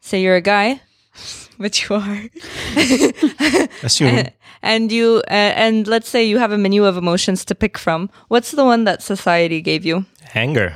Say 0.00 0.22
you're 0.22 0.36
a 0.36 0.40
guy, 0.40 0.80
which 1.56 1.88
you 1.88 1.96
are. 1.96 2.22
Assume. 3.82 4.26
and 4.62 4.90
you 4.92 5.22
uh, 5.28 5.52
and 5.54 5.86
let's 5.86 6.08
say 6.08 6.24
you 6.24 6.38
have 6.38 6.52
a 6.52 6.58
menu 6.58 6.84
of 6.84 6.96
emotions 6.96 7.44
to 7.44 7.54
pick 7.54 7.78
from 7.78 8.10
what's 8.28 8.50
the 8.52 8.64
one 8.64 8.84
that 8.84 9.02
society 9.02 9.60
gave 9.60 9.84
you 9.84 10.04
Anger, 10.34 10.74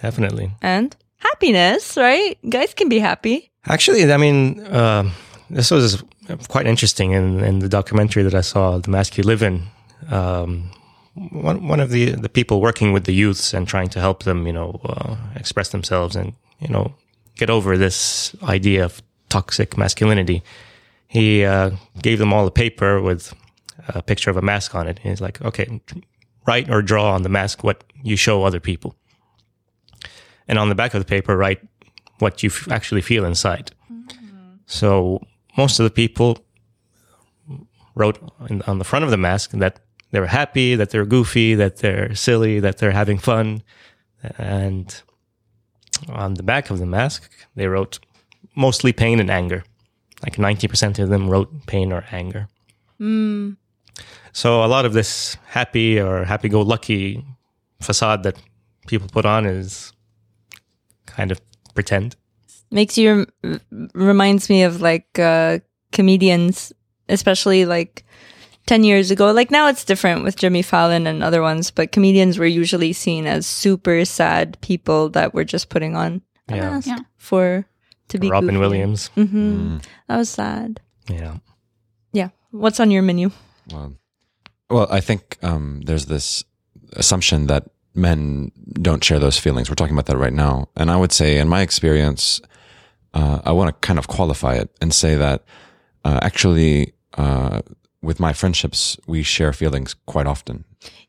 definitely. 0.00 0.50
and 0.62 0.96
happiness 1.18 1.96
right 1.96 2.38
guys 2.48 2.72
can 2.74 2.88
be 2.88 2.98
happy 2.98 3.50
Actually, 3.66 4.10
I 4.10 4.16
mean, 4.16 4.64
um 4.74 5.12
this 5.50 5.70
was 5.70 6.02
quite 6.48 6.66
interesting 6.66 7.12
in, 7.12 7.40
in 7.40 7.58
the 7.58 7.68
documentary 7.68 8.22
that 8.22 8.34
I 8.34 8.40
saw, 8.40 8.78
The 8.78 8.90
Mask 8.90 9.16
You 9.16 9.24
Live 9.24 9.42
In. 9.42 9.64
Um, 10.08 10.70
one, 11.14 11.68
one 11.68 11.80
of 11.80 11.90
the, 11.90 12.12
the 12.12 12.28
people 12.28 12.60
working 12.60 12.92
with 12.92 13.04
the 13.04 13.12
youths 13.12 13.52
and 13.52 13.68
trying 13.68 13.88
to 13.90 14.00
help 14.00 14.22
them, 14.22 14.46
you 14.46 14.52
know, 14.52 14.80
uh, 14.84 15.16
express 15.34 15.68
themselves 15.68 16.16
and, 16.16 16.32
you 16.58 16.68
know, 16.68 16.94
get 17.36 17.50
over 17.50 17.76
this 17.76 18.34
idea 18.42 18.84
of 18.84 19.02
toxic 19.28 19.76
masculinity. 19.76 20.42
He 21.08 21.44
uh, 21.44 21.72
gave 22.00 22.18
them 22.18 22.32
all 22.32 22.46
a 22.46 22.50
paper 22.50 23.00
with 23.00 23.34
a 23.88 24.02
picture 24.02 24.30
of 24.30 24.36
a 24.36 24.42
mask 24.42 24.74
on 24.74 24.86
it. 24.86 24.98
And 25.02 25.10
He's 25.10 25.20
like, 25.20 25.42
okay, 25.42 25.80
write 26.46 26.70
or 26.70 26.82
draw 26.82 27.12
on 27.12 27.22
the 27.22 27.28
mask 27.28 27.62
what 27.62 27.84
you 28.02 28.16
show 28.16 28.44
other 28.44 28.60
people. 28.60 28.94
And 30.48 30.58
on 30.58 30.68
the 30.68 30.74
back 30.74 30.94
of 30.94 31.00
the 31.00 31.06
paper, 31.06 31.36
write 31.36 31.60
what 32.18 32.42
you 32.42 32.48
f- 32.48 32.70
actually 32.70 33.02
feel 33.02 33.24
inside. 33.24 33.72
So 34.66 35.20
most 35.56 35.78
of 35.78 35.84
the 35.84 35.90
people 35.90 36.38
wrote 37.94 38.18
in, 38.48 38.62
on 38.62 38.78
the 38.78 38.84
front 38.84 39.04
of 39.04 39.10
the 39.10 39.16
mask 39.16 39.50
that 39.52 39.80
they 40.10 40.20
were 40.20 40.26
happy, 40.26 40.74
that 40.74 40.90
they're 40.90 41.06
goofy, 41.06 41.54
that 41.54 41.78
they're 41.78 42.14
silly, 42.14 42.60
that 42.60 42.78
they're 42.78 42.92
having 42.92 43.18
fun. 43.18 43.62
And 44.38 45.02
on 46.08 46.34
the 46.34 46.42
back 46.42 46.70
of 46.70 46.78
the 46.78 46.86
mask, 46.86 47.30
they 47.54 47.66
wrote 47.66 47.98
mostly 48.54 48.92
pain 48.92 49.20
and 49.20 49.30
anger. 49.30 49.64
Like 50.22 50.36
90% 50.36 50.98
of 50.98 51.08
them 51.08 51.28
wrote 51.28 51.66
pain 51.66 51.92
or 51.92 52.04
anger. 52.12 52.48
Hmm. 52.98 53.52
So 54.32 54.64
a 54.64 54.66
lot 54.66 54.84
of 54.84 54.92
this 54.92 55.36
happy 55.46 55.98
or 56.00 56.24
happy 56.24 56.48
go 56.48 56.62
lucky 56.62 57.24
facade 57.80 58.22
that 58.22 58.36
people 58.86 59.08
put 59.08 59.26
on 59.26 59.44
is 59.46 59.92
kind 61.06 61.30
of 61.30 61.40
pretend. 61.74 62.16
Makes 62.72 62.96
you 62.98 63.26
rem- 63.44 63.60
reminds 63.94 64.48
me 64.48 64.62
of 64.64 64.80
like 64.80 65.18
uh, 65.18 65.58
comedians, 65.92 66.72
especially 67.08 67.64
like 67.66 68.04
ten 68.66 68.82
years 68.82 69.10
ago. 69.10 69.30
Like 69.30 69.50
now, 69.50 69.68
it's 69.68 69.84
different 69.84 70.24
with 70.24 70.36
Jimmy 70.36 70.62
Fallon 70.62 71.06
and 71.06 71.22
other 71.22 71.42
ones, 71.42 71.70
but 71.70 71.92
comedians 71.92 72.38
were 72.38 72.46
usually 72.46 72.92
seen 72.94 73.26
as 73.26 73.46
super 73.46 74.04
sad 74.04 74.58
people 74.62 75.10
that 75.10 75.34
were 75.34 75.44
just 75.44 75.68
putting 75.68 75.94
on 75.96 76.22
a 76.48 76.56
Yeah. 76.56 76.70
mask 76.70 76.86
Yeah. 76.88 76.98
for 77.18 77.66
to 78.08 78.18
be 78.18 78.30
Robin 78.30 78.48
goofy. 78.54 78.58
Williams. 78.58 79.08
hmm 79.14 79.76
That 80.08 80.16
was 80.16 80.30
sad. 80.30 80.80
Yeah. 81.08 81.36
Yeah. 82.12 82.28
What's 82.50 82.80
on 82.80 82.90
your 82.90 83.02
menu? 83.02 83.30
Well, 83.70 83.94
well, 84.70 84.86
I 84.90 85.00
think 85.00 85.36
um, 85.42 85.82
there's 85.84 86.06
this 86.06 86.44
assumption 86.96 87.46
that 87.48 87.64
men 87.94 88.50
don't 88.80 89.04
share 89.04 89.18
those 89.18 89.38
feelings. 89.38 89.68
We're 89.68 89.74
talking 89.76 89.94
about 89.94 90.06
that 90.06 90.16
right 90.16 90.32
now, 90.32 90.68
and 90.76 90.90
I 90.90 90.96
would 90.96 91.12
say, 91.12 91.38
in 91.38 91.48
my 91.48 91.60
experience, 91.60 92.40
uh, 93.14 93.40
I 93.44 93.52
want 93.52 93.68
to 93.68 93.86
kind 93.86 93.98
of 93.98 94.08
qualify 94.08 94.54
it 94.54 94.70
and 94.80 94.92
say 94.94 95.16
that 95.16 95.44
uh, 96.04 96.18
actually, 96.22 96.92
uh, 97.14 97.60
with 98.02 98.18
my 98.18 98.32
friendships, 98.32 98.96
we 99.06 99.22
share 99.22 99.52
feelings 99.52 99.94
quite 100.06 100.26
often. 100.26 100.64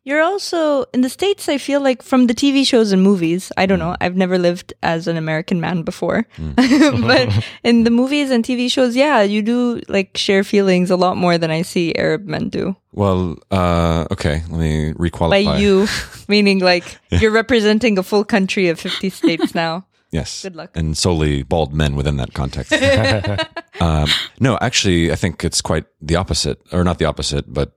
You're 0.06 0.22
also 0.22 0.84
in 0.94 1.00
the 1.02 1.10
States, 1.10 1.48
I 1.48 1.58
feel 1.58 1.80
like 1.80 2.04
from 2.04 2.28
the 2.28 2.34
TV 2.36 2.68
shows 2.68 2.92
and 2.92 3.02
movies, 3.02 3.54
I 3.56 3.66
don't 3.66 3.80
know, 3.80 3.96
I've 4.02 4.18
never 4.18 4.38
lived 4.38 4.74
as 4.84 5.08
an 5.08 5.16
American 5.16 5.62
man 5.62 5.84
before. 5.84 6.28
but 6.56 7.46
in 7.64 7.86
the 7.86 7.90
movies 7.90 8.30
and 8.30 8.44
TV 8.44 8.70
shows, 8.70 8.98
yeah, 8.98 9.22
you 9.22 9.42
do 9.42 9.82
like 9.88 10.18
share 10.18 10.44
feelings 10.44 10.92
a 10.92 10.98
lot 10.98 11.16
more 11.16 11.38
than 11.38 11.52
I 11.52 11.62
see 11.62 11.96
Arab 11.96 12.26
men 12.26 12.50
do. 12.50 12.76
Well, 12.92 13.38
uh, 13.50 14.06
okay, 14.12 14.44
let 14.50 14.60
me 14.60 14.92
By 14.92 15.10
requalify. 15.10 15.60
you, 15.60 15.88
meaning 16.28 16.60
like 16.60 17.00
you're 17.10 17.32
representing 17.32 17.98
a 17.98 18.04
full 18.04 18.26
country 18.26 18.68
of 18.68 18.80
50 18.82 19.10
states 19.10 19.56
now. 19.56 19.86
Yes. 20.14 20.44
Good 20.44 20.56
luck. 20.56 20.78
And 20.78 20.96
solely 20.96 21.42
bald 21.42 21.74
men 21.74 21.96
within 21.96 22.18
that 22.18 22.34
context. 22.34 22.72
um, 23.82 24.08
no, 24.40 24.58
actually, 24.62 25.12
I 25.12 25.16
think 25.16 25.44
it's 25.44 25.60
quite 25.60 25.86
the 26.02 26.16
opposite, 26.16 26.62
or 26.72 26.84
not 26.84 27.00
the 27.00 27.06
opposite, 27.06 27.52
but 27.52 27.76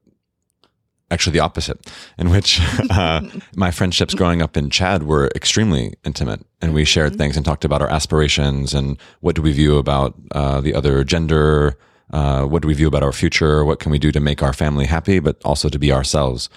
actually 1.11 1.33
the 1.33 1.41
opposite, 1.41 1.91
in 2.19 2.29
which 2.29 2.61
uh, 2.91 3.23
my 3.57 3.71
friendships 3.71 4.13
growing 4.13 4.43
up 4.43 4.55
in 4.57 4.69
Chad 4.69 5.05
were 5.05 5.31
extremely 5.35 5.95
intimate. 6.05 6.45
And 6.61 6.75
we 6.75 6.85
shared 6.85 7.17
things 7.17 7.37
and 7.37 7.47
talked 7.47 7.65
about 7.65 7.81
our 7.81 7.89
aspirations 7.89 8.75
and 8.75 8.99
what 9.21 9.35
do 9.35 9.41
we 9.41 9.53
view 9.53 9.79
about 9.79 10.15
uh, 10.33 10.61
the 10.61 10.75
other 10.75 11.05
gender, 11.05 11.79
uh, 12.13 12.45
what 12.45 12.61
do 12.61 12.69
we 12.69 12.75
view 12.75 12.89
about 12.89 13.03
our 13.03 13.13
future, 13.13 13.65
what 13.65 13.79
can 13.79 13.91
we 13.91 13.99
do 13.99 14.13
to 14.13 14.21
make 14.21 14.43
our 14.43 14.53
family 14.53 14.85
happy, 14.85 15.21
but 15.21 15.41
also 15.43 15.71
to 15.71 15.79
be 15.79 15.91
ourselves. 15.91 16.51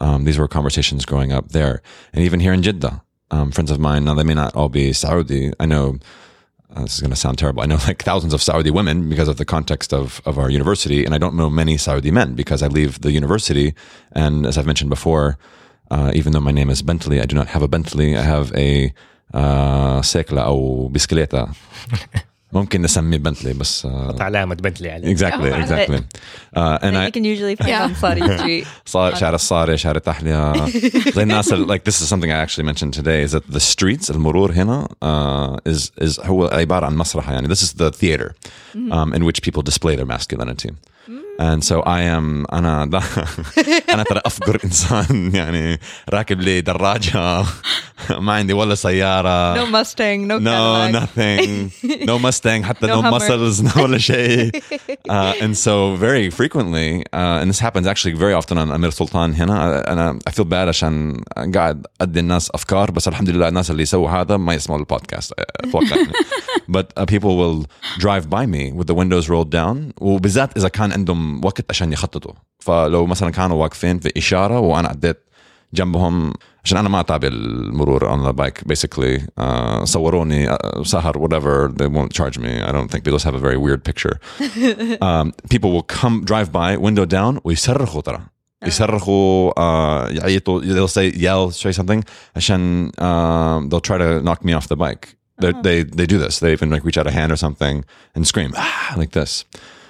Um, 0.00 0.24
these 0.24 0.38
were 0.38 0.48
conversations 0.48 1.04
growing 1.04 1.32
up 1.32 1.50
there. 1.50 1.82
And 2.12 2.22
even 2.22 2.38
here 2.38 2.52
in 2.52 2.62
Jeddah, 2.62 3.02
um, 3.34 3.50
friends 3.50 3.70
of 3.70 3.78
mine. 3.78 4.04
Now, 4.04 4.14
they 4.14 4.22
may 4.22 4.34
not 4.34 4.54
all 4.54 4.68
be 4.68 4.92
Saudi. 4.92 5.52
I 5.58 5.66
know 5.66 5.98
uh, 6.74 6.82
this 6.82 6.94
is 6.94 7.00
going 7.00 7.10
to 7.10 7.16
sound 7.16 7.38
terrible. 7.38 7.62
I 7.62 7.66
know 7.66 7.78
like 7.86 8.02
thousands 8.02 8.32
of 8.32 8.42
Saudi 8.42 8.70
women 8.70 9.08
because 9.08 9.28
of 9.28 9.36
the 9.36 9.44
context 9.44 9.92
of, 9.92 10.20
of 10.24 10.38
our 10.38 10.50
university. 10.50 11.04
And 11.04 11.14
I 11.14 11.18
don't 11.18 11.34
know 11.34 11.50
many 11.50 11.76
Saudi 11.76 12.10
men 12.10 12.34
because 12.34 12.62
I 12.62 12.68
leave 12.68 13.00
the 13.00 13.12
university. 13.12 13.74
And 14.12 14.46
as 14.46 14.56
I've 14.56 14.66
mentioned 14.66 14.90
before, 14.90 15.36
uh, 15.90 16.12
even 16.14 16.32
though 16.32 16.40
my 16.40 16.52
name 16.52 16.70
is 16.70 16.82
Bentley, 16.82 17.20
I 17.20 17.26
do 17.26 17.36
not 17.36 17.48
have 17.48 17.62
a 17.62 17.68
Bentley. 17.68 18.16
I 18.16 18.22
have 18.22 18.52
a 18.54 18.92
uh, 19.32 19.98
or 19.98 20.90
Bicicleta. 20.90 21.56
ممكن 22.53 22.81
نسميه 22.81 23.17
بنتلي 23.17 23.53
بس 23.53 23.87
uh, 23.87 24.21
علامة 24.21 24.55
بنتلي 24.55 24.91
عليه. 24.91 25.15
exactly 25.15 25.51
Oh, 25.51 25.63
exactly 25.65 25.97
uh, 25.97 26.77
and 26.81 26.95
that 26.95 27.03
I 27.03 27.07
you 27.07 27.11
can 27.11 27.23
usually 27.25 27.55
find 27.55 27.69
Yeah. 27.69 27.83
on 27.85 27.95
Saudi 27.95 28.37
Street. 28.37 28.65
صار 28.85 29.15
شارع 29.15 29.35
الصاري 29.35 29.77
شارع 29.77 29.99
تحلية 29.99 30.65
زي 31.15 31.23
الناس 31.23 31.53
ال- 31.53 31.67
like 31.67 31.91
this 31.91 31.95
is 32.01 32.09
something 32.09 32.31
I 32.31 32.47
actually 32.47 32.63
mentioned 32.73 32.93
today 32.93 33.23
is 33.27 33.31
that 33.37 33.53
the 33.55 33.59
streets 33.59 34.09
المرور 34.11 34.51
هنا 34.51 34.87
uh, 35.03 35.71
is 35.71 35.91
is 36.07 36.25
هو 36.25 36.45
عبارة 36.47 36.85
عن 36.85 36.95
مسرح 36.95 37.29
يعني 37.29 37.55
this 37.55 37.59
is 37.59 37.69
the 37.73 37.91
theater 37.91 38.31
um, 38.75 39.13
in 39.13 39.21
which 39.23 39.41
people 39.47 39.61
display 39.61 39.95
their 39.95 40.17
masculinity 40.17 40.69
and 41.39 41.63
so 41.63 41.81
I 41.81 42.01
am 42.01 42.45
أنا 42.53 42.85
دا 42.85 43.01
أنا 43.93 44.03
ترى 44.03 44.21
أفقر 44.25 44.59
إنسان 44.65 45.31
يعني 45.33 45.79
راكب 46.09 46.41
لي 46.41 46.61
دراجة 46.61 47.43
ما 48.19 48.33
عندي 48.33 48.53
ولا 48.53 48.75
سيارة 48.75 49.55
No 49.55 49.67
Mustang, 49.71 50.27
no, 50.27 50.37
no, 50.39 50.51
Cadillac. 50.51 50.91
nothing. 51.01 51.71
No 52.07 52.19
Mustang, 52.19 52.63
حتى 52.63 52.87
No 52.87 52.87
no, 52.87 53.01
Hummer. 53.01 53.11
muscles, 53.19 53.61
no 53.61 53.81
ولا 53.81 53.97
شيء. 53.97 54.51
Uh, 55.09 55.33
and 55.41 55.57
so 55.57 55.95
very 55.95 56.29
frequently, 56.29 57.03
uh, 57.13 57.41
and 57.41 57.49
this 57.49 57.59
happens 57.59 57.87
actually 57.87 58.13
very 58.13 58.33
often 58.33 58.57
on 58.57 58.71
أمير 58.71 58.89
سلطان 58.89 59.33
هنا, 59.33 59.91
أنا 59.91 60.19
I 60.29 60.31
feel 60.31 60.45
bad 60.45 60.67
عشان 60.67 61.23
قاعد 61.55 61.85
أدي 62.01 62.19
الناس 62.19 62.51
أفكار 62.53 62.91
بس 62.91 63.07
الحمد 63.07 63.29
لله 63.29 63.47
الناس 63.47 63.71
اللي 63.71 63.83
يسووا 63.83 64.09
هذا 64.09 64.37
ما 64.37 64.53
يسمعوا 64.53 64.79
البودكاست 64.79 65.33
أتوقع 65.37 65.87
يعني. 65.97 66.13
But 66.71 66.87
uh, 66.97 67.05
people 67.05 67.33
will 67.41 67.65
drive 67.99 68.29
by 68.29 68.45
me 68.45 68.71
with 68.71 68.87
the 68.87 68.93
windows 68.93 69.29
rolled 69.29 69.51
down 69.51 69.93
وبالذات 70.01 70.57
إذا 70.57 70.67
كان 70.67 70.91
عندهم 70.91 71.22
وقت 71.44 71.64
عشان 71.70 71.92
يخططوا 71.92 72.32
فلو 72.58 73.06
مثلا 73.06 73.30
كانوا 73.30 73.56
واقفين 73.62 73.98
في 73.98 74.12
إشارة 74.16 74.58
وأنا 74.60 74.88
عديت 74.88 75.20
جنبهم 75.74 76.32
عشان 76.64 76.78
أنا 76.78 76.88
ما 76.88 77.00
اتابع 77.00 77.28
المرور 77.28 78.00
on 78.16 78.28
the 78.28 78.32
bike 78.42 78.62
basically 78.72 79.20
uh, 79.40 79.84
صوروني 79.84 80.54
uh, 80.56 80.82
سهر 80.82 81.18
whatever 81.18 81.72
they 81.82 81.86
won't 81.88 82.12
charge 82.12 82.38
me 82.38 82.62
I 82.68 82.72
don't 82.72 82.88
think 82.90 83.04
they 83.04 83.10
just 83.16 83.24
have 83.24 83.34
a 83.34 83.44
very 83.48 83.56
weird 83.66 83.82
picture 83.84 84.18
um, 85.02 85.32
people 85.50 85.70
will 85.72 85.86
come 86.00 86.24
drive 86.24 86.52
by 86.52 86.76
window 86.76 87.04
down 87.04 87.40
ويصرخوا 87.44 88.00
ترى 88.02 88.20
يصرخوا 88.66 89.50
uh, 89.52 90.10
يعيطوا 90.12 90.60
they'll 90.60 90.88
say 90.94 91.12
yell 91.16 91.50
say 91.50 91.72
something 91.82 92.02
عشان 92.36 92.90
um, 92.98 93.68
they'll 93.68 93.80
try 93.90 93.98
to 93.98 94.20
knock 94.22 94.44
me 94.44 94.52
off 94.54 94.68
the 94.68 94.76
bike 94.76 95.16
They're- 95.42 95.62
they 95.66 95.78
they 95.98 96.06
do 96.12 96.18
this 96.24 96.34
they 96.42 96.52
even 96.56 96.70
like 96.74 96.84
reach 96.88 96.98
out 97.00 97.06
a 97.06 97.14
hand 97.18 97.30
or 97.34 97.38
something 97.46 97.76
and 98.14 98.22
scream 98.32 98.50
ah, 98.56 98.94
like 99.00 99.12
this 99.20 99.32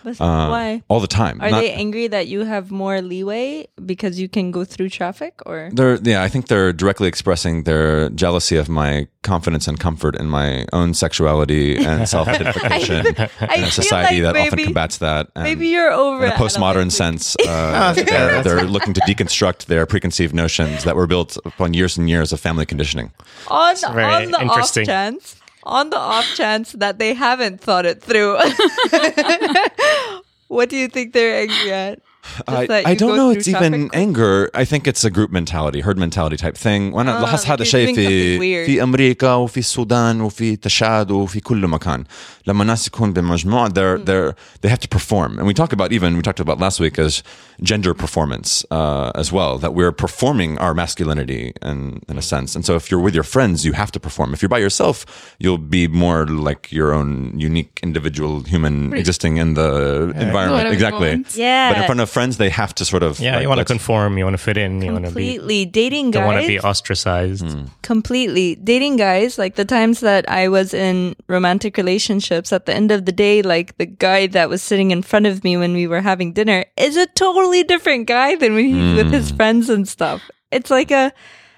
But 0.05 0.21
uh, 0.21 0.49
why? 0.49 0.83
all 0.89 1.01
the 1.01 1.09
time 1.09 1.41
Are 1.41 1.51
Not- 1.51 1.61
they 1.61 1.73
angry 1.73 2.07
that 2.09 2.29
you 2.29 2.45
have 2.45 2.71
more 2.71 3.01
leeway 3.01 3.67
because 3.85 4.21
you 4.21 4.29
can 4.29 4.51
go 4.51 4.65
through 4.65 4.91
traffic 4.91 5.41
or? 5.47 5.71
They're 5.73 5.97
yeah, 6.03 6.23
I 6.23 6.29
think 6.29 6.49
they're 6.49 6.73
directly 6.73 7.09
expressing 7.09 7.65
their 7.65 8.11
jealousy 8.11 8.57
of 8.57 8.69
my 8.69 9.09
confidence 9.23 9.67
and 9.67 9.81
comfort 9.81 10.15
in 10.17 10.29
my 10.29 10.67
own 10.73 10.93
sexuality 10.93 11.83
and 11.85 12.07
self 12.15 12.29
identification 12.29 13.07
I 13.41 13.55
in 13.57 13.65
a 13.65 13.71
society 13.71 14.21
like 14.21 14.35
that 14.35 14.47
often 14.53 14.65
combats 14.65 14.99
that. 14.99 15.31
And 15.35 15.45
Maybe 15.45 15.69
you're 15.69 15.91
over 15.91 16.27
in 16.27 16.33
a 16.33 16.35
postmodern 16.35 16.93
sense, 16.93 17.35
uh, 17.49 17.95
they're, 17.95 18.43
they're 18.43 18.65
looking 18.65 18.93
to 18.95 19.01
deconstruct 19.01 19.67
their 19.67 19.87
preconceived 19.87 20.35
notions 20.35 20.85
that 20.85 20.97
were 20.97 21.07
built 21.07 21.39
upon 21.45 21.73
years 21.75 21.97
and 21.97 22.11
years 22.11 22.33
of 22.33 22.41
family 22.41 22.67
conditioning. 22.67 23.11
on, 23.49 23.75
very 23.95 24.05
on 24.05 24.31
the 24.31 24.37
off 24.37 24.43
interesting. 24.43 24.85
chance 24.87 25.37
on 25.64 25.90
the 25.94 25.98
off 26.14 26.28
chance 26.42 26.68
that 26.84 26.96
they 27.02 27.14
haven't 27.26 27.58
thought 27.66 27.86
it 27.92 27.98
through 28.08 28.32
what 30.48 30.70
do 30.70 30.78
you 30.78 30.88
think 30.88 31.14
they're 31.14 31.36
angry 31.42 31.72
at 31.72 32.00
Just 32.48 32.60
I, 32.64 32.68
that 32.68 32.86
I 32.88 32.92
you 32.92 32.98
don't 33.02 33.10
go 33.12 33.16
know 33.22 33.30
through 33.32 33.40
it's 33.40 33.48
even 33.56 33.72
traffic? 33.74 33.96
anger 34.04 34.50
I 34.54 34.66
think 34.72 34.84
it's 34.92 35.04
a 35.10 35.12
group 35.18 35.32
mentality 35.40 35.80
herd 35.88 35.98
mentality 35.98 36.38
type 36.38 36.58
thing 36.58 36.94
وانا 36.94 37.18
Ah, 37.18 37.22
لاحظت 37.22 37.44
like 37.46 37.50
هذا 37.52 37.58
you're 37.58 37.62
الشيء 37.62 37.88
doing 37.88 37.96
في 37.96 38.38
something 38.38 38.42
weird. 38.42 38.66
في 38.66 38.84
امريكا 38.84 39.34
وفي 39.34 39.58
السودان 39.60 40.22
وفي 40.22 40.56
تشاد 40.56 41.12
وفي 41.12 41.40
كل 41.40 41.68
مكان 41.68 42.04
لما 42.48 42.62
الناس 42.62 42.88
يكون 42.88 43.14
بمجموعه 43.14 43.70
they're 43.70 44.00
Hmm. 44.00 44.06
they're 44.06 44.36
they 44.62 44.70
have 44.72 44.80
to 44.80 44.88
perform 44.98 45.40
and 45.40 45.46
we 45.48 45.54
talk 45.54 45.74
about 45.74 45.92
even 45.92 46.18
we 46.18 46.22
talked 46.22 46.40
about 46.40 46.60
last 46.60 46.80
week 46.80 47.00
as 47.00 47.24
gender 47.63 47.95
performance 47.95 48.65
uh, 48.71 49.13
as 49.15 49.33
well 49.33 49.59
that 49.59 49.75
we're 49.75 49.93
performing 49.93 50.59
our 50.59 50.75
masculinity 50.75 51.53
in 51.63 52.01
in 52.09 52.19
a 52.19 52.23
sense. 52.23 52.55
And 52.55 52.65
so 52.65 52.75
if 52.77 52.91
you're 52.91 53.01
with 53.01 53.15
your 53.15 53.25
friends 53.25 53.65
you 53.65 53.73
have 53.73 53.91
to 53.93 54.01
perform. 54.01 54.35
If 54.35 54.43
you're 54.43 54.49
by 54.49 54.59
yourself 54.59 55.35
you'll 55.39 55.59
be 55.59 55.87
more 55.89 56.27
like 56.27 56.73
your 56.73 56.93
own 56.93 57.39
unique 57.39 57.81
individual 57.83 58.43
human 58.43 58.93
existing 58.93 59.37
in 59.37 59.55
the 59.55 60.13
environment. 60.17 60.69
Exactly. 60.69 61.25
yeah. 61.35 61.73
But 61.73 61.79
in 61.81 61.87
front 61.87 62.01
of 62.01 62.11
friends 62.11 62.37
they 62.39 62.51
have 62.51 62.75
to 62.77 62.85
sort 62.85 63.03
of 63.03 63.19
Yeah, 63.21 63.35
like, 63.35 63.43
you 63.43 63.49
want 63.49 63.61
to 63.61 63.65
conform, 63.65 64.19
you 64.19 64.25
want 64.25 64.35
to 64.35 64.43
fit 64.43 64.57
in, 64.57 64.83
you 64.83 64.93
want 64.93 65.07
to 65.07 65.11
be 65.13 65.35
completely. 65.37 65.65
Dating 65.67 66.11
guys. 66.11 66.21
don't 66.21 66.27
want 66.27 66.41
to 66.43 66.49
be 66.49 66.57
guys 66.57 66.65
ostracized. 66.65 67.47
completely. 67.83 68.55
Dating 68.57 68.97
guys 68.97 69.39
like 69.39 69.55
the 69.57 69.65
times 69.65 70.01
that 70.01 70.29
i 70.29 70.49
was 70.49 70.75
in 70.75 71.15
romantic 71.29 71.77
relationships 71.77 72.53
at 72.53 72.67
the 72.67 72.75
end 72.75 72.91
of 72.91 73.05
the 73.05 73.13
day 73.13 73.43
like 73.43 73.77
the 73.79 73.87
guy 73.87 74.27
that 74.27 74.49
was 74.49 74.63
sitting 74.63 74.91
in 74.91 75.03
front 75.03 75.27
of 75.27 75.45
me 75.45 75.57
when 75.57 75.73
we 75.75 75.87
were 75.87 76.01
having 76.01 76.33
dinner 76.33 76.65
is 76.77 76.97
a 76.97 77.07
totally 77.44 77.62
different 77.74 78.04
guy 78.16 78.30
than 78.42 78.52
when 78.56 78.66
he's 78.74 78.92
with 79.00 79.12
his 79.18 79.28
friends 79.38 79.66
and 79.76 79.84
stuff 79.98 80.20
it's 80.52 80.72
like 80.78 80.92
a. 80.92 81.04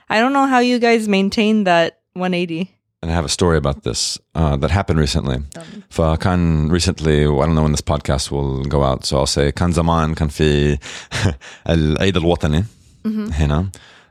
I 0.09 0.19
don't 0.21 0.33
know 0.37 0.47
how 0.53 0.59
you 0.59 0.77
guys 0.87 1.07
maintain 1.07 1.63
that 1.63 1.89
180. 2.13 2.69
and 3.01 3.09
I 3.11 3.13
have 3.19 3.25
a 3.25 3.29
story 3.29 3.57
about 3.57 3.77
this 3.83 4.19
uh, 4.35 4.55
that 4.61 4.71
happened 4.71 4.99
recently. 4.99 5.37
فكان 5.89 6.69
recently, 6.71 7.23
I 7.23 7.45
don't 7.45 7.55
know 7.55 7.63
when 7.63 7.71
this 7.71 7.81
podcast 7.93 8.31
will 8.31 8.63
go 8.65 8.83
out, 8.83 9.05
so 9.05 9.17
I'll 9.19 9.25
say 9.37 9.51
كان 9.51 9.71
زمان 9.71 10.13
كان 10.13 10.27
في 10.27 10.77
العيد 11.69 12.17
الوطني 12.17 12.65
هنا. 13.05 13.69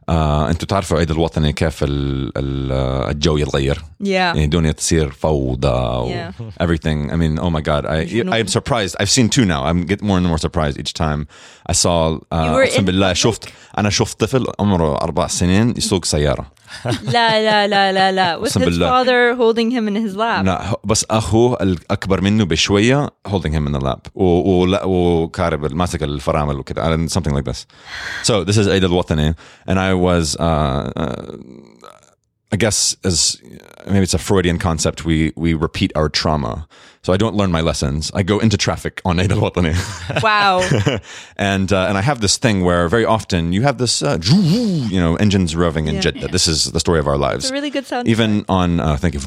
آه، 0.09 0.49
أنتم 0.49 0.67
تعرفوا 0.67 0.97
عيد 0.97 1.11
الوطني 1.11 1.53
كيف 1.53 1.83
الـ 1.83 2.31
الـ 2.37 2.71
آه، 2.71 3.11
الجو 3.11 3.37
يتغير؟ 3.37 3.75
Yeah. 4.03 4.07
يعني 4.07 4.43
الدنيا 4.45 4.71
تصير 4.71 5.11
فوضى 5.11 5.67
و 5.67 6.09
yeah. 6.09 6.63
everything. 6.63 7.11
I 7.11 7.15
mean 7.15 7.39
oh 7.39 7.49
my 7.49 7.61
god 7.61 7.85
I, 7.85 8.39
am 8.39 8.47
surprised. 8.47 8.95
I've 8.99 9.09
seen 9.09 9.29
two 9.29 9.45
now. 9.45 9.61
I'm 9.65 9.85
getting 9.85 10.07
more 10.07 10.17
and 10.17 10.27
more 10.27 10.37
surprised 10.37 10.77
each 10.79 10.93
time. 10.93 11.27
I 11.69 11.73
saw 11.73 12.15
uh, 12.15 12.33
أقسم 12.33 12.85
بالله 12.85 13.13
شفت 13.13 13.49
أنا 13.77 13.89
شفت 13.89 14.19
طفل 14.19 14.45
عمره 14.59 14.95
أربع 14.95 15.27
سنين 15.27 15.73
يسوق 15.77 16.05
سيارة. 16.05 16.54
La 17.04 17.28
la 17.48 17.66
la 17.66 17.90
la 17.90 18.10
la. 18.10 18.38
With 18.40 18.44
قسم 18.48 18.60
his 18.60 18.64
بالله. 18.68 18.88
father 18.88 19.34
holding 19.40 19.70
him 19.70 19.88
in 19.88 19.96
his 20.06 20.16
lap. 20.16 20.44
لا 20.44 20.66
هو- 20.70 20.80
بس 20.84 21.04
اخوه 21.10 21.62
الاكبر 21.62 22.20
منه 22.20 22.44
بشويه 22.44 23.06
holding 23.28 23.52
him 23.52 23.68
in 23.68 23.72
the 23.80 23.84
lap 23.84 23.98
و- 24.14 24.60
ولا 24.60 24.84
وكارب 24.84 25.72
ماسك 25.74 26.02
الفرامل 26.02 26.56
وكذا 26.58 26.96
and 26.96 27.10
something 27.10 27.32
like 27.34 27.44
this 27.52 27.66
so 28.30 28.44
this 28.44 28.56
is 28.56 28.68
عيد 28.68 28.84
الوطني 28.84 29.34
and 29.70 29.74
I 29.78 29.92
was 29.94 30.36
uh, 30.36 30.40
uh, 30.40 31.36
I 32.55 32.57
guess 32.57 32.95
as 33.03 33.37
maybe 33.85 34.03
it's 34.03 34.13
a 34.13 34.17
Freudian 34.17 34.59
concept, 34.59 35.03
we 35.03 35.33
we 35.35 35.53
repeat 35.53 35.91
our 35.93 36.07
trauma. 36.07 36.69
So 37.01 37.11
I 37.11 37.17
don't 37.17 37.35
learn 37.35 37.51
my 37.51 37.59
lessons. 37.59 38.11
I 38.13 38.23
go 38.23 38.39
into 38.39 38.55
traffic 38.55 39.01
on 39.03 39.19
Eid 39.19 39.33
Wow. 40.23 40.61
and 41.35 41.73
uh, 41.73 41.87
and 41.89 41.97
I 41.97 42.01
have 42.01 42.21
this 42.21 42.37
thing 42.37 42.63
where 42.63 42.87
very 42.87 43.03
often 43.03 43.51
you 43.51 43.63
have 43.63 43.77
this 43.77 44.01
uh, 44.01 44.19
you 44.23 45.01
know 45.01 45.17
engines 45.17 45.53
revving 45.53 45.89
in 45.89 45.95
yeah. 45.95 46.01
Jeddah. 46.01 46.29
This 46.29 46.47
is 46.47 46.71
the 46.71 46.79
story 46.79 46.99
of 46.99 47.07
our 47.07 47.17
lives. 47.17 47.43
It's 47.43 47.51
a 47.51 47.53
really 47.53 47.71
good 47.71 47.85
sound. 47.85 48.07
Even 48.07 48.45
on 48.47 48.79
uh, 48.79 48.95
think 48.95 49.15
of 49.15 49.25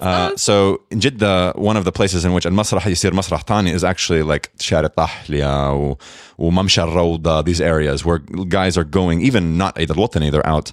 Uh, 0.00 0.30
so 0.36 0.80
in 0.90 1.00
Jeddah, 1.00 1.52
one 1.56 1.76
of 1.76 1.84
the 1.84 1.92
places 1.92 2.24
in 2.24 2.32
which 2.32 2.46
المسرح 2.46 2.86
يصير 2.86 3.14
مسرح 3.14 3.42
تاني 3.42 3.74
is 3.78 3.84
actually 3.84 4.22
like 4.22 4.50
شارع 4.60 4.86
طحلية 4.88 5.72
و, 5.74 5.96
وممشى 6.38 6.82
الروضة, 6.82 7.42
these 7.44 7.60
areas 7.60 8.04
where 8.04 8.18
guys 8.48 8.76
are 8.76 8.84
going, 8.84 9.20
even 9.20 9.58
not 9.58 9.78
Eid 9.80 9.90
al-Watani, 9.90 10.30
they're 10.30 10.46
out. 10.46 10.72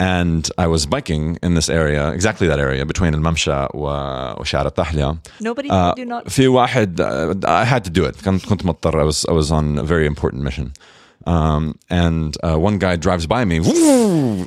And 0.00 0.50
I 0.58 0.66
was 0.66 0.86
biking 0.86 1.38
in 1.42 1.54
this 1.54 1.68
area, 1.70 2.10
exactly 2.10 2.46
that 2.48 2.58
area, 2.58 2.84
between 2.84 3.14
الممشى 3.14 3.66
و- 3.74 4.34
وشارع 4.40 4.68
طحلية. 4.68 5.18
Nobody 5.40 5.68
Uh, 5.70 5.94
do 5.94 6.04
not. 6.04 6.28
في 6.28 6.48
واحد 6.48 7.00
uh, 7.00 7.46
I 7.48 7.64
had 7.64 7.84
to 7.84 7.90
do 7.90 8.04
it 8.04 8.24
كنت 8.24 8.46
كنت 8.46 8.66
مضطر 8.66 9.00
I 9.02 9.04
was 9.12 9.24
I 9.28 9.32
was 9.32 9.50
on 9.52 9.78
a 9.78 9.84
very 9.84 10.06
important 10.06 10.42
mission 10.42 10.72
um, 11.26 11.74
and 11.90 12.36
uh, 12.42 12.58
one 12.58 12.78
guy 12.78 12.96
drives 12.96 13.26
by 13.26 13.44
me 13.44 13.60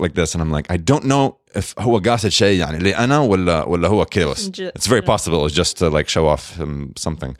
like 0.03 0.13
this 0.19 0.29
and 0.35 0.41
I'm 0.43 0.51
like 0.57 0.67
I 0.69 0.77
don't 0.77 1.05
know 1.05 1.23
if 1.40 1.40
هو 1.79 1.97
قاصد 1.99 2.29
شيء 2.29 2.59
يعني 2.59 2.77
لي 2.79 2.95
أنا 2.95 3.19
ولا 3.19 3.63
ولا 3.63 3.87
هو 3.87 4.05
كذا 4.05 4.25
بس 4.25 4.49
ج- 4.49 4.69
it's 4.79 4.87
very 4.87 5.01
possible 5.01 5.47
it's 5.47 5.55
just 5.55 5.77
to 5.77 5.89
like 5.89 6.07
show 6.09 6.25
off 6.27 6.57
him 6.61 6.93
something 7.07 7.33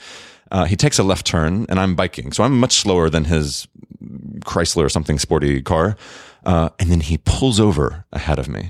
uh, 0.52 0.66
he 0.66 0.76
takes 0.76 0.98
a 1.00 1.04
left 1.04 1.26
turn 1.34 1.66
and 1.70 1.78
I'm 1.80 1.94
biking 1.96 2.32
so 2.32 2.44
I'm 2.46 2.58
much 2.66 2.76
slower 2.84 3.10
than 3.16 3.26
his 3.36 3.68
Chrysler 4.52 4.84
or 4.88 4.90
something 4.98 5.18
sporty 5.28 5.62
car 5.72 5.88
uh, 6.52 6.70
and 6.80 6.88
then 6.92 7.02
he 7.10 7.16
pulls 7.34 7.58
over 7.68 7.88
ahead 8.20 8.40
of 8.40 8.48
me 8.58 8.64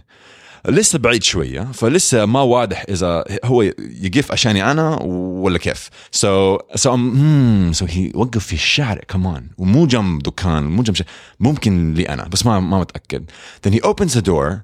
لسه 0.66 1.00
بعيد 1.00 1.24
شوية 1.24 1.62
فلسه 1.74 2.26
ما 2.26 2.42
واضح 2.42 2.86
إذا 2.90 3.24
هو 3.46 3.62
يقف 3.80 4.32
عشاني 4.32 4.72
أنا 4.72 5.02
ولا 5.04 5.58
كيف 5.58 5.90
so 6.16 6.58
so 6.76 6.90
I'm, 6.92 7.16
hmm, 7.16 7.74
so 7.80 7.86
he 7.86 8.16
وقف 8.16 8.46
في 8.46 8.54
الشارع 8.54 9.02
كمان 9.08 9.50
ومو 9.58 9.88
جنب 9.88 10.24
دكان 10.24 10.64
مو 10.64 10.84
جنب 10.84 10.96
شيء 10.96 11.06
ممكن 11.40 11.94
لي 11.94 12.04
أنا 12.04 12.28
بس 12.28 12.46
ما 12.46 12.60
ما 12.60 12.80
متأكد 12.80 13.32
then 13.68 13.72
he 13.72 13.82
opens 13.82 14.14
the 14.14 14.22
door 14.22 14.64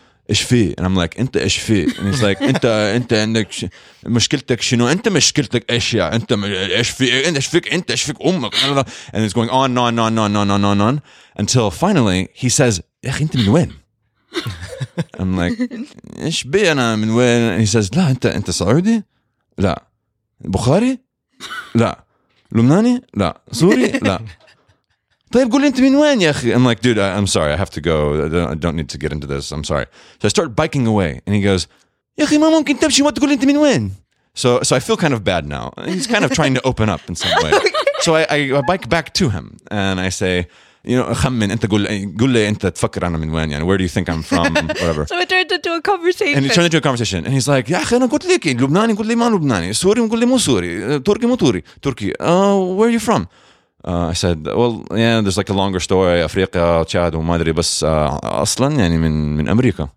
إيش 0.29 0.41
فيه؟ 0.41 0.73
and 0.73 0.83
I'm 0.85 0.95
like 0.95 1.19
أنت 1.19 1.37
إيش 1.37 1.57
فيه؟ 1.57 1.87
and 1.87 2.15
he's 2.15 2.21
like 2.21 2.41
انت 2.41 2.65
أنت 2.95 3.13
عندك 3.13 3.51
ش... 3.51 3.65
مشكلتك 4.05 4.61
شنو؟ 4.61 4.87
أنت 4.87 5.07
مشكلتك 5.07 5.71
إيش 5.71 5.93
يا 5.93 6.15
أنت 6.15 6.31
إيش 6.31 6.89
في 6.89 7.27
أنت 7.27 7.35
إيش 7.35 7.47
فيك 7.47 7.73
أنت 7.73 7.91
إيش 7.91 8.03
فيك 8.03 8.15
أمك 8.25 8.55
and 8.55 9.25
it's 9.25 9.33
going 9.33 9.49
on 9.49 9.77
on 9.77 9.99
on 9.99 10.17
on 10.17 10.35
on 10.35 10.49
on 10.51 10.65
on 10.65 10.81
on 10.81 11.01
until 11.39 11.71
finally 11.71 12.29
he 12.33 12.49
says 12.49 12.81
يا 13.03 13.09
أخي 13.09 13.23
أنت 13.23 13.37
من 13.37 13.47
وين؟ 13.47 13.71
I'm 15.19 15.37
like 15.37 15.71
إيش 16.19 16.43
بي 16.43 16.71
أنا 16.71 16.95
من 16.95 17.09
وين؟ 17.09 17.57
and 17.57 17.67
he 17.67 17.71
says 17.71 17.97
لا 17.97 18.09
انت 18.11 18.25
أنت 18.25 18.51
سعودي؟ 18.51 19.03
لا 19.57 19.83
بخاري؟ 20.41 20.99
لا 21.75 22.03
لبناني؟ 22.51 23.01
لا 23.13 23.41
سوري؟ 23.51 23.91
لا 23.91 24.21
طيب 25.32 25.52
قول 25.52 25.60
لي 25.60 25.66
انت 25.68 25.80
من 25.80 25.94
وين 25.94 26.20
يا 26.20 26.30
اخي 26.30 26.54
I'm 26.54 26.64
like 26.66 26.80
dude 26.80 26.98
I, 26.98 27.18
I'm 27.18 27.26
sorry 27.26 27.52
I 27.52 27.56
have 27.56 27.70
to 27.70 27.80
go 27.80 28.26
I 28.26 28.28
don't, 28.28 28.50
I 28.50 28.54
don't 28.54 28.76
need 28.76 28.88
to 28.94 28.98
get 28.98 29.12
into 29.12 29.26
this 29.26 29.52
I'm 29.52 29.64
sorry 29.64 29.86
so 30.20 30.24
I 30.24 30.28
start 30.28 30.48
biking 30.60 30.86
away 30.86 31.20
and 31.26 31.34
he 31.34 31.42
goes 31.42 31.66
يا 32.18 32.24
اخي 32.24 32.38
ما 32.38 32.48
ممكن 32.50 32.78
تمشي 32.78 33.02
ما 33.02 33.10
تقول 33.10 33.28
لي 33.28 33.34
انت 33.34 33.44
من 33.44 33.56
وين 33.56 33.92
so 34.38 34.48
so 34.62 34.76
I 34.76 34.80
feel 34.80 34.96
kind 34.96 35.14
of 35.14 35.20
bad 35.24 35.44
now 35.46 35.72
he's 35.86 36.06
kind 36.06 36.24
of 36.24 36.30
trying 36.30 36.54
to 36.54 36.62
open 36.70 36.88
up 36.88 37.00
in 37.08 37.14
some 37.14 37.34
way 37.44 37.52
so 38.04 38.14
I, 38.14 38.22
I, 38.36 38.38
I 38.58 38.60
bike 38.72 38.88
back 38.88 39.06
to 39.20 39.24
him 39.34 39.46
and 39.70 39.96
I 40.00 40.10
say 40.10 40.34
you 40.90 40.96
know 40.98 41.12
خمن 41.12 41.50
انت 41.50 41.66
قول 41.66 41.86
قول 42.20 42.30
لي 42.30 42.48
انت 42.48 42.66
تفكر 42.66 43.06
انا 43.06 43.18
من 43.18 43.30
وين 43.30 43.50
يعني 43.50 43.64
where 43.64 43.78
do 43.78 43.82
you 43.82 43.92
think 43.96 44.08
I'm 44.14 44.22
from 44.32 44.52
whatever 44.68 45.06
So 45.06 45.18
it 45.22 45.28
turned 45.28 45.52
into 45.56 45.70
a 45.78 45.82
conversation. 45.90 46.36
and 46.36 46.44
he 46.46 46.50
turned 46.56 46.66
into 46.70 46.78
a 46.78 46.86
conversation 46.88 47.24
and 47.26 47.32
he's 47.34 47.48
like 47.48 47.70
يا 47.70 47.82
اخي 47.82 47.96
انا 47.96 48.06
قلت 48.06 48.26
لك 48.26 48.46
لبناني 48.46 48.92
قول 48.92 49.06
لي 49.06 49.14
ما 49.14 49.24
لبناني 49.24 49.72
سوري 49.72 50.00
قول 50.00 50.20
لي 50.20 50.26
مو 50.26 50.38
سوري 50.38 50.98
تركي 50.98 51.26
مو 51.26 51.34
توري 51.34 51.62
تركي 51.82 52.12
uh, 52.12 52.16
where 52.78 52.88
are 52.88 52.98
you 52.98 53.08
from 53.08 53.22
uh, 53.22 53.26
I 53.84 54.14
said 54.14 54.46
well 54.46 54.84
yeah 54.90 55.20
there's 55.20 55.36
like 55.36 55.50
a 55.50 55.54
longer 55.54 55.80
story 55.80 56.24
افريقيا 56.24 56.82
تشاد 56.82 57.14
وما 57.14 57.34
ادري 57.34 57.52
بس 57.52 57.84
uh, 57.84 57.88
اصلا 58.24 58.76
يعني 58.76 58.98
من 58.98 59.36
من 59.36 59.48
امريكا 59.48 59.88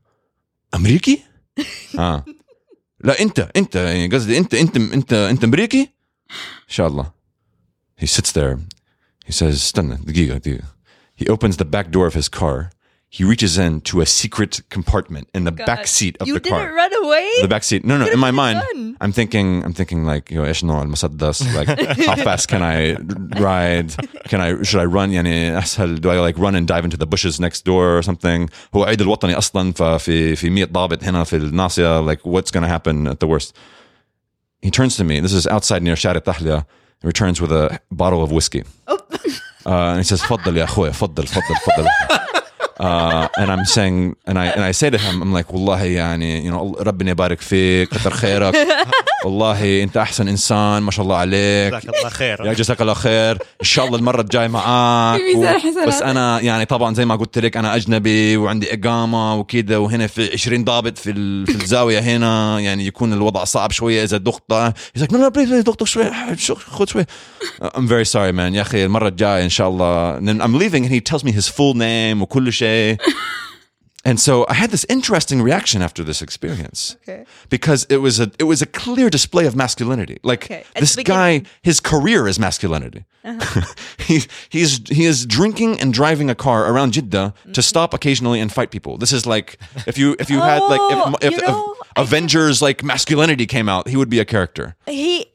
امريكي؟ 0.75 1.19
اه 1.99 2.25
لا 2.99 3.21
انت 3.21 3.49
انت 3.55 3.75
يعني 3.75 4.07
قصدي 4.07 4.37
انت 4.37 4.53
انت 4.53 4.77
انت 4.77 5.13
انت 5.13 5.43
امريكي؟ 5.43 5.81
ان 6.31 6.67
شاء 6.73 6.87
الله 6.87 7.11
he 8.01 8.05
sits 8.05 8.31
there 8.31 8.57
he 9.27 9.31
says 9.31 9.43
استنى 9.43 9.95
دقيقة 9.95 10.37
دقيقة 10.37 10.67
he 11.21 11.25
opens 11.25 11.55
the 11.55 11.65
back 11.65 11.91
door 11.91 12.07
of 12.11 12.15
his 12.15 12.29
car 12.39 12.72
he 13.13 13.23
reaches 13.23 13.57
in 13.57 13.81
to 13.81 14.01
a 14.01 14.05
secret 14.05 14.61
compartment 14.69 15.27
in 15.33 15.43
the 15.43 15.51
back 15.51 15.87
seat 15.87 16.15
of 16.19 16.27
you 16.27 16.35
the 16.35 16.39
car 16.39 16.61
didn't 16.61 16.75
run 16.75 16.93
away? 17.03 17.27
the 17.41 17.47
back 17.47 17.63
seat. 17.63 17.83
No, 17.83 17.97
no. 17.97 18.05
In 18.05 18.19
my 18.19 18.29
mind, 18.29 18.61
done. 18.71 18.97
I'm 19.01 19.11
thinking, 19.11 19.63
I'm 19.65 19.73
thinking 19.73 20.05
like, 20.05 20.29
you 20.29 20.37
know, 20.37 20.45
إيش 20.45 20.63
نوع 20.63 20.81
المسدس? 20.81 21.41
Like, 21.55 21.67
how 22.05 22.15
fast 22.15 22.47
can 22.49 22.61
I 22.61 22.93
ride? 23.39 23.95
Can 24.29 24.39
I? 24.41 24.61
Should 24.61 24.79
I 24.79 24.85
run? 24.85 25.09
يعني 25.11 25.57
أسهل. 25.57 25.99
Do 26.01 26.11
I 26.11 26.19
like 26.19 26.37
run 26.37 26.53
and 26.53 26.67
dive 26.67 26.85
into 26.85 26.97
the 26.97 27.07
bushes 27.07 27.39
next 27.39 27.65
door 27.65 27.97
or 27.97 28.03
something? 28.03 28.49
هو 28.75 28.83
عيد 28.83 29.01
الوطني 29.01 29.37
أصلا 29.37 29.73
ففي 29.73 30.35
في 30.35 30.49
100 30.49 30.65
ضابط 30.65 31.03
هنا 31.03 31.23
في 31.23 31.35
الناصية. 31.35 32.01
Like, 32.01 32.19
what's 32.23 32.51
gonna 32.51 32.67
happen 32.67 33.07
at 33.07 33.19
the 33.19 33.27
worst? 33.27 33.53
He 34.61 34.69
turns 34.69 34.97
to 34.97 35.03
me. 35.03 35.19
This 35.19 35.33
is 35.33 35.47
outside 35.47 35.81
near 35.81 35.95
شارع 35.95 36.19
تحلية. 36.19 36.65
He 37.01 37.07
returns 37.07 37.41
with 37.41 37.51
a 37.51 37.79
bottle 37.91 38.21
of 38.21 38.31
whiskey. 38.31 38.63
Uh, 39.65 39.91
and 39.91 39.97
he 39.97 40.03
says, 40.03 40.21
"فضل 40.21 40.57
يا 40.57 40.63
أخوي, 40.63 40.93
فضل, 40.93 41.27
فضل, 41.27 41.55
فضل." 41.65 41.87
uh, 42.80 43.28
and 43.40 43.50
I'm 43.52 43.64
saying, 43.64 44.16
and 44.28 44.36
I 44.38 44.46
and 44.56 44.62
I 44.64 44.72
say 44.72 44.90
to 44.90 44.98
him, 44.98 45.22
I'm 45.22 45.32
like, 45.32 45.50
والله 45.54 45.82
يعني, 45.84 46.42
you 46.44 46.50
know, 46.52 46.82
ربنا 46.82 47.10
يبارك 47.10 47.40
فيك, 47.40 47.88
كتر 47.88 48.10
خيرك, 48.10 48.54
والله 49.24 49.82
أنت 49.82 49.96
أحسن 49.96 50.28
إنسان, 50.28 50.82
ما 50.82 50.90
شاء 50.90 51.04
الله 51.04 51.16
عليك. 51.16 51.74
جزاك 51.74 51.84
الله 51.96 52.08
خير. 52.08 52.46
يا 52.46 52.52
جزاك 52.52 52.80
الله 52.82 52.94
خير. 52.94 53.32
إن 53.34 53.66
شاء 53.66 53.86
الله 53.86 53.98
المرة 53.98 54.20
الجاية 54.20 54.48
معاك. 54.48 55.20
حسنات. 55.58 55.88
بس 55.88 56.02
أنا 56.02 56.40
يعني 56.40 56.64
طبعا 56.64 56.94
زي 56.94 57.04
ما 57.04 57.16
قلت 57.16 57.38
لك 57.38 57.56
أنا 57.56 57.76
أجنبي 57.76 58.36
وعندي 58.36 58.74
إقامة 58.74 59.34
وكذا 59.34 59.76
وهنا 59.76 60.06
في 60.06 60.32
20 60.32 60.64
ضابط 60.64 60.98
في 60.98 61.10
ال- 61.10 61.46
في 61.46 61.54
الزاوية 61.62 61.98
هنا 61.98 62.60
يعني 62.60 62.86
يكون 62.86 63.12
الوضع 63.12 63.44
صعب 63.44 63.70
شوية 63.72 64.04
إذا 64.04 64.18
He's 64.18 65.00
like 65.00 65.10
no 65.12 65.16
no 65.18 65.30
please 65.30 65.48
please 65.48 65.64
دقت 65.64 65.84
شوي 65.84 66.04
شو- 66.36 66.54
خذ 66.54 66.86
شوي 66.86 67.04
I'm 67.62 67.86
very 67.88 68.04
sorry 68.12 68.32
man. 68.32 68.54
يا 68.54 68.60
أخي 68.62 68.84
المرة 68.84 69.08
الجاية 69.08 69.44
إن 69.44 69.48
شاء 69.48 69.68
الله 69.68 70.18
And 70.18 70.22
then 70.28 70.42
I'm 70.42 70.54
leaving 70.62 70.84
and 70.84 70.92
he 70.92 71.00
tells 71.00 71.24
me 71.24 71.32
his 71.32 71.48
full 71.48 71.74
name 71.74 72.22
وكل 72.22 72.52
شيء. 72.52 72.63
And 74.06 74.20
so 74.20 74.44
I 74.50 74.54
had 74.54 74.70
this 74.70 74.84
interesting 74.90 75.40
reaction 75.40 75.80
after 75.80 76.04
this 76.04 76.20
experience. 76.20 76.96
Okay. 77.04 77.24
Because 77.48 77.86
it 77.90 77.98
was 77.98 78.18
a 78.20 78.30
it 78.38 78.44
was 78.44 78.62
a 78.62 78.66
clear 78.66 79.08
display 79.10 79.46
of 79.46 79.54
masculinity. 79.54 80.18
Like 80.22 80.44
Okay. 80.44 80.64
This 80.78 80.96
guy, 80.96 81.42
his 81.62 81.80
career 81.80 82.26
is 82.28 82.38
masculinity. 82.38 83.04
Uh-huh. 83.24 83.62
he 83.98 84.22
he's 84.48 84.80
he 84.88 85.04
is 85.04 85.26
drinking 85.26 85.80
and 85.80 85.92
driving 85.94 86.30
a 86.30 86.34
car 86.34 86.70
around 86.70 86.92
Jeddah 86.94 87.32
Mm-hmm. 87.34 87.52
to 87.52 87.62
stop 87.62 87.94
occasionally 87.94 88.40
and 88.40 88.52
fight 88.52 88.70
people. 88.70 88.98
This 88.98 89.12
is 89.12 89.24
like 89.26 89.58
if 89.86 89.96
you 89.98 90.16
if 90.18 90.28
you 90.30 90.40
had 90.40 90.60
like 90.62 90.80
Oh, 90.82 91.14
if, 91.22 91.30
you 91.32 91.36
if, 91.38 91.46
know, 91.46 91.74
I 91.96 92.02
Avengers 92.02 92.60
like 92.62 92.82
masculinity 92.84 93.46
came 93.46 93.68
out, 93.68 93.88
he 93.88 93.96
would 93.96 94.10
be 94.10 94.20
a 94.20 94.24
character. 94.24 94.76
He 94.86 95.26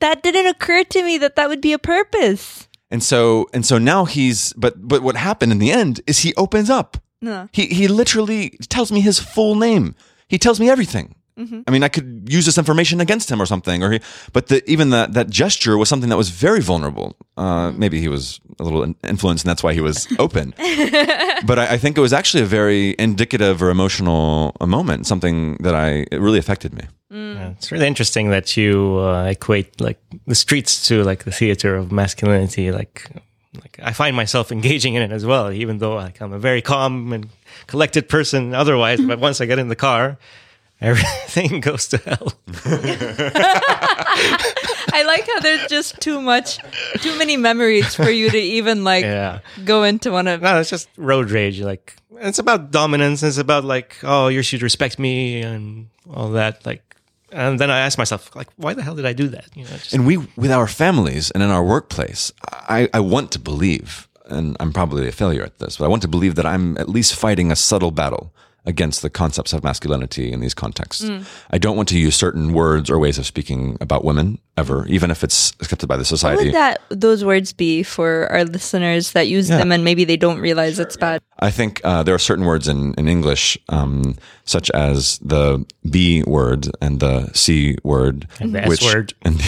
that 0.00 0.22
didn't 0.22 0.46
occur 0.46 0.84
to 0.84 1.02
me 1.02 1.18
that 1.18 1.36
that 1.36 1.48
would 1.48 1.60
be 1.60 1.72
a 1.72 1.78
purpose. 1.78 2.67
And 2.90 3.02
so 3.02 3.48
and 3.52 3.66
so 3.66 3.78
now 3.78 4.04
he's 4.04 4.52
but 4.54 4.74
but 4.88 5.02
what 5.02 5.16
happened 5.16 5.52
in 5.52 5.58
the 5.58 5.70
end 5.70 6.00
is 6.06 6.20
he 6.20 6.34
opens 6.34 6.70
up. 6.70 6.96
No. 7.20 7.48
He 7.52 7.66
he 7.66 7.88
literally 7.88 8.50
tells 8.68 8.90
me 8.90 9.00
his 9.00 9.18
full 9.18 9.54
name. 9.54 9.94
He 10.28 10.38
tells 10.38 10.58
me 10.60 10.70
everything. 10.70 11.14
I 11.68 11.70
mean, 11.70 11.84
I 11.84 11.88
could 11.88 12.26
use 12.28 12.46
this 12.46 12.58
information 12.58 13.00
against 13.00 13.30
him 13.30 13.40
or 13.40 13.46
something, 13.46 13.84
or 13.84 13.92
he, 13.92 14.00
but 14.32 14.48
the, 14.48 14.68
even 14.68 14.90
that 14.90 15.12
that 15.12 15.30
gesture 15.30 15.78
was 15.78 15.88
something 15.88 16.08
that 16.10 16.16
was 16.16 16.30
very 16.30 16.60
vulnerable. 16.60 17.14
Uh, 17.36 17.70
maybe 17.76 18.00
he 18.00 18.08
was 18.08 18.40
a 18.58 18.64
little 18.64 18.82
in- 18.82 18.96
influenced, 19.04 19.44
and 19.44 19.50
that's 19.50 19.62
why 19.62 19.72
he 19.72 19.80
was 19.80 20.08
open. 20.18 20.52
but 21.46 21.58
I, 21.60 21.74
I 21.74 21.78
think 21.78 21.96
it 21.96 22.00
was 22.00 22.12
actually 22.12 22.42
a 22.42 22.46
very 22.46 22.96
indicative 22.98 23.62
or 23.62 23.70
emotional 23.70 24.56
a 24.60 24.66
moment, 24.66 25.06
something 25.06 25.58
that 25.60 25.76
I 25.76 26.06
it 26.10 26.20
really 26.20 26.40
affected 26.40 26.74
me. 26.74 26.82
Yeah, 27.10 27.50
it's 27.50 27.72
really 27.72 27.86
interesting 27.86 28.30
that 28.30 28.56
you 28.56 28.98
uh, 28.98 29.24
equate 29.30 29.80
like 29.80 29.98
the 30.26 30.34
streets 30.34 30.86
to 30.88 31.02
like 31.04 31.24
the 31.24 31.30
theater 31.32 31.74
of 31.74 31.90
masculinity. 31.90 32.70
Like, 32.70 33.06
like 33.62 33.78
I 33.82 33.92
find 33.92 34.14
myself 34.14 34.52
engaging 34.58 34.94
in 34.94 35.02
it 35.02 35.10
as 35.10 35.24
well, 35.24 35.50
even 35.50 35.78
though 35.78 35.94
like 35.94 36.20
I'm 36.20 36.32
a 36.34 36.38
very 36.38 36.60
calm 36.60 37.12
and 37.14 37.28
collected 37.66 38.08
person 38.08 38.54
otherwise. 38.54 39.00
but 39.00 39.18
once 39.18 39.40
I 39.40 39.46
get 39.46 39.58
in 39.58 39.68
the 39.68 39.76
car, 39.76 40.18
everything 40.82 41.60
goes 41.68 41.88
to 41.88 41.96
hell. 41.98 42.32
I 44.90 45.02
like 45.06 45.26
how 45.26 45.40
there's 45.40 45.66
just 45.68 46.00
too 46.00 46.20
much 46.20 46.58
too 47.00 47.16
many 47.18 47.36
memories 47.36 47.94
for 47.94 48.10
you 48.10 48.30
to 48.30 48.38
even 48.38 48.84
like 48.84 49.04
Yeah. 49.04 49.40
go 49.64 49.82
into 49.84 50.10
one 50.10 50.28
of 50.28 50.42
No, 50.42 50.60
it's 50.60 50.70
just 50.70 50.88
road 50.96 51.30
rage. 51.30 51.60
Like 51.60 51.96
it's 52.20 52.38
about 52.38 52.70
dominance. 52.70 53.22
It's 53.22 53.38
about 53.38 53.64
like, 53.64 53.96
oh, 54.02 54.28
you 54.28 54.42
should 54.42 54.62
respect 54.62 54.98
me 54.98 55.40
and 55.42 55.88
all 56.12 56.30
that. 56.32 56.66
Like, 56.66 56.87
and 57.32 57.58
then 57.58 57.70
I 57.70 57.80
ask 57.80 57.98
myself, 57.98 58.34
like, 58.34 58.48
why 58.56 58.74
the 58.74 58.82
hell 58.82 58.94
did 58.94 59.06
I 59.06 59.12
do 59.12 59.28
that? 59.28 59.46
You 59.54 59.64
know, 59.64 59.70
just, 59.70 59.92
And 59.92 60.06
we, 60.06 60.16
with 60.36 60.50
our 60.50 60.66
families 60.66 61.30
and 61.30 61.42
in 61.42 61.50
our 61.50 61.64
workplace, 61.64 62.32
I, 62.52 62.88
I 62.94 63.00
want 63.00 63.32
to 63.32 63.38
believe, 63.38 64.08
and 64.26 64.56
I'm 64.60 64.72
probably 64.72 65.08
a 65.08 65.12
failure 65.12 65.42
at 65.42 65.58
this, 65.58 65.76
but 65.78 65.84
I 65.84 65.88
want 65.88 66.02
to 66.02 66.08
believe 66.08 66.34
that 66.36 66.46
I'm 66.46 66.76
at 66.78 66.88
least 66.88 67.14
fighting 67.14 67.50
a 67.52 67.56
subtle 67.56 67.90
battle 67.90 68.32
against 68.68 69.00
the 69.00 69.08
concepts 69.08 69.54
of 69.54 69.64
masculinity 69.64 70.30
in 70.30 70.40
these 70.40 70.54
contexts. 70.54 71.10
I 71.50 71.56
don't 71.56 71.76
want 71.76 71.88
to 71.88 71.98
use 71.98 72.14
certain 72.14 72.52
words 72.52 72.90
or 72.90 72.98
ways 72.98 73.18
of 73.18 73.24
speaking 73.24 73.78
about 73.80 74.04
women 74.04 74.38
ever, 74.58 74.86
even 74.88 75.10
if 75.10 75.24
it's 75.24 75.52
accepted 75.60 75.88
by 75.88 75.96
the 75.96 76.04
society. 76.04 76.36
What 76.36 76.52
society. 76.52 76.78
would 76.90 76.90
that 76.90 77.00
those 77.00 77.24
words 77.24 77.54
be 77.54 77.82
for 77.82 78.30
our 78.30 78.44
listeners 78.44 79.12
that 79.12 79.26
use 79.26 79.48
them 79.48 79.72
and 79.72 79.84
maybe 79.84 80.04
they 80.04 80.18
don't 80.18 80.38
realize 80.38 80.78
it's 80.78 80.98
bad? 80.98 81.22
I 81.38 81.50
think 81.50 81.80
uh, 81.82 82.02
there 82.02 82.14
are 82.14 82.18
certain 82.18 82.44
words 82.44 82.68
in, 82.68 82.92
in 82.94 83.08
English, 83.08 83.56
um, 83.70 84.16
such 84.44 84.70
as 84.72 85.18
the 85.18 85.64
B 85.88 86.22
word 86.24 86.68
and 86.82 87.00
the 87.00 87.30
C 87.32 87.78
word, 87.84 88.28
And 88.38 88.54
the 88.54 88.64
S 88.64 88.82
word. 88.82 89.14
and 89.22 89.38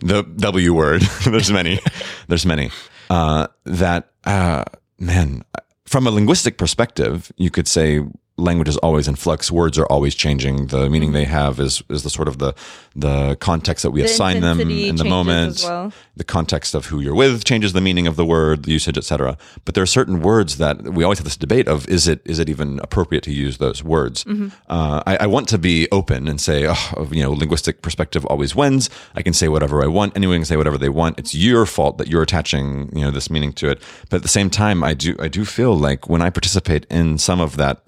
the 0.00 0.22
W 0.36 0.74
word. 0.74 1.00
There's 1.24 1.50
many. 1.50 1.80
There's 2.28 2.44
many. 2.44 2.70
Uh, 3.08 3.46
that 3.64 4.10
uh, 4.24 4.64
man, 4.98 5.44
from 5.86 6.06
a 6.06 6.10
linguistic 6.10 6.58
perspective, 6.58 7.32
you 7.36 7.50
could 7.50 7.66
say 7.66 8.00
language 8.40 8.68
is 8.68 8.76
always 8.78 9.06
in 9.08 9.14
flux. 9.16 9.50
Words 9.50 9.78
are 9.78 9.86
always 9.86 10.14
changing. 10.14 10.66
The 10.68 10.88
meaning 10.90 11.12
they 11.12 11.24
have 11.24 11.60
is 11.60 11.82
is 11.88 12.02
the 12.02 12.10
sort 12.10 12.28
of 12.28 12.38
the 12.38 12.54
the 12.96 13.36
context 13.40 13.82
that 13.84 13.90
we 13.92 14.00
The 14.02 14.06
assign 14.06 14.40
them 14.40 14.60
in 14.60 14.96
the 14.96 15.04
moment. 15.04 15.62
well. 15.64 15.92
The 16.16 16.24
context 16.24 16.74
of 16.74 16.86
who 16.86 17.00
you're 17.00 17.14
with 17.14 17.44
changes 17.44 17.72
the 17.72 17.80
meaning 17.80 18.06
of 18.06 18.16
the 18.16 18.26
word, 18.26 18.64
the 18.64 18.72
usage, 18.72 18.98
etc. 18.98 19.38
But 19.64 19.74
there 19.74 19.82
are 19.82 19.86
certain 20.00 20.20
words 20.20 20.58
that 20.58 20.82
we 20.82 21.02
always 21.04 21.18
have 21.18 21.24
this 21.24 21.36
debate 21.36 21.66
of: 21.68 21.88
is 21.88 22.08
it 22.08 22.20
is 22.24 22.38
it 22.38 22.48
even 22.48 22.78
appropriate 22.80 23.22
to 23.24 23.32
use 23.32 23.58
those 23.58 23.82
words? 23.84 24.24
Mm-hmm. 24.24 24.48
Uh, 24.68 25.02
I, 25.06 25.16
I 25.24 25.26
want 25.26 25.48
to 25.48 25.58
be 25.58 25.88
open 25.92 26.28
and 26.28 26.40
say, 26.40 26.66
oh, 26.68 27.08
you 27.10 27.22
know, 27.22 27.32
linguistic 27.32 27.80
perspective 27.82 28.26
always 28.26 28.54
wins. 28.54 28.90
I 29.14 29.22
can 29.22 29.32
say 29.32 29.48
whatever 29.48 29.82
I 29.82 29.86
want. 29.86 30.16
Anyone 30.16 30.36
can 30.38 30.44
say 30.44 30.56
whatever 30.56 30.78
they 30.78 30.88
want. 30.90 31.18
It's 31.18 31.34
your 31.34 31.64
fault 31.66 31.96
that 31.98 32.08
you're 32.08 32.22
attaching, 32.22 32.90
you 32.94 33.02
know, 33.04 33.10
this 33.10 33.30
meaning 33.30 33.52
to 33.54 33.70
it. 33.70 33.80
But 34.10 34.16
at 34.16 34.22
the 34.22 34.28
same 34.28 34.50
time, 34.50 34.84
I 34.84 34.92
do 34.94 35.16
I 35.20 35.28
do 35.28 35.44
feel 35.44 35.74
like 35.76 36.08
when 36.08 36.20
I 36.22 36.30
participate 36.30 36.86
in 36.90 37.18
some 37.18 37.40
of 37.40 37.56
that 37.56 37.80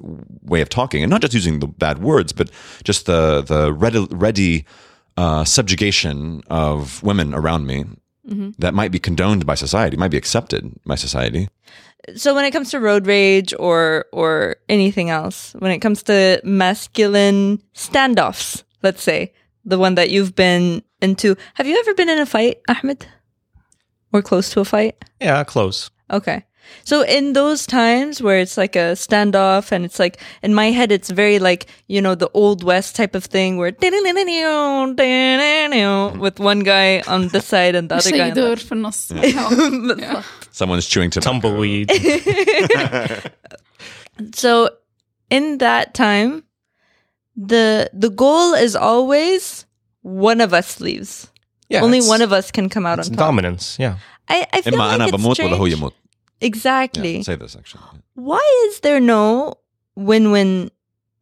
way 0.43 0.61
of 0.61 0.69
talking, 0.69 1.03
and 1.03 1.11
not 1.11 1.21
just 1.21 1.35
using 1.35 1.61
the 1.61 1.69
bad 1.69 1.99
words, 1.99 2.33
but 2.33 2.51
just 2.85 3.07
the 3.07 3.43
the 3.43 3.73
ready, 3.73 4.07
ready 4.11 4.65
uh, 5.17 5.45
subjugation 5.45 6.43
of 6.49 7.03
women 7.03 7.35
around 7.35 7.67
me. 7.67 7.85
That 8.59 8.73
might 8.73 8.93
be 8.93 8.99
condoned 9.01 9.45
by 9.45 9.57
society, 9.57 9.97
might 9.97 10.13
be 10.13 10.17
accepted 10.17 10.73
by 10.87 10.95
society. 10.95 11.49
So 12.15 12.35
when 12.35 12.45
it 12.45 12.53
comes 12.53 12.71
to 12.71 12.81
road 12.81 13.07
rage 13.07 13.53
or 13.59 14.07
or 14.13 14.57
anything 14.69 15.11
else, 15.11 15.55
when 15.59 15.73
it 15.73 15.81
comes 15.81 16.03
to 16.05 16.41
masculine 16.45 17.61
standoffs, 17.75 18.63
let's 18.83 19.03
say, 19.03 19.33
the 19.65 19.79
one 19.79 19.97
that 19.97 20.11
you've 20.11 20.35
been 20.35 20.83
into, 21.01 21.37
have 21.55 21.67
you 21.67 21.77
ever 21.79 21.95
been 21.95 22.09
in 22.09 22.19
a 22.19 22.27
fight, 22.27 22.61
Ahmed? 22.69 23.07
Or 24.13 24.23
close 24.23 24.51
to 24.51 24.61
a 24.61 24.65
fight? 24.65 24.95
yeah, 25.21 25.45
close. 25.45 25.91
Okay. 26.11 26.45
So 26.85 27.03
in 27.03 27.33
those 27.33 27.67
times 27.67 28.21
where 28.23 28.39
it's 28.39 28.57
like 28.57 28.77
a 28.77 28.93
standoff 28.95 29.73
and 29.73 29.85
it's 29.85 29.99
like 29.99 30.21
in 30.43 30.55
my 30.55 30.71
head 30.71 30.91
it's 30.91 31.11
very 31.11 31.39
like, 31.39 31.67
you 31.87 32.01
know, 32.03 32.15
the 32.15 32.31
old 32.35 32.65
west 32.65 32.97
type 32.97 33.15
of 33.15 33.25
thing 33.25 33.57
where 33.57 33.69
with 36.19 36.41
one 36.41 36.61
guy 36.61 37.01
on 37.03 37.29
this 37.29 37.47
side 37.47 37.75
and 37.75 37.89
the 37.89 37.97
other 37.97 38.11
guy. 38.11 38.31
The 38.31 38.35
yeah. 39.99 40.23
Someone's 40.51 40.87
chewing 40.87 41.11
tobacco. 41.11 41.33
tumbleweed. 41.41 41.91
so 44.35 44.71
in 45.31 45.59
that 45.59 45.95
time 45.95 46.45
the 47.37 47.91
the 47.93 48.11
goal 48.11 48.55
is 48.55 48.77
always 48.77 49.67
one 50.03 50.41
of 50.41 50.53
us 50.53 50.81
leaves. 50.81 51.29
Yeah, 51.69 51.83
Only 51.83 52.03
one 52.03 52.21
of 52.21 52.33
us 52.33 52.51
can 52.51 52.69
come 52.69 52.85
out 52.85 52.99
on 52.99 53.07
top. 53.07 53.17
Dominance, 53.17 53.79
yeah. 53.79 53.97
I, 54.29 54.47
I 54.53 54.61
feel 54.61 54.79
like 54.79 55.01
it's 55.15 55.23
strange. 55.33 55.51
Exactly. 56.43 57.17
Yeah, 57.17 57.23
say 57.23 57.37
this 57.37 57.57
actually. 57.57 57.83
Why 58.15 58.67
is 58.69 58.81
there 58.81 59.01
no 59.01 59.55
win-win 59.95 60.71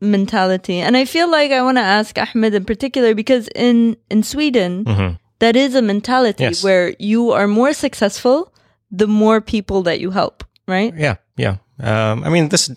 mentality? 0.01 0.79
And 0.79 0.97
I 0.97 1.05
feel 1.05 1.31
like 1.31 1.53
I 1.53 1.63
want 1.63 1.77
to 1.77 1.83
ask 1.83 2.17
Ahmed 2.19 2.55
in 2.55 2.65
particular 2.65 3.15
because 3.15 3.49
in 3.55 3.97
in 4.11 4.23
Sweden 4.23 4.85
mm-hmm. 4.85 5.15
that 5.39 5.57
is 5.57 5.75
a 5.75 5.83
mentality 5.83 6.45
yes. 6.45 6.65
where 6.65 6.95
you 6.99 7.33
are 7.33 7.47
more 7.47 7.73
successful 7.73 8.53
the 8.91 9.07
more 9.07 9.41
people 9.41 9.83
that 9.83 10.01
you 10.01 10.11
help, 10.11 10.43
right? 10.67 10.93
Yeah, 10.97 11.17
yeah. 11.37 11.57
Um, 11.79 12.25
I 12.25 12.29
mean, 12.29 12.49
this 12.49 12.71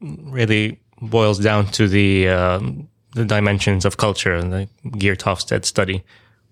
really 0.00 0.80
boils 1.02 1.38
down 1.38 1.66
to 1.72 1.88
the 1.88 2.28
um, 2.28 2.88
the 3.14 3.24
dimensions 3.24 3.84
of 3.84 3.96
culture 3.96 4.34
and 4.34 4.52
the 4.52 4.68
Geert 4.98 5.20
Hofstede 5.20 5.64
study, 5.64 6.04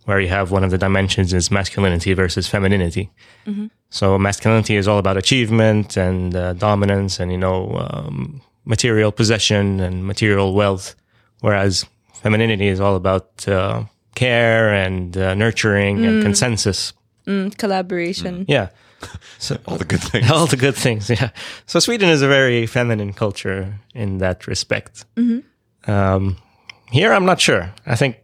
where 0.05 0.21
you 0.21 0.29
have 0.29 0.51
one 0.51 0.65
of 0.65 0.71
the 0.71 0.79
dimensions 0.79 1.33
is 1.33 1.51
masculinity 1.51 2.13
versus 2.15 2.47
femininity. 2.47 3.11
So 3.91 4.19
masculinity 4.19 4.77
is 4.77 4.89
all 4.89 4.99
about 4.99 5.17
achievement 5.17 5.97
and 5.97 6.35
uh, 6.35 6.53
dominance, 6.55 7.21
and 7.21 7.31
you 7.31 7.39
know, 7.39 7.77
um, 7.91 8.41
material 8.65 9.13
possession 9.13 9.81
and 9.81 10.07
material 10.07 10.55
wealth, 10.55 10.95
whereas 11.41 11.87
femininity 12.23 12.69
is 12.69 12.81
all 12.81 12.97
about 12.97 13.47
uh, 13.47 13.85
care 14.15 14.75
and 14.75 15.17
uh, 15.17 15.35
nurturing 15.35 16.05
and 16.05 16.23
consensus. 16.23 16.93
mm, 17.27 17.57
collaboration 17.57 18.45
Yeah. 18.49 18.69
So 19.39 19.59
All 19.67 19.77
the 19.77 19.85
good 19.85 20.01
things. 20.01 20.31
all 20.35 20.47
the 20.47 20.57
good 20.57 20.75
things, 20.75 21.11
yeah. 21.11 21.31
So 21.67 21.79
Sweden 21.79 22.09
is 22.09 22.23
a 22.23 22.29
very 22.29 22.67
feminine 22.67 23.13
culture 23.13 23.79
in 23.95 24.19
that 24.19 24.47
respect. 24.47 25.05
Um, 25.87 26.37
here, 26.91 27.13
I'm 27.13 27.27
not 27.27 27.41
sure. 27.41 27.73
I 27.87 27.97
think 27.97 28.17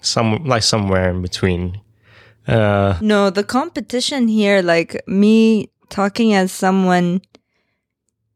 some 0.00 0.44
like 0.44 0.62
somewhere 0.62 1.10
in 1.10 1.22
between. 1.22 1.80
Uh, 2.48 2.98
no 3.00 3.30
the 3.30 3.44
competition 3.44 4.26
here 4.26 4.62
like 4.62 5.06
me 5.06 5.70
talking 5.88 6.32
as 6.32 6.50
someone 6.50 7.20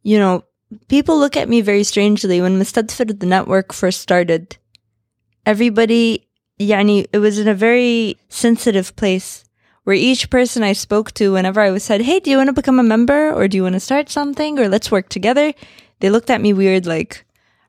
you 0.02 0.18
know 0.18 0.44
people 0.88 1.18
look 1.18 1.36
at 1.36 1.48
me 1.48 1.60
very 1.60 1.82
strangely 1.82 2.40
when 2.40 2.58
Mustadfir 2.58 3.18
the 3.18 3.26
network 3.26 3.72
first 3.72 4.00
started 4.00 4.56
everybody 5.46 6.28
yani 6.60 7.06
it 7.12 7.18
was 7.18 7.38
in 7.38 7.48
a 7.48 7.54
very 7.54 8.16
sensitive 8.28 8.94
place 8.94 9.42
where 9.84 9.96
each 9.96 10.30
person 10.30 10.62
I 10.62 10.74
spoke 10.74 11.12
to 11.12 11.32
whenever 11.32 11.60
I 11.60 11.70
was 11.70 11.82
said 11.82 12.02
hey 12.02 12.20
do 12.20 12.30
you 12.30 12.36
want 12.36 12.48
to 12.48 12.52
become 12.52 12.78
a 12.78 12.84
member 12.84 13.32
or 13.32 13.48
do 13.48 13.56
you 13.56 13.62
want 13.62 13.74
to 13.74 13.80
start 13.80 14.10
something 14.10 14.58
or 14.58 14.68
let's 14.68 14.92
work 14.92 15.08
together 15.08 15.52
they 16.00 16.10
looked 16.10 16.30
at 16.30 16.42
me 16.42 16.52
weird 16.52 16.86
like 16.86 17.24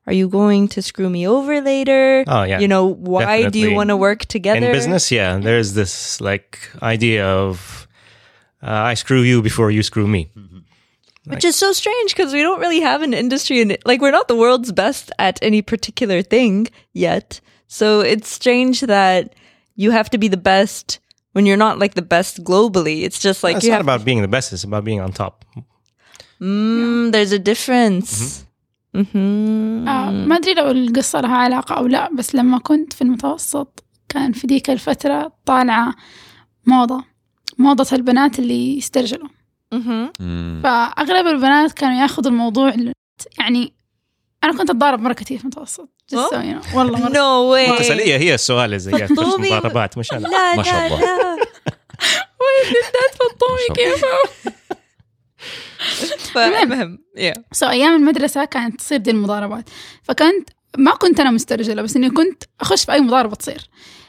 are 0.06 0.12
you 0.12 0.28
going 0.28 0.68
to 0.68 0.80
screw 0.82 1.10
me 1.10 1.26
over 1.26 1.60
later 1.60 2.24
Oh, 2.26 2.42
yeah. 2.44 2.58
you 2.60 2.68
know 2.68 2.86
why 2.86 3.48
do 3.48 3.58
you 3.58 3.74
want 3.74 3.88
to 3.90 3.96
work 3.96 4.24
together 4.26 4.66
in 4.66 4.72
business, 4.72 5.10
yeah, 5.10 5.38
there's 5.38 5.74
this 5.74 6.20
like 6.20 6.58
idea 6.82 7.26
of 7.26 7.86
uh, 8.62 8.70
I 8.70 8.94
screw 8.94 9.20
you 9.22 9.42
before 9.42 9.70
you 9.70 9.82
screw 9.82 10.06
me. 10.08 10.30
Which 11.26 11.44
is 11.44 11.56
so 11.56 11.72
strange 11.72 12.14
because 12.14 12.32
we 12.32 12.40
don't 12.42 12.60
really 12.60 12.80
have 12.80 13.02
an 13.02 13.12
industry 13.12 13.60
in 13.60 13.70
it. 13.72 13.82
Like, 13.84 14.00
we're 14.00 14.12
not 14.12 14.28
the 14.28 14.36
world's 14.36 14.70
best 14.70 15.10
at 15.18 15.40
any 15.42 15.60
particular 15.60 16.22
thing 16.22 16.68
yet. 16.92 17.40
So 17.66 18.00
it's 18.00 18.28
strange 18.28 18.80
that 18.82 19.34
you 19.74 19.90
have 19.90 20.08
to 20.10 20.18
be 20.18 20.28
the 20.28 20.36
best 20.36 21.00
when 21.32 21.44
you're 21.44 21.56
not 21.56 21.78
like 21.80 21.94
the 21.94 22.02
best 22.02 22.44
globally. 22.44 23.02
It's 23.02 23.18
just 23.18 23.42
like 23.42 23.56
it's 23.56 23.64
you 23.64 23.72
not 23.72 23.78
have 23.78 23.86
about 23.86 24.04
being 24.04 24.22
the 24.22 24.28
best, 24.28 24.52
it's 24.52 24.62
about 24.64 24.84
being 24.84 25.00
on 25.00 25.12
top. 25.12 25.44
Mm, 26.40 27.10
there's 27.12 27.32
a 27.32 27.38
difference. 27.40 28.12
Mm-hmm. 28.12 28.45
آه 28.96 30.10
ما 30.10 30.36
أدري 30.36 30.54
لو 30.54 30.70
القصة 30.70 31.20
لها 31.20 31.36
علاقة 31.36 31.74
أو 31.74 31.86
لا 31.86 32.10
بس 32.14 32.34
لما 32.34 32.58
كنت 32.58 32.92
في 32.92 33.02
المتوسط 33.02 33.84
كان 34.08 34.32
في 34.32 34.46
ديك 34.46 34.70
الفترة 34.70 35.32
طالعة 35.46 35.94
موضة 36.66 37.04
موضة 37.58 37.86
البنات 37.96 38.38
اللي 38.38 38.76
يسترجلوا. 38.78 39.28
فأغلب 40.62 41.26
البنات 41.26 41.72
كانوا 41.72 42.00
ياخذوا 42.02 42.30
الموضوع 42.32 42.68
ال- 42.68 42.92
يعني 43.38 43.72
أنا 44.44 44.52
كنت 44.58 44.70
أتضارب 44.70 45.00
مرة 45.00 45.12
كثير 45.12 45.38
في 45.38 45.44
المتوسط 45.44 45.88
Just 46.14 46.18
so 46.18 46.36
you 46.36 46.36
know. 46.70 46.74
والله 46.76 46.98
مرة 46.98 47.12
No 47.20 47.56
way. 47.76 47.78
تسألية 47.78 48.16
هي 48.16 48.34
السؤال 48.34 48.80
فطومي. 49.08 49.46
مضاربات 49.50 49.98
مش 49.98 50.12
أنا 50.12 50.18
لا 50.28 50.56
ما 50.56 50.62
شاء 50.62 50.86
الله. 50.86 51.00
لا 51.00 51.06
وين 52.42 52.66
بالذات 52.66 53.14
فطومي 53.14 53.74
كيف 53.76 54.04
فالمهم 56.34 56.98
yeah. 57.18 57.40
سو 57.52 57.66
أيام 57.66 57.96
المدرسة 57.96 58.44
كانت 58.44 58.78
تصير 58.78 58.98
دي 58.98 59.10
المضاربات 59.10 59.70
فكنت 60.02 60.50
ما 60.78 60.90
كنت 60.90 61.20
أنا 61.20 61.30
مسترجلة 61.30 61.82
بس 61.82 61.96
إني 61.96 62.10
كنت 62.10 62.44
أخش 62.60 62.84
في 62.84 62.92
أي 62.92 63.00
مضاربة 63.00 63.34
تصير 63.34 63.68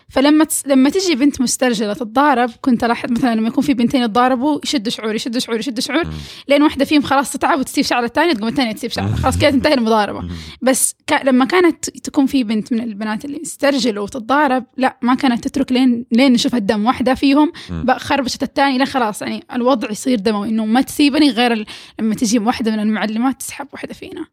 فلما 0.09 0.43
تس... 0.43 0.67
لما 0.67 0.89
تجي 0.89 1.15
بنت 1.15 1.41
مسترجلة 1.41 1.93
تتضارب 1.93 2.49
كنت 2.61 2.83
الاحظ 2.83 3.11
مثلا 3.11 3.35
لما 3.35 3.47
يكون 3.47 3.63
في 3.63 3.73
بنتين 3.73 4.01
يتضاربوا 4.01 4.59
يشدوا 4.63 4.91
شعور 4.91 5.15
يشدوا 5.15 5.39
شعور 5.39 5.59
يشدوا 5.59 5.81
شعور 5.81 6.03
لين 6.47 6.63
واحدة 6.63 6.85
فيهم 6.85 7.01
خلاص 7.01 7.31
تتعب 7.31 7.59
وتسيب 7.59 7.85
شعر 7.85 8.03
الثانية 8.03 8.33
تقوم 8.33 8.47
الثانية 8.47 8.71
تسيب 8.71 8.91
شعر 8.91 9.15
خلاص 9.15 9.37
كده 9.37 9.49
تنتهي 9.49 9.73
المضاربة. 9.73 10.29
بس 10.61 10.95
ك... 11.07 11.13
لما 11.23 11.45
كانت 11.45 11.89
تكون 11.89 12.25
في 12.25 12.43
بنت 12.43 12.73
من 12.73 12.81
البنات 12.81 13.25
اللي 13.25 13.41
يسترجلوا 13.41 14.03
وتتضارب 14.03 14.65
لا 14.77 14.97
ما 15.01 15.15
كانت 15.15 15.47
تترك 15.47 15.71
لين 15.71 16.05
لين 16.11 16.33
نشوف 16.33 16.55
الدم. 16.55 16.85
واحدة 16.85 17.13
فيهم 17.13 17.51
خربشت 17.97 18.43
الثانية 18.43 18.77
لا 18.77 18.85
خلاص 18.85 19.21
يعني 19.21 19.43
الوضع 19.53 19.91
يصير 19.91 20.19
دموي 20.19 20.49
إنه 20.49 20.65
ما 20.65 20.81
تسيبني 20.81 21.29
غير 21.29 21.53
ال... 21.53 21.65
لما 21.99 22.15
تجي 22.15 22.39
واحدة 22.39 22.71
من 22.71 22.79
المعلمات 22.79 23.39
تسحب 23.39 23.67
واحدة 23.73 23.93
فينا. 23.93 24.25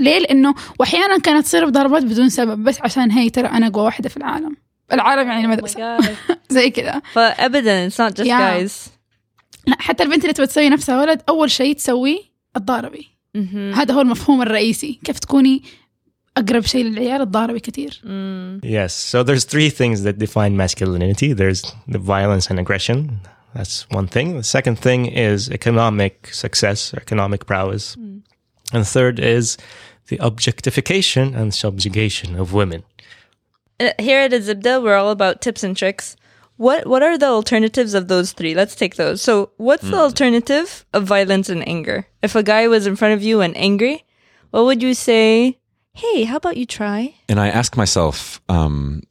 ليه؟ 0.00 0.18
لأنه 0.18 0.54
وأحيانا 0.80 1.18
كانت 1.18 1.44
تصير 1.44 1.66
بضربات 1.66 2.02
بدون 2.02 2.28
سبب 2.28 2.64
بس 2.64 2.80
عشان 2.80 3.10
هي 3.10 3.30
ترى 3.30 3.46
أنا 3.46 3.66
أقوى 3.66 3.84
واحدة 3.84 4.08
في 4.08 4.16
العالم. 4.16 4.56
العالم 4.93 5.29
يعني 5.29 5.45
المدرسة 5.45 5.97
زي 6.49 6.69
كذا 6.69 7.01
فابدا 7.13 7.89
it's 7.89 7.93
not 7.93 8.13
just 8.17 8.25
Yeah. 8.27 8.29
guys 8.67 8.71
لا 9.67 9.75
حتى 9.79 10.03
البنت 10.03 10.21
اللي 10.21 10.33
تبغى 10.33 10.47
تسوي 10.47 10.69
نفسها 10.69 11.01
ولد 11.01 11.21
أول 11.29 11.51
شيء 11.51 11.75
تسويه 11.75 12.19
تضاربي 12.55 13.07
Mhm. 13.37 13.55
هذا 13.77 13.93
هو 13.93 14.01
المفهوم 14.01 14.41
الرئيسي 14.41 14.99
كيف 15.03 15.19
تكوني 15.19 15.63
أقرب 16.37 16.65
شيء 16.65 16.83
للعيال 16.85 17.25
تضاربي 17.25 17.59
كثير 17.59 18.01
Mm. 18.03 18.65
Yes. 18.65 18.91
So 19.11 19.23
there's 19.23 19.43
three 19.45 19.69
things 19.69 20.03
that 20.03 20.17
define 20.25 20.55
masculinity. 20.63 21.33
There's 21.33 21.61
the 21.93 21.99
violence 21.99 22.45
and 22.51 22.59
aggression. 22.59 22.97
That's 23.55 23.75
one 23.99 24.07
thing. 24.15 24.27
The 24.41 24.49
second 24.57 24.75
thing 24.87 25.01
is 25.29 25.39
economic 25.59 26.13
success 26.45 26.79
or 26.93 26.97
economic 27.07 27.41
prowess. 27.51 27.85
And 28.73 28.81
the 28.85 28.91
third 28.97 29.15
is 29.37 29.45
the 30.09 30.17
objectification 30.29 31.25
and 31.39 31.47
subjugation 31.65 32.29
of 32.41 32.45
women. 32.61 32.81
Uh, 33.82 33.92
Here 33.98 34.20
at 34.20 34.30
Azibda, 34.32 34.82
we're 34.82 34.96
all 34.96 35.10
about 35.10 35.40
tips 35.40 35.62
and 35.64 35.76
tricks. 35.76 36.16
What 36.56 36.86
what 36.86 37.02
are 37.02 37.16
the 37.18 37.26
alternatives 37.26 37.94
of 37.94 38.08
those 38.08 38.32
three? 38.32 38.54
Let's 38.54 38.74
take 38.76 38.94
those. 38.96 39.20
So, 39.22 39.50
what's 39.56 39.82
the 39.90 39.96
alternative 39.96 40.84
of 40.92 41.04
violence 41.04 41.48
and 41.48 41.66
anger? 41.66 42.06
If 42.22 42.34
a 42.36 42.42
guy 42.42 42.68
was 42.68 42.86
in 42.86 42.94
front 42.94 43.14
of 43.14 43.22
you 43.22 43.40
and 43.40 43.56
angry, 43.56 44.04
what 44.50 44.64
would 44.66 44.82
you 44.82 44.94
say? 44.94 45.58
Hey, 45.94 46.24
how 46.24 46.36
about 46.36 46.56
you 46.56 46.66
try? 46.66 47.14
And 47.28 47.40
I 47.40 47.48
ask 47.48 47.76
myself 47.76 48.40
um, 48.48 49.02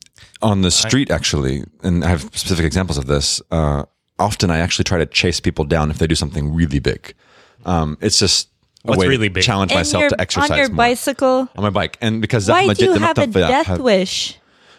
on 0.42 0.62
the 0.62 0.72
street, 0.72 1.12
actually, 1.12 1.64
and 1.84 2.04
I 2.06 2.10
have 2.10 2.22
specific 2.34 2.64
examples 2.66 2.98
of 2.98 3.08
this. 3.08 3.42
Uh, 3.52 3.84
often 4.18 4.50
I 4.50 4.60
actually 4.60 4.86
try 4.86 4.98
to 5.00 5.06
chase 5.06 5.40
people 5.40 5.66
down 5.66 5.90
if 5.92 5.98
they 5.98 6.08
do 6.08 6.16
something 6.16 6.54
really 6.54 6.80
big. 6.80 7.14
Um, 7.66 7.98
it's 8.02 8.18
just 8.20 8.50
a 8.86 8.90
What's 8.90 9.00
way 9.00 9.08
really 9.10 9.30
big? 9.30 9.44
challenge 9.44 9.72
And 9.72 9.80
myself 9.80 10.02
you're 10.02 10.10
to 10.12 10.22
exercise 10.22 10.52
on 10.52 10.58
your 10.58 10.70
more. 10.70 10.78
bicycle. 10.78 11.50
on 11.56 11.62
my 11.64 11.70
bike, 11.70 11.98
and 12.02 12.22
because 12.22 12.48
Why 12.50 12.66
my 12.66 12.74
do 12.76 12.86
you 12.86 12.94
have 12.94 13.18
a 13.18 13.28
death 13.28 13.66
have- 13.68 13.82
wish? 13.82 14.38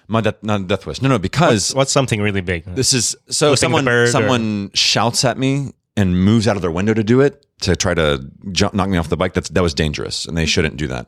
My 0.08 0.20
death, 0.20 0.36
not 0.42 0.66
death 0.66 0.86
wish. 0.86 1.00
No, 1.02 1.08
no, 1.08 1.18
because 1.18 1.74
What's 1.74 1.92
something 1.92 2.20
really 2.20 2.40
big? 2.40 2.64
this 2.64 2.92
is 2.92 3.16
so 3.28 3.48
Flipping 3.48 3.50
the 3.50 3.56
someone 3.56 3.88
or- 3.88 4.06
someone 4.08 4.70
shouts 4.74 5.24
at 5.24 5.38
me 5.38 5.72
and 5.96 6.22
moves 6.24 6.48
out 6.48 6.56
of 6.56 6.62
their 6.62 6.70
window 6.70 6.94
to 6.94 7.04
do 7.04 7.20
it 7.20 7.44
to 7.60 7.76
try 7.76 7.94
to 7.94 8.24
jump, 8.50 8.74
knock 8.74 8.88
me 8.88 8.96
off 8.98 9.08
the 9.08 9.16
bike. 9.16 9.34
That's 9.34 9.48
that 9.50 9.62
was 9.62 9.74
dangerous, 9.74 10.24
and 10.26 10.36
they 10.36 10.46
shouldn't 10.46 10.76
do 10.76 10.88
that. 10.88 11.06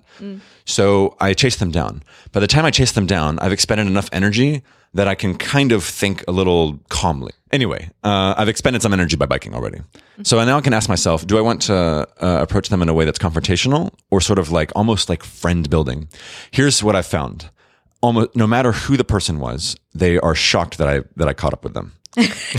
So 0.66 1.16
I 1.20 1.34
chase 1.34 1.57
them 1.57 1.70
down. 1.70 2.03
By 2.32 2.40
the 2.40 2.47
time 2.47 2.64
I 2.64 2.70
chase 2.70 2.92
them 2.92 3.07
down, 3.07 3.38
I've 3.40 3.53
expended 3.53 3.86
enough 3.86 4.09
energy 4.12 4.62
that 4.95 5.09
I 5.09 5.14
can 5.16 5.36
kind 5.36 5.72
of 5.72 5.82
think 5.82 6.22
a 6.28 6.32
little 6.32 6.78
calmly. 6.88 7.32
Anyway, 7.51 7.90
uh, 8.05 8.34
I've 8.36 8.49
expended 8.49 8.80
some 8.82 8.92
energy 8.92 9.16
by 9.16 9.26
biking 9.26 9.55
already. 9.55 9.80
So 10.22 10.42
now 10.45 10.57
I 10.57 10.61
can 10.61 10.72
ask 10.72 10.88
myself, 10.88 11.26
do 11.26 11.36
I 11.36 11.40
want 11.40 11.62
to 11.62 11.74
uh, 11.74 12.38
approach 12.40 12.68
them 12.68 12.80
in 12.82 12.88
a 12.88 12.95
way 12.95 13.05
that's 13.05 13.18
confrontational 13.18 13.90
or 14.11 14.20
sort 14.20 14.38
of 14.38 14.51
like 14.53 14.70
almost 14.76 15.09
like 15.09 15.24
friend 15.24 15.68
building? 15.68 16.09
Here's 16.53 16.82
what 16.82 16.95
I've 16.95 17.07
found. 17.07 17.51
Almost 18.05 18.36
no 18.36 18.46
matter 18.46 18.72
who 18.72 18.96
the 18.96 19.05
person 19.05 19.40
was, 19.40 19.76
they 19.94 20.18
are 20.18 20.34
shocked 20.34 20.78
that 20.78 20.88
I 20.88 21.00
that 21.16 21.26
I 21.26 21.32
caught 21.32 21.52
up 21.52 21.64
with 21.64 21.74
them. 21.74 21.92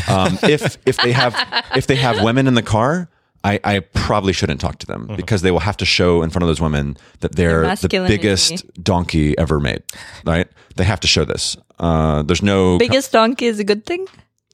Um, 0.09 0.39
if 0.43 0.77
if 0.85 0.97
they 0.97 1.11
have 1.11 1.35
if 1.75 1.85
they 1.87 1.95
have 1.95 2.23
women 2.23 2.47
in 2.47 2.55
the 2.55 2.63
car, 2.63 3.09
I, 3.43 3.59
I 3.63 3.79
probably 3.79 4.33
shouldn't 4.33 4.59
talk 4.59 4.79
to 4.79 4.87
them 4.87 5.07
because 5.15 5.43
they 5.43 5.51
will 5.51 5.59
have 5.59 5.77
to 5.77 5.85
show 5.85 6.23
in 6.23 6.31
front 6.31 6.43
of 6.43 6.47
those 6.47 6.59
women 6.59 6.97
that 7.19 7.35
they're 7.35 7.61
the 7.61 7.67
masculinity. 7.67 8.17
biggest 8.17 8.83
donkey 8.83 9.37
ever 9.37 9.59
made. 9.59 9.83
Right? 10.25 10.47
They 10.77 10.83
have 10.83 10.99
to 11.01 11.07
show 11.07 11.25
this. 11.25 11.55
Uh, 11.77 12.23
there's 12.23 12.41
no. 12.41 12.79
Biggest 12.79 13.11
donkey 13.11 13.45
is 13.45 13.59
a 13.59 13.63
good 13.63 13.85
thing. 13.85 14.07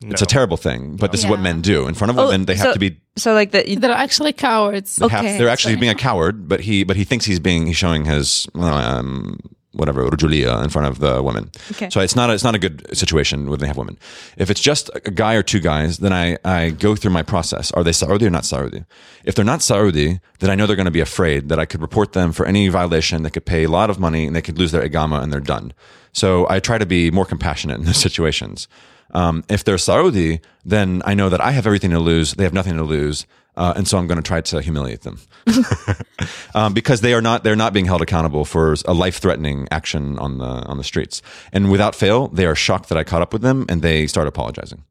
It's 0.04 0.22
a 0.22 0.26
terrible 0.26 0.58
thing, 0.58 0.98
but 0.98 1.12
this 1.12 1.24
is 1.24 1.30
what 1.30 1.40
men 1.40 1.62
do 1.62 1.88
in 1.88 1.94
front 1.94 2.10
of 2.10 2.18
women. 2.18 2.46
They 2.46 2.56
have 2.56 2.70
so, 2.70 2.74
to 2.74 2.80
be. 2.80 3.00
so 3.18 3.34
like 3.34 3.52
that. 3.52 3.66
They're 3.80 3.92
actually 3.92 4.34
cowards 4.34 4.96
They 4.96 5.08
have, 5.08 5.24
Okay. 5.24 5.38
they're 5.38 5.48
actually 5.48 5.76
being 5.76 5.92
a 5.92 5.96
coward, 5.96 6.48
but 6.50 6.60
he 6.60 6.84
but 6.84 6.96
he 6.96 7.04
thinks 7.04 7.24
he's 7.24 7.40
being 7.40 7.68
he's 7.68 7.78
showing 7.78 8.06
his 8.06 8.48
um, 8.56 9.38
whatever 9.74 10.04
rujulia 10.10 10.64
in 10.64 10.70
front 10.70 10.88
of 10.88 11.00
the 11.00 11.24
women. 11.24 11.50
Okay. 11.72 11.90
So 11.90 12.02
it's 12.02 12.16
not 12.16 12.30
a, 12.30 12.34
it's 12.34 12.44
not 12.44 12.56
a 12.56 12.60
good 12.60 12.86
situation 12.96 13.50
when 13.50 13.60
they 13.60 13.68
have 13.68 13.78
women. 13.78 13.98
If 14.38 14.50
it's 14.50 14.60
just 14.60 14.90
a 14.94 15.12
guy 15.12 15.36
or 15.36 15.44
two 15.44 15.60
guys, 15.60 16.00
then 16.00 16.14
I 16.14 16.38
I 16.44 16.72
go 16.72 16.96
through 16.96 17.12
my 17.12 17.24
process. 17.24 17.72
Are 17.72 17.84
they 17.84 17.94
Saudi 17.94 18.26
or 18.26 18.30
not 18.30 18.46
Saudi? 18.46 18.84
If 19.24 19.36
they're 19.36 19.46
not 19.46 19.62
Saudi, 19.62 20.20
then 20.40 20.50
I 20.50 20.56
know 20.56 20.66
they're 20.68 20.76
going 20.76 20.86
to 20.86 20.92
be 20.92 21.00
afraid 21.00 21.50
that 21.50 21.60
I 21.60 21.66
could 21.66 21.82
report 21.82 22.14
them 22.14 22.32
for 22.32 22.46
any 22.46 22.68
violation. 22.68 23.24
They 23.24 23.30
could 23.30 23.46
pay 23.46 23.64
a 23.64 23.70
lot 23.70 23.90
of 23.90 24.00
money 24.00 24.28
and 24.28 24.36
they 24.36 24.42
could 24.42 24.58
lose 24.58 24.72
their 24.72 24.88
iqama 24.88 25.22
and 25.22 25.32
they're 25.32 25.40
done. 25.40 25.74
So 26.14 26.48
I 26.50 26.60
try 26.60 26.78
to 26.78 26.86
be 26.86 27.10
more 27.12 27.26
compassionate 27.26 27.80
in 27.80 27.86
those 27.86 27.98
situations. 28.08 28.68
Um, 29.14 29.44
if 29.50 29.64
they're 29.64 29.78
Saudi, 29.78 30.40
then 30.64 31.02
I 31.06 31.14
know 31.14 31.30
that 31.30 31.42
I 31.42 31.52
have 31.52 31.68
everything 31.68 31.92
to 31.92 32.00
lose. 32.00 32.34
They 32.34 32.44
have 32.44 32.54
nothing 32.54 32.78
to 32.78 32.84
lose. 32.84 33.26
Uh, 33.58 33.74
and 33.76 33.88
so 33.88 33.98
I'm 33.98 34.08
going 34.08 34.18
to 34.18 34.24
try 34.24 34.40
to 34.40 34.62
humiliate 34.62 35.02
them 35.02 35.20
um, 36.56 36.74
because 36.74 37.02
they 37.02 37.14
are 37.14 37.22
not 37.22 37.44
they're 37.44 37.56
not 37.56 37.74
being 37.74 37.86
held 37.86 38.02
accountable 38.02 38.46
for 38.46 38.76
a 38.86 38.94
life 38.94 39.18
threatening 39.18 39.68
action 39.72 40.18
on 40.20 40.38
the 40.38 40.46
on 40.46 40.78
the 40.78 40.84
streets. 40.84 41.22
And 41.52 41.70
without 41.70 41.94
fail, 41.94 42.30
they 42.30 42.46
are 42.46 42.56
shocked 42.56 42.90
that 42.90 42.98
I 42.98 43.04
caught 43.04 43.22
up 43.22 43.34
with 43.34 43.42
them 43.42 43.66
and 43.68 43.82
they 43.82 44.08
start 44.08 44.28
apologizing. 44.28 44.84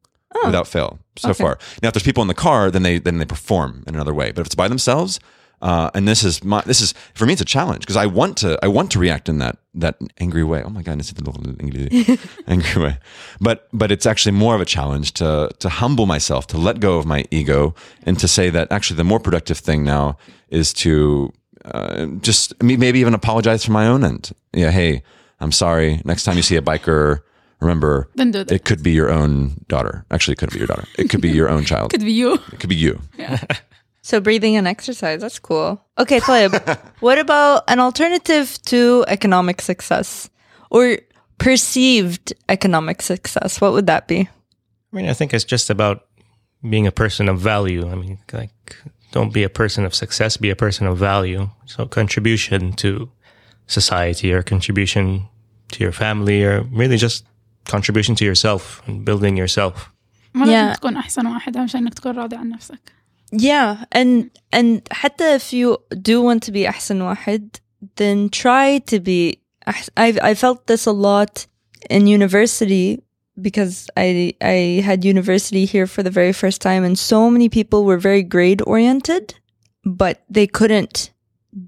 Without 0.44 0.68
fail, 0.68 1.00
so 1.16 1.34
far. 1.34 1.58
Now, 1.82 1.88
if 1.88 1.94
there's 1.94 2.04
people 2.04 2.22
in 2.22 2.28
the 2.28 2.34
car, 2.34 2.70
then 2.70 2.82
they 2.82 2.98
then 2.98 3.18
they 3.18 3.24
perform 3.24 3.82
in 3.86 3.94
another 3.94 4.14
way. 4.14 4.30
But 4.30 4.42
if 4.42 4.46
it's 4.46 4.54
by 4.54 4.68
themselves, 4.68 5.18
uh, 5.62 5.90
and 5.94 6.08
this 6.08 6.24
is 6.24 6.42
my 6.42 6.62
this 6.62 6.80
is 6.80 6.94
for 7.14 7.26
me, 7.26 7.32
it's 7.32 7.42
a 7.42 7.44
challenge 7.44 7.80
because 7.80 7.96
I 7.96 8.06
want 8.06 8.38
to 8.38 8.58
I 8.62 8.68
want 8.68 8.90
to 8.92 8.98
react 8.98 9.28
in 9.28 9.38
that 9.38 9.58
that 9.74 9.98
angry 10.18 10.42
way. 10.42 10.62
Oh 10.64 10.70
my 10.70 10.82
god, 10.82 10.98
it's 10.98 11.12
angry 11.61 11.88
angry 12.46 12.82
way. 12.82 12.98
But 13.40 13.68
but 13.72 13.92
it's 13.92 14.06
actually 14.06 14.32
more 14.32 14.54
of 14.54 14.61
a 14.61 14.64
challenge 14.64 15.12
to 15.14 15.50
to 15.58 15.68
humble 15.68 16.06
myself, 16.06 16.46
to 16.48 16.58
let 16.58 16.80
go 16.80 16.98
of 16.98 17.04
my 17.04 17.24
ego, 17.30 17.74
and 18.04 18.18
to 18.18 18.26
say 18.26 18.48
that 18.50 18.72
actually 18.72 18.96
the 18.96 19.04
more 19.04 19.20
productive 19.20 19.58
thing 19.58 19.84
now 19.84 20.16
is 20.48 20.72
to 20.72 21.32
uh, 21.64 22.06
just 22.20 22.61
maybe 22.62 22.98
even 22.98 23.14
apologize 23.14 23.64
for 23.64 23.72
my 23.72 23.86
own 23.86 24.02
end. 24.02 24.32
Yeah, 24.52 24.70
hey, 24.70 25.02
I'm 25.40 25.52
sorry. 25.52 26.00
Next 26.04 26.24
time 26.24 26.36
you 26.36 26.42
see 26.42 26.56
a 26.56 26.62
biker, 26.62 27.20
remember 27.61 28.08
it 28.16 28.64
could 28.64 28.82
be 28.82 28.92
your 28.92 29.11
own 29.11 29.62
daughter. 29.68 30.06
Actually, 30.11 30.32
it 30.32 30.38
could 30.38 30.52
be 30.52 30.58
your 30.58 30.68
daughter. 30.68 30.86
It 30.98 31.11
could 31.11 31.20
be 31.20 31.30
your 31.30 31.50
own 31.50 31.64
child. 31.64 31.90
could 31.92 32.00
be 32.00 32.12
you 32.12 32.34
It 32.52 32.61
could 32.61 32.70
be 32.70 32.76
you. 32.76 33.00
so 34.09 34.20
breathing 34.20 34.55
and 34.55 34.68
exercise. 34.68 35.22
That's 35.22 35.39
cool. 35.39 35.82
Okay, 35.97 36.20
Talib. 36.20 36.53
what 36.99 37.18
about 37.18 37.63
an 37.68 37.80
alternative 37.80 38.57
to 38.66 39.05
economic 39.07 39.61
success 39.61 40.30
or 40.70 40.97
perceived 41.38 42.34
economic 42.49 43.01
success? 43.01 43.59
What 43.61 43.74
would 43.74 43.88
that 43.88 44.07
be? 44.07 44.20
I 44.91 44.95
mean, 44.95 45.07
I 45.09 45.13
think 45.13 45.34
it's 45.34 45.43
just 45.43 45.70
about 45.70 46.05
being 46.70 46.88
a 46.88 46.91
person 46.91 47.28
of 47.30 47.39
value. 47.39 47.89
I 47.89 47.95
mean, 47.95 48.18
like, 48.34 48.76
don't 49.11 49.34
be 49.34 49.43
a 49.43 49.49
person 49.49 49.86
of 49.86 49.93
success, 49.93 50.38
be 50.38 50.49
a 50.49 50.55
person 50.55 50.88
of 50.88 50.97
value. 50.97 51.49
So, 51.66 51.86
contribution 51.86 52.74
to 52.84 53.09
society 53.68 54.32
or 54.34 54.41
contribution 54.43 55.28
to 55.72 55.84
your 55.84 55.91
family 55.91 56.43
or 56.43 56.61
really 56.82 56.97
just 56.97 57.26
contribution 57.66 58.13
to 58.16 58.24
yourself 58.26 58.82
and 58.88 59.03
building 59.05 59.36
yourself. 59.38 59.91
ما 60.34 60.45
لازم 60.45 60.51
Yeah. 60.72 60.76
تكون 60.76 60.97
أحسن 60.97 61.28
واحد 61.28 61.57
أهم 61.57 61.68
شيء 61.68 61.82
إنك 61.82 61.93
تكون 61.93 62.16
راضي 62.18 62.36
عن 62.36 62.49
نفسك 62.49 62.80
Yeah, 63.32 63.86
and 63.91 64.32
and 64.51 64.84
حتى 64.86 65.36
if 65.36 65.53
you 65.53 65.78
do 66.01 66.22
want 66.22 66.43
to 66.43 66.51
be 66.51 66.66
أحسن 66.66 67.01
واحد, 67.01 67.49
then 67.95 68.30
try 68.30 68.80
to 68.80 68.99
be. 68.99 69.39
أحس- 69.68 69.89
I 69.97 70.18
I 70.22 70.34
felt 70.36 70.68
this 70.68 70.86
a 70.86 70.91
lot 70.91 71.45
in 71.89 72.07
university 72.07 73.01
because 73.41 73.89
I 73.97 74.34
I 74.41 74.82
had 74.86 75.03
university 75.03 75.66
here 75.66 75.88
for 75.88 76.03
the 76.03 76.11
very 76.11 76.34
first 76.34 76.61
time, 76.61 76.84
and 76.84 76.97
so 76.97 77.30
many 77.30 77.49
people 77.49 77.84
were 77.84 77.97
very 77.97 78.24
grade 78.24 78.61
oriented, 78.66 79.36
but 79.84 80.24
they 80.30 80.47
couldn't 80.47 81.11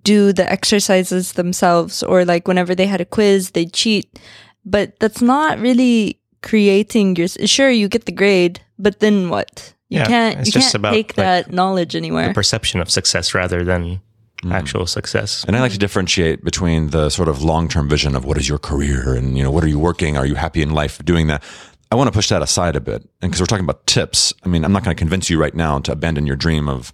do 0.04 0.34
the 0.34 0.50
exercises 0.52 1.34
themselves, 1.34 2.04
or 2.04 2.24
like 2.26 2.48
whenever 2.48 2.76
they 2.76 2.88
had 2.88 3.02
a 3.02 3.06
quiz, 3.06 3.52
they 3.52 3.66
cheat. 3.66 4.20
But 4.66 5.00
that's 5.00 5.22
not 5.22 5.60
really 5.60 6.20
creating 6.44 7.16
your. 7.16 7.28
Sure, 7.28 7.70
you 7.70 7.88
get 7.88 8.06
the 8.06 8.12
grade, 8.12 8.62
but 8.78 9.00
then 9.00 9.30
what? 9.30 9.74
You 9.93 9.99
Yeah, 9.99 10.07
can't. 10.07 10.39
it's 10.39 10.47
you 10.49 10.53
just 10.53 10.67
can't 10.73 10.75
about, 10.77 10.93
take 10.93 11.09
like, 11.11 11.17
that 11.17 11.53
knowledge 11.53 11.95
anywhere. 11.95 12.29
The 12.29 12.35
perception 12.35 12.81
of 12.81 12.91
success 12.91 13.35
rather 13.35 13.63
than 13.65 14.01
Mm. 14.43 14.53
actual 14.53 14.87
success. 14.89 15.45
And 15.47 15.55
I 15.57 15.61
like 15.61 15.71
to 15.71 15.79
differentiate 15.79 16.43
between 16.43 16.91
the 16.91 17.11
sort 17.11 17.29
of 17.29 17.45
long 17.45 17.69
term 17.69 17.89
vision 17.89 18.17
of 18.17 18.25
what 18.25 18.37
is 18.39 18.49
your 18.49 18.59
career 18.59 19.15
and, 19.15 19.37
you 19.37 19.43
know, 19.45 19.53
what 19.53 19.63
are 19.63 19.69
you 19.69 19.79
working? 19.79 20.17
Are 20.17 20.27
you 20.27 20.35
happy 20.35 20.63
in 20.63 20.71
life 20.71 20.99
doing 21.05 21.29
that? 21.29 21.45
I 21.93 21.95
want 21.95 22.09
to 22.09 22.13
push 22.13 22.29
that 22.31 22.43
aside 22.43 22.75
a 22.75 22.81
bit. 22.81 23.03
And 23.21 23.31
because 23.31 23.41
we're 23.41 23.47
talking 23.47 23.65
about 23.65 23.87
tips, 23.87 24.33
I 24.45 24.49
mean, 24.49 24.65
I'm 24.65 24.73
not 24.73 24.83
going 24.83 24.97
to 24.97 24.99
convince 24.99 25.31
you 25.31 25.39
right 25.41 25.55
now 25.55 25.79
to 25.81 25.93
abandon 25.93 26.27
your 26.27 26.35
dream 26.35 26.69
of, 26.69 26.93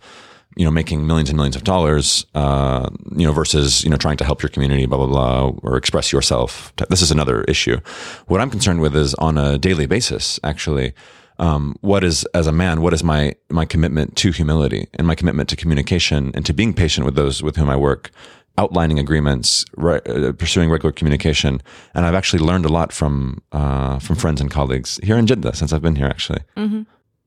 you 0.57 0.65
know, 0.67 0.71
making 0.71 1.07
millions 1.07 1.31
and 1.31 1.37
millions 1.37 1.57
of 1.57 1.65
dollars, 1.65 2.27
uh, 2.35 2.91
you 3.17 3.27
know, 3.27 3.33
versus, 3.33 3.83
you 3.83 3.89
know, 3.89 3.97
trying 3.97 4.19
to 4.19 4.25
help 4.25 4.43
your 4.43 4.51
community, 4.51 4.85
blah, 4.85 4.99
blah, 4.99 5.07
blah, 5.07 5.53
or 5.63 5.77
express 5.79 6.13
yourself. 6.13 6.75
This 6.91 7.01
is 7.01 7.11
another 7.11 7.45
issue. 7.45 7.79
What 8.27 8.43
I'm 8.43 8.51
concerned 8.51 8.81
with 8.83 8.95
is 8.95 9.15
on 9.15 9.39
a 9.39 9.57
daily 9.57 9.87
basis, 9.87 10.39
actually, 10.45 10.93
um, 11.39 11.77
what 11.81 12.03
is 12.05 12.25
as 12.35 12.47
a 12.47 12.53
man 12.53 12.81
what 12.83 12.93
is 12.93 13.03
my 13.05 13.35
my 13.51 13.65
commitment 13.65 14.17
to 14.17 14.31
humility 14.33 14.89
and 14.95 15.07
my 15.07 15.15
commitment 15.15 15.49
to 15.49 15.57
communication 15.57 16.33
and 16.35 16.45
to 16.47 16.53
being 16.53 16.75
patient 16.75 17.05
with 17.05 17.15
those 17.15 17.43
with 17.43 17.57
whom 17.57 17.71
i 17.71 17.77
work 17.77 18.11
outlining 18.59 18.99
agreements 18.99 19.65
re- 19.77 20.01
uh, 20.07 20.33
pursuing 20.33 20.69
regular 20.69 20.93
communication. 20.93 21.63
And 21.95 22.05
i've 22.05 22.15
actually 22.15 22.43
learned 22.43 22.65
a 22.65 22.69
lot 22.69 22.93
from 22.93 23.41
uh, 23.53 23.99
from 24.01 24.17
friends 24.17 24.41
and 24.41 24.51
colleagues 24.51 24.99
here 25.03 25.17
in 25.17 25.27
jeddah 25.27 25.55
since 25.55 25.73
i've 25.73 25.83
been 25.83 25.97
here 25.97 26.07
actually. 26.07 26.41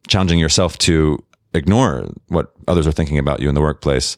Challenging 0.07 0.39
yourself 0.39 0.77
to 0.79 1.23
ignore 1.53 2.09
what 2.27 2.51
others 2.67 2.85
are 2.87 2.91
thinking 2.91 3.17
about 3.17 3.39
you 3.39 3.47
in 3.49 3.55
the 3.55 3.61
workplace 3.61 4.17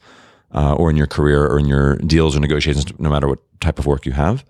uh, 0.56 0.74
or 0.80 0.90
in 0.90 0.98
your 0.98 1.08
career 1.08 1.46
or 1.46 1.60
in 1.60 1.66
your 1.68 1.98
deals 1.98 2.36
or 2.36 2.40
negotiations 2.40 2.86
no 3.00 3.10
matter 3.10 3.28
what 3.28 3.40
type 3.60 3.78
of 3.80 3.86
work 3.86 4.06
you 4.08 4.14
have 4.14 4.44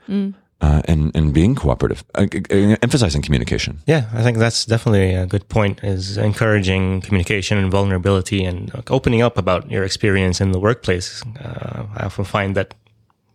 uh, 0.63 0.81
and 0.85 1.11
and 1.15 1.33
being 1.33 1.55
cooperative 1.55 2.03
uh, 2.15 2.25
uh, 2.51 2.75
emphasizing 2.81 3.21
communication 3.21 3.79
Yeah, 3.85 4.03
I 4.19 4.23
think 4.23 4.37
that's 4.37 4.65
definitely 4.65 5.13
a 5.15 5.25
good 5.25 5.45
point. 5.49 5.83
Is 5.83 6.17
encouraging 6.17 7.01
communication 7.01 7.57
and 7.57 7.71
vulnerability 7.71 8.45
and 8.45 8.71
opening 8.89 9.21
up 9.21 9.37
about 9.37 9.69
your 9.69 9.83
experience 9.83 10.43
in 10.43 10.51
the 10.51 10.59
workplace. 10.59 11.23
Uh, 11.45 11.83
I 11.97 12.05
often 12.05 12.25
find 12.25 12.55
that 12.55 12.73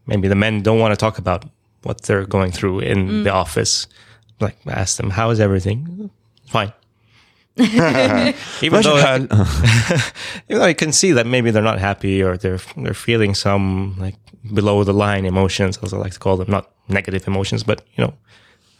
maybe 0.07 0.29
the 0.29 0.35
men 0.35 0.63
don't 0.63 0.81
want 0.81 0.93
to 0.93 0.97
talk 0.97 1.19
about 1.19 1.45
what 1.83 2.03
they're 2.03 2.27
going 2.27 2.53
through 2.53 2.81
in 2.81 3.25
the 3.25 3.33
office. 3.33 3.87
Like 4.41 4.57
ask 4.67 4.97
them, 4.97 5.11
"How 5.11 5.31
is 5.31 5.39
everything?" 5.41 6.11
Fine. 6.47 6.73
even 7.58 8.82
though 8.82 8.98
even 10.50 10.60
though 10.60 10.64
I 10.64 10.74
can 10.74 10.92
see 10.92 11.12
that 11.12 11.28
maybe 11.28 11.52
they're 11.52 11.62
not 11.72 11.80
happy 11.80 12.24
or 12.24 12.36
they're 12.36 12.60
they're 12.78 12.96
feeling 12.96 13.36
some 13.36 13.96
like 14.00 14.16
below 14.54 14.84
the 14.84 14.94
line 14.94 15.26
emotions, 15.26 15.78
as 15.84 15.94
I 15.94 15.98
like 15.98 16.14
to 16.14 16.20
call 16.20 16.38
them, 16.38 16.50
not 16.50 16.72
negative 16.88 17.28
emotions, 17.28 17.64
but 17.64 17.86
you 17.96 18.04
know, 18.04 18.14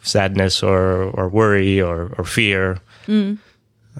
sadness 0.02 0.62
or 0.62 1.04
or 1.16 1.28
worry 1.28 1.80
or 1.80 2.12
or 2.18 2.24
fear. 2.24 2.80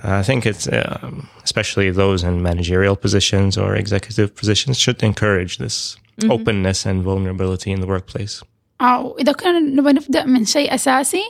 I 0.03 0.23
think 0.25 0.45
it's 0.45 0.67
um, 0.67 1.29
especially 1.45 1.91
those 1.93 2.25
in 2.25 2.43
managerial 2.43 2.97
positions 2.97 3.57
or 3.57 3.77
executive 3.77 4.35
positions 4.35 4.77
should 4.79 5.01
encourage 5.03 5.59
this 5.59 5.97
openness 6.29 6.85
and 6.87 7.03
vulnerability 7.05 7.71
in 7.71 7.81
the 7.81 7.87
workplace. 7.87 8.43
أو 8.81 9.19
إذا 9.19 9.33
كنا 9.33 9.61
نبغى 9.61 9.93
نبدأ 9.93 10.25
من 10.25 10.45
شيء 10.45 10.75
أساسي 10.75 11.23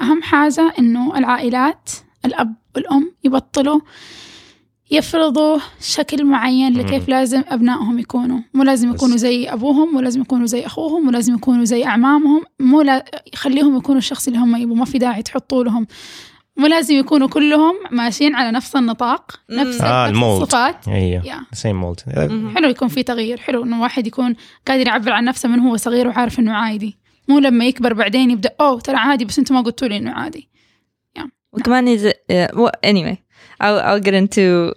أهم 0.00 0.22
حاجة 0.22 0.72
إنه 0.78 1.18
العائلات 1.18 1.90
الأب 2.25 2.55
والأم 2.75 3.11
يبطلوا 3.23 3.79
يفرضوا 4.91 5.59
شكل 5.81 6.25
معين 6.25 6.73
لكيف 6.73 7.09
لازم 7.09 7.43
أبنائهم 7.47 7.99
يكونوا. 7.99 8.39
مو 8.53 8.63
لازم 8.63 8.91
يكونوا 8.93 9.17
زي 9.17 9.49
أبوهم 9.49 9.93
مو 9.93 9.99
لازم 9.99 10.21
يكونوا 10.21 10.45
زي 10.45 10.65
أخوهم 10.65 11.05
مو 11.05 11.11
لازم 11.11 11.35
يكونوا 11.35 11.65
زي 11.65 11.85
أعمامهم. 11.85 12.43
مو 12.59 12.81
لا 12.81 13.05
يخليهم 13.33 13.77
يكونوا 13.77 13.97
الشخص 13.99 14.27
اللي 14.27 14.39
هم 14.39 14.55
يبغوا 14.55 14.77
ما 14.77 14.85
في 14.85 14.97
داعي 14.97 15.21
تحطوا 15.23 15.63
لهم. 15.63 15.87
مو 16.57 16.67
لازم 16.67 16.95
يكونوا 16.95 17.27
كلهم 17.27 17.73
ماشيين 17.91 18.35
على 18.35 18.51
نفس 18.51 18.75
النطاق 18.75 19.39
نفس, 19.49 19.81
آه، 19.81 20.09
نفس. 20.09 20.19
الصفات. 20.23 20.85
Yeah, 20.85 21.25
Yeah. 21.25 21.55
Uh, 22.15 22.55
حلو 22.55 22.69
يكون 22.69 22.87
في 22.87 23.03
تغيير. 23.03 23.37
حلو 23.39 23.63
إنه 23.63 23.81
واحد 23.81 24.07
يكون 24.07 24.35
قادر 24.67 24.87
يعبر 24.87 25.11
عن 25.11 25.25
نفسه 25.25 25.49
من 25.49 25.59
هو 25.59 25.77
صغير 25.77 26.07
وعارف 26.07 26.39
إنه 26.39 26.53
عادي. 26.53 26.97
مو 27.27 27.39
لما 27.39 27.65
يكبر 27.65 27.93
بعدين 27.93 28.31
يبدأ 28.31 28.49
أوه 28.61 28.79
ترى 28.79 28.95
عادي 28.95 29.25
بس 29.25 29.39
أنتم 29.39 29.55
ما 29.55 29.61
قلتوا 29.61 29.87
لي 29.87 29.97
إنه 29.97 30.11
عادي. 30.11 30.49
وكمان 31.52 31.88
is 31.88 32.04
it, 32.04 32.24
yeah, 32.28 32.50
well, 32.54 32.72
anyway, 32.82 33.22
I'll 33.60 33.78
I'll 33.80 34.00
get 34.00 34.14
into 34.14 34.74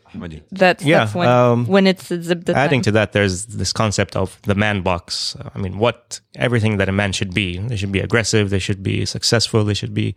that 0.51 0.79
stuff 0.79 0.87
Yeah, 0.87 1.09
when 1.13 1.27
um, 1.27 1.65
when 1.67 1.87
it's 1.87 2.09
the 2.09 2.17
zibda 2.17 2.53
adding 2.53 2.81
time. 2.81 2.83
to 2.83 2.91
that, 2.91 3.13
there's 3.13 3.47
this 3.47 3.73
concept 3.73 4.15
of 4.15 4.39
the 4.43 4.53
man 4.55 4.81
box. 4.81 5.35
I 5.55 5.57
mean, 5.57 5.79
what 5.79 6.19
everything 6.35 6.77
that 6.77 6.87
a 6.89 6.91
man 6.91 7.11
should 7.13 7.33
be. 7.33 7.57
They 7.57 7.75
should 7.75 7.91
be 7.91 7.99
aggressive. 7.99 8.49
They 8.49 8.59
should 8.59 8.83
be 8.83 9.05
successful. 9.05 9.63
They 9.63 9.73
should 9.73 9.93
be 9.93 10.15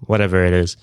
whatever 0.00 0.44
it 0.44 0.52
is. 0.52 0.76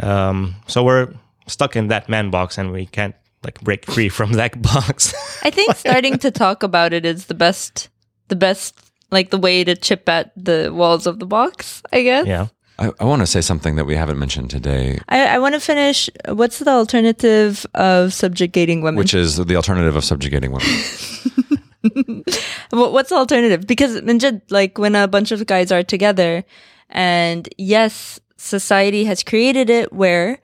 Um, 0.00 0.54
so 0.66 0.84
we're 0.84 1.12
stuck 1.46 1.74
in 1.74 1.88
that 1.88 2.08
man 2.08 2.30
box, 2.30 2.58
and 2.58 2.70
we 2.70 2.86
can't 2.86 3.16
like 3.42 3.60
break 3.62 3.84
free 3.86 4.08
from 4.08 4.34
that 4.34 4.60
box. 4.62 5.14
I 5.42 5.50
think 5.50 5.74
starting 5.76 6.18
to 6.18 6.30
talk 6.30 6.62
about 6.62 6.92
it 6.92 7.04
is 7.04 7.26
the 7.26 7.34
best, 7.34 7.88
the 8.28 8.36
best, 8.36 8.78
like 9.10 9.30
the 9.30 9.38
way 9.38 9.64
to 9.64 9.74
chip 9.74 10.08
at 10.08 10.30
the 10.36 10.70
walls 10.72 11.06
of 11.06 11.18
the 11.18 11.26
box. 11.26 11.82
I 11.92 12.02
guess. 12.02 12.26
yeah. 12.26 12.46
I, 12.77 12.91
I 12.99 13.05
want 13.05 13.21
to 13.21 13.27
say 13.27 13.41
something 13.41 13.75
that 13.75 13.85
we 13.85 13.95
haven't 13.95 14.19
mentioned 14.19 14.49
today, 14.49 14.99
I, 15.07 15.35
I 15.35 15.39
want 15.39 15.55
to 15.55 15.59
finish. 15.59 16.09
What's 16.27 16.59
the 16.59 16.71
alternative 16.71 17.65
of 17.73 18.13
subjugating 18.13 18.81
women? 18.81 18.97
which 18.97 19.13
is 19.13 19.37
the 19.37 19.55
alternative 19.55 19.95
of 19.95 20.03
subjugating 20.03 20.51
women. 20.51 20.67
What's 22.71 23.09
the 23.09 23.15
alternative? 23.15 23.67
Because 23.67 24.01
like 24.49 24.77
when 24.77 24.95
a 24.95 25.07
bunch 25.07 25.31
of 25.31 25.45
guys 25.45 25.71
are 25.71 25.83
together, 25.83 26.43
and 26.89 27.47
yes, 27.57 28.19
society 28.37 29.05
has 29.05 29.23
created 29.23 29.69
it 29.69 29.93
where 29.93 30.39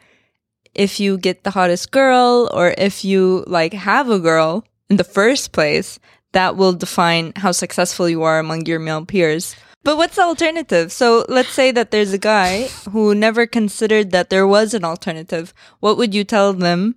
if 0.74 1.00
you 1.00 1.18
get 1.18 1.44
the 1.44 1.52
hottest 1.52 1.92
girl 1.92 2.50
or 2.54 2.74
if 2.78 3.04
you 3.04 3.44
like 3.48 3.74
have 3.74 4.10
a 4.10 4.20
girl 4.20 4.64
in 4.90 4.98
the 4.98 5.04
first 5.04 5.52
place, 5.52 6.00
that 6.32 6.56
will 6.56 6.74
define 6.74 7.34
how 7.36 7.52
successful 7.52 8.08
you 8.08 8.24
are 8.24 8.40
among 8.40 8.66
your 8.66 8.80
male 8.80 9.06
peers. 9.06 9.56
But 9.84 9.98
what's 9.98 10.16
the 10.16 10.24
alternative? 10.24 10.92
So 10.92 11.26
let's 11.28 11.50
say 11.52 11.72
that 11.72 11.92
there's 11.92 12.14
a 12.14 12.20
guy 12.20 12.68
who 12.92 13.16
never 13.16 13.48
considered 13.48 14.12
that 14.12 14.30
there 14.30 14.46
was 14.46 14.74
an 14.74 14.84
alternative. 14.86 15.54
What 15.80 15.98
would 15.98 16.14
you 16.14 16.24
tell 16.24 16.54
them? 16.54 16.96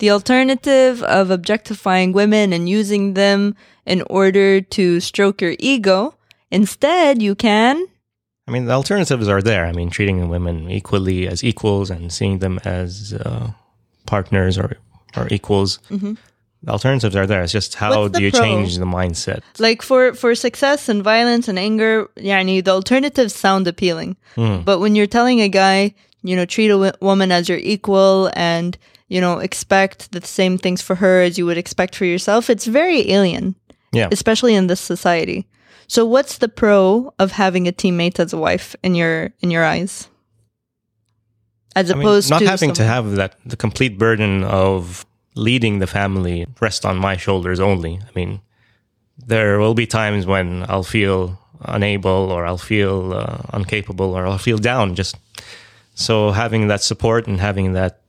The 0.00 0.10
alternative 0.10 1.02
of 1.04 1.30
objectifying 1.30 2.12
women 2.12 2.52
and 2.52 2.68
using 2.68 3.14
them 3.14 3.54
in 3.86 4.02
order 4.10 4.60
to 4.60 4.98
stroke 4.98 5.40
your 5.40 5.54
ego. 5.60 6.14
Instead, 6.50 7.22
you 7.22 7.36
can. 7.36 7.86
I 8.48 8.50
mean, 8.50 8.66
the 8.66 8.72
alternatives 8.72 9.28
are 9.28 9.40
there. 9.40 9.66
I 9.66 9.72
mean, 9.72 9.90
treating 9.90 10.28
women 10.28 10.68
equally 10.70 11.28
as 11.28 11.44
equals 11.44 11.88
and 11.90 12.12
seeing 12.12 12.40
them 12.40 12.58
as 12.64 13.14
uh, 13.14 13.52
partners 14.06 14.58
or 14.58 14.76
or 15.16 15.28
equals. 15.30 15.78
The 16.64 16.72
alternatives 16.72 17.14
are 17.14 17.26
there. 17.26 17.42
It's 17.42 17.52
just 17.52 17.74
how 17.74 18.02
What's 18.02 18.18
do 18.18 18.24
you 18.24 18.30
pro? 18.30 18.40
change 18.40 18.78
the 18.78 18.86
mindset? 18.86 19.42
Like 19.58 19.82
for, 19.82 20.14
for 20.14 20.34
success 20.34 20.88
and 20.88 21.02
violence 21.02 21.46
and 21.46 21.58
anger, 21.58 22.08
yani, 22.16 22.64
the 22.64 22.70
alternatives 22.70 23.34
sound 23.34 23.66
appealing. 23.68 24.16
Hmm. 24.34 24.62
But 24.62 24.80
when 24.80 24.94
you're 24.96 25.06
telling 25.06 25.40
a 25.40 25.48
guy, 25.48 25.94
you 26.22 26.34
know, 26.36 26.46
treat 26.46 26.70
a 26.70 26.78
w- 26.80 26.92
woman 27.00 27.30
as 27.30 27.48
your 27.50 27.58
equal 27.58 28.30
and, 28.34 28.78
you 29.08 29.20
know, 29.20 29.40
expect 29.40 30.12
the 30.12 30.24
same 30.26 30.56
things 30.56 30.80
for 30.80 30.94
her 30.96 31.20
as 31.20 31.36
you 31.36 31.44
would 31.46 31.58
expect 31.58 31.94
for 31.94 32.06
yourself, 32.06 32.48
it's 32.48 32.64
very 32.66 33.10
alien. 33.12 33.54
Yeah. 33.92 34.08
especially 34.10 34.56
in 34.56 34.66
this 34.66 34.80
society. 34.80 35.46
So 35.86 36.04
what's 36.04 36.38
the 36.38 36.48
pro 36.48 37.14
of 37.20 37.30
having 37.30 37.68
a 37.68 37.72
teammate 37.72 38.18
as 38.18 38.32
a 38.32 38.36
wife 38.36 38.74
in 38.82 38.96
your 38.96 39.30
in 39.40 39.52
your 39.52 39.62
eyes? 39.64 40.08
As 41.76 41.90
I 41.90 41.94
mean, 41.94 42.02
opposed 42.02 42.28
not 42.28 42.40
to 42.40 42.44
not 42.44 42.50
having 42.50 42.72
to 42.72 42.82
have 42.82 43.12
that 43.12 43.36
the 43.46 43.56
complete 43.56 43.96
burden 43.96 44.42
of 44.42 45.06
leading 45.34 45.78
the 45.78 45.86
family 45.86 46.46
rest 46.60 46.84
on 46.84 46.96
my 46.96 47.16
shoulders 47.16 47.60
only. 47.60 47.98
I 48.02 48.10
mean, 48.14 48.40
there 49.18 49.58
will 49.58 49.74
be 49.74 49.86
times 49.86 50.26
when 50.26 50.64
I'll 50.68 50.84
feel 50.84 51.38
unable 51.60 52.30
or 52.30 52.46
I'll 52.46 52.58
feel 52.58 53.14
uh, 53.14 53.42
incapable 53.52 54.14
or 54.14 54.26
I'll 54.26 54.38
feel 54.38 54.58
down. 54.58 54.94
Just 54.94 55.16
so 55.94 56.30
having 56.30 56.68
that 56.68 56.82
support 56.82 57.26
and 57.26 57.40
having 57.40 57.72
that 57.72 58.00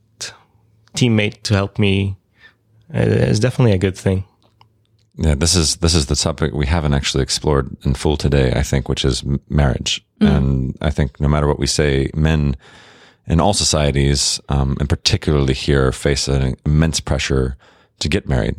teammate 0.95 1.43
to 1.43 1.53
help 1.53 1.78
me 1.80 2.17
uh, 2.93 2.99
is 2.99 3.39
definitely 3.39 3.73
a 3.73 3.78
good 3.78 3.97
thing. 3.97 4.26
Yeah, 5.17 5.36
this 5.36 5.55
is 5.55 5.78
this 5.78 5.95
is 5.95 6.07
the 6.07 6.15
topic 6.15 6.53
we 6.53 6.65
haven't 6.65 6.93
actually 6.93 7.23
explored 7.23 7.76
in 7.84 7.93
full 7.93 8.17
today. 8.17 8.51
I 8.53 8.63
think, 8.63 8.89
which 8.89 9.05
is 9.05 9.23
marriage, 9.49 10.05
and 10.19 10.76
I 10.82 10.89
think 10.89 11.21
no 11.21 11.30
matter 11.30 11.47
what 11.47 11.59
we 11.59 11.67
say, 11.67 12.09
men 12.13 12.57
in 13.28 13.39
all 13.39 13.53
societies, 13.53 14.39
um, 14.49 14.78
and 14.80 14.89
particularly 14.89 15.53
here, 15.53 15.91
face 15.91 16.28
an 16.28 16.55
immense 16.65 16.99
pressure 16.99 17.57
to 17.99 18.09
get 18.09 18.28
married. 18.28 18.55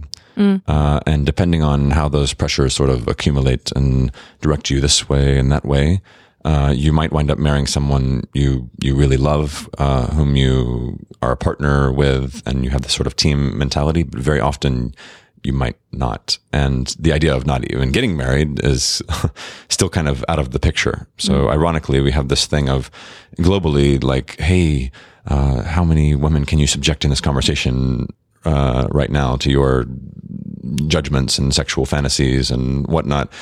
Uh, 0.67 1.01
and 1.07 1.25
depending 1.25 1.63
on 1.63 1.93
how 1.93 2.09
those 2.09 2.35
pressures 2.35 2.75
sort 2.75 2.91
of 2.91 3.09
accumulate 3.09 3.73
and 3.73 4.13
direct 4.43 4.69
you 4.71 4.81
this 4.81 5.09
way 5.09 5.39
and 5.39 5.51
that 5.51 5.65
way, 5.65 6.01
uh, 6.45 6.73
you 6.77 6.93
might 6.93 7.11
wind 7.11 7.31
up 7.31 7.39
marrying 7.39 7.67
someone 7.67 8.23
you 8.35 8.69
you 8.81 8.95
really 8.95 9.17
love, 9.17 9.69
uh, 9.79 10.07
whom 10.09 10.37
you 10.37 10.99
are 11.23 11.33
a 11.33 11.37
partner 11.37 11.91
with, 11.91 12.43
and 12.47 12.65
you 12.65 12.71
have 12.71 12.83
this 12.83 12.93
sort 12.93 13.07
of 13.07 13.17
team 13.17 13.57
mentality. 13.59 14.03
But 14.05 14.21
very 14.21 14.41
often, 14.41 14.95
you 15.43 15.53
might 15.53 15.77
not. 15.93 16.39
And 16.53 16.89
the 16.99 17.13
idea 17.13 17.35
of 17.35 17.47
not 17.47 17.65
even 17.71 17.93
getting 17.93 18.17
married 18.17 18.65
is 18.65 19.03
still 19.69 19.89
kind 19.89 20.09
of 20.09 20.25
out 20.29 20.39
of 20.39 20.51
the 20.51 20.59
picture. 20.59 21.07
So, 21.19 21.49
ironically, 21.49 22.01
we 22.01 22.13
have 22.13 22.29
this 22.29 22.47
thing 22.47 22.69
of 22.69 22.91
globally, 23.39 24.03
like, 24.03 24.39
hey, 24.41 24.91
uh, 25.27 25.63
how 25.63 25.85
many 25.85 26.15
women 26.15 26.45
can 26.45 26.59
you 26.59 26.67
subject 26.67 27.05
in 27.05 27.11
this 27.11 27.21
conversation 27.21 28.09
uh, 28.45 28.89
right 28.91 29.11
now 29.11 29.37
to 29.37 29.51
your 29.51 29.87
judgments 30.87 31.39
and 31.39 31.55
sexual 31.55 31.87
fantasies 31.87 32.51
and 32.51 32.87
whatnot? 32.87 33.33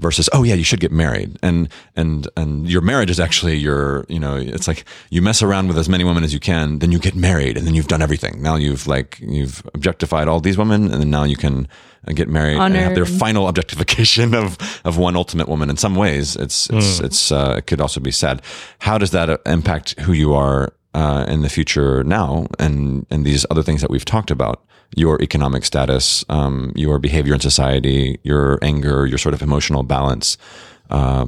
Versus 0.00 0.28
oh 0.32 0.42
yeah 0.42 0.54
you 0.54 0.64
should 0.64 0.80
get 0.80 0.92
married. 0.92 1.38
And 1.42 1.68
and 1.96 2.28
and 2.36 2.68
your 2.68 2.80
marriage 2.80 3.10
is 3.10 3.20
actually 3.20 3.56
your 3.56 4.04
you 4.08 4.18
know 4.18 4.36
it's 4.36 4.66
like 4.66 4.84
you 5.10 5.22
mess 5.22 5.42
around 5.42 5.68
with 5.68 5.78
as 5.78 5.88
many 5.88 6.04
women 6.04 6.24
as 6.24 6.32
you 6.32 6.40
can 6.40 6.78
then 6.78 6.92
you 6.92 6.98
get 6.98 7.14
married 7.14 7.56
and 7.56 7.66
then 7.66 7.74
you've 7.74 7.88
done 7.88 8.02
everything. 8.02 8.42
Now 8.42 8.56
you've 8.56 8.86
like 8.86 9.18
you've 9.20 9.62
objectified 9.74 10.28
all 10.28 10.40
these 10.40 10.58
women 10.58 10.90
and 10.90 11.00
then 11.00 11.10
now 11.10 11.24
you 11.24 11.36
can 11.36 11.68
uh, 12.08 12.12
get 12.12 12.28
married 12.28 12.58
and 12.58 12.74
have 12.74 12.94
their 12.94 13.06
final 13.06 13.48
objectification 13.48 14.34
of 14.42 14.58
of 14.84 14.96
one 14.98 15.16
ultimate 15.16 15.48
woman. 15.48 15.70
In 15.70 15.76
some 15.76 15.94
ways 15.94 16.36
it's 16.36 16.68
it's 16.70 17.00
it's 17.00 17.32
uh, 17.32 17.54
it 17.58 17.66
could 17.66 17.80
also 17.80 18.00
be 18.00 18.10
sad. 18.10 18.42
How 18.80 18.98
does 18.98 19.10
that 19.10 19.28
uh, 19.30 19.38
impact 19.46 19.98
who 20.00 20.12
you 20.12 20.34
are 20.34 20.72
uh, 20.94 21.24
in 21.28 21.42
the 21.42 21.48
future 21.48 22.02
now 22.04 22.46
and 22.58 23.06
and 23.10 23.24
these 23.24 23.46
other 23.50 23.62
things 23.62 23.80
that 23.80 23.90
we've 23.90 24.04
talked 24.04 24.30
about 24.30 24.64
your 24.96 25.20
economic 25.22 25.64
status 25.64 26.24
um, 26.28 26.72
your 26.74 26.98
behavior 26.98 27.34
in 27.34 27.40
society 27.40 28.18
your 28.24 28.58
anger 28.62 29.06
your 29.06 29.18
sort 29.18 29.34
of 29.34 29.42
emotional 29.42 29.82
balance 29.82 30.36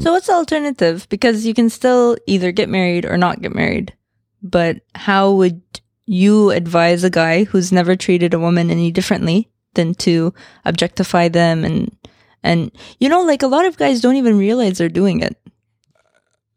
So 0.00 0.10
what's 0.10 0.26
the 0.26 0.32
alternative? 0.32 1.06
Because 1.08 1.46
you 1.46 1.54
can 1.54 1.70
still 1.70 2.16
either 2.26 2.50
get 2.50 2.68
married 2.68 3.04
or 3.04 3.16
not 3.16 3.40
get 3.40 3.54
married. 3.54 3.94
But 4.42 4.80
how 4.96 5.30
would 5.32 5.62
you 6.06 6.50
advise 6.50 7.04
a 7.04 7.10
guy 7.10 7.44
who's 7.44 7.72
never 7.72 7.94
treated 7.96 8.34
a 8.34 8.38
woman 8.38 8.70
any 8.70 8.90
differently 8.90 9.48
than 9.74 9.94
to 9.94 10.34
objectify 10.64 11.28
them 11.28 11.64
and 11.64 11.96
and 12.42 12.72
you 12.98 13.08
know 13.08 13.22
like 13.22 13.42
a 13.42 13.46
lot 13.46 13.64
of 13.64 13.76
guys 13.76 14.00
don't 14.00 14.16
even 14.16 14.36
realize 14.36 14.78
they're 14.78 14.88
doing 14.88 15.20
it. 15.20 15.36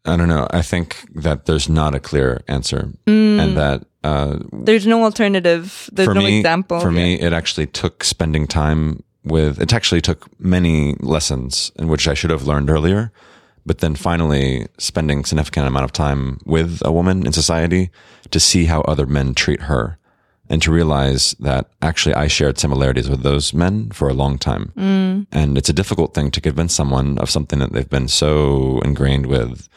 I 0.06 0.16
don't 0.16 0.28
know. 0.28 0.46
I 0.50 0.62
think 0.62 0.96
that 1.22 1.46
there's 1.46 1.68
not 1.68 1.94
a 1.94 2.00
clear 2.00 2.42
answer, 2.48 2.88
Mm. 3.06 3.40
and 3.40 3.56
that 3.56 3.84
uh, 4.04 4.38
There's 4.52 4.86
no 4.86 5.02
alternative. 5.04 5.90
There's 5.92 6.08
no 6.14 6.20
me, 6.22 6.38
example. 6.38 6.80
for 6.80 6.92
me, 6.92 7.18
it 7.20 7.32
actually 7.32 7.66
took 7.66 8.04
spending 8.04 8.46
time 8.46 9.02
with. 9.24 9.60
It 9.60 9.72
actually 9.72 10.00
took 10.00 10.28
many 10.40 10.94
lessons 11.00 11.72
in 11.78 11.88
which 11.88 12.06
I 12.06 12.14
should 12.14 12.30
have 12.30 12.46
learned 12.46 12.70
earlier, 12.70 13.10
but 13.64 13.78
then 13.78 13.96
finally 13.96 14.66
spending 14.78 15.24
significant 15.24 15.66
amount 15.66 15.84
of 15.84 15.92
time 15.92 16.38
with 16.44 16.80
a 16.84 16.92
woman 16.92 17.26
in 17.26 17.32
society 17.32 17.90
to 18.30 18.38
see 18.38 18.66
how 18.66 18.80
other 18.82 19.06
men 19.06 19.34
treat 19.34 19.62
her, 19.62 19.98
and 20.48 20.62
to 20.62 20.70
realize 20.70 21.34
that 21.40 21.66
actually 21.82 22.14
I 22.14 22.28
shared 22.28 22.58
similarities 22.58 23.08
with 23.10 23.22
those 23.24 23.52
men 23.52 23.90
for 23.90 24.08
a 24.08 24.14
long 24.14 24.38
time, 24.38 24.72
and 25.32 25.58
it's 25.58 25.68
a 25.68 25.72
difficult 25.80 26.14
thing 26.14 26.30
to 26.30 26.40
convince 26.40 26.72
someone 26.74 27.18
of 27.18 27.28
something 27.28 27.58
that 27.58 27.72
they've 27.72 27.90
been 27.90 28.06
so 28.08 28.80
ingrained 28.84 29.26
with 29.26 29.68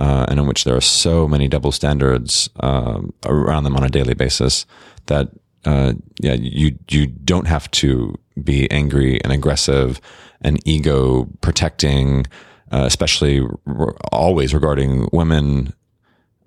uh, 0.00 0.26
and 0.28 0.40
in 0.40 0.46
which 0.46 0.64
there 0.64 0.74
are 0.74 0.80
so 0.80 1.28
many 1.28 1.46
double 1.46 1.70
standards 1.70 2.48
um, 2.60 3.12
around 3.26 3.64
them 3.64 3.76
on 3.76 3.84
a 3.84 3.88
daily 3.88 4.14
basis 4.14 4.66
that 5.06 5.28
uh, 5.66 5.92
yeah 6.20 6.34
you 6.34 6.76
you 6.88 7.06
don't 7.06 7.46
have 7.46 7.70
to 7.70 8.18
be 8.42 8.68
angry 8.70 9.22
and 9.22 9.32
aggressive 9.32 10.00
and 10.40 10.58
ego 10.66 11.28
protecting 11.42 12.26
uh, 12.72 12.84
especially 12.86 13.40
r- 13.66 13.94
always 14.10 14.54
regarding 14.54 15.06
women 15.12 15.74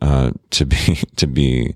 uh, 0.02 0.32
to 0.50 0.66
be 0.66 0.96
to 1.16 1.28
be 1.28 1.76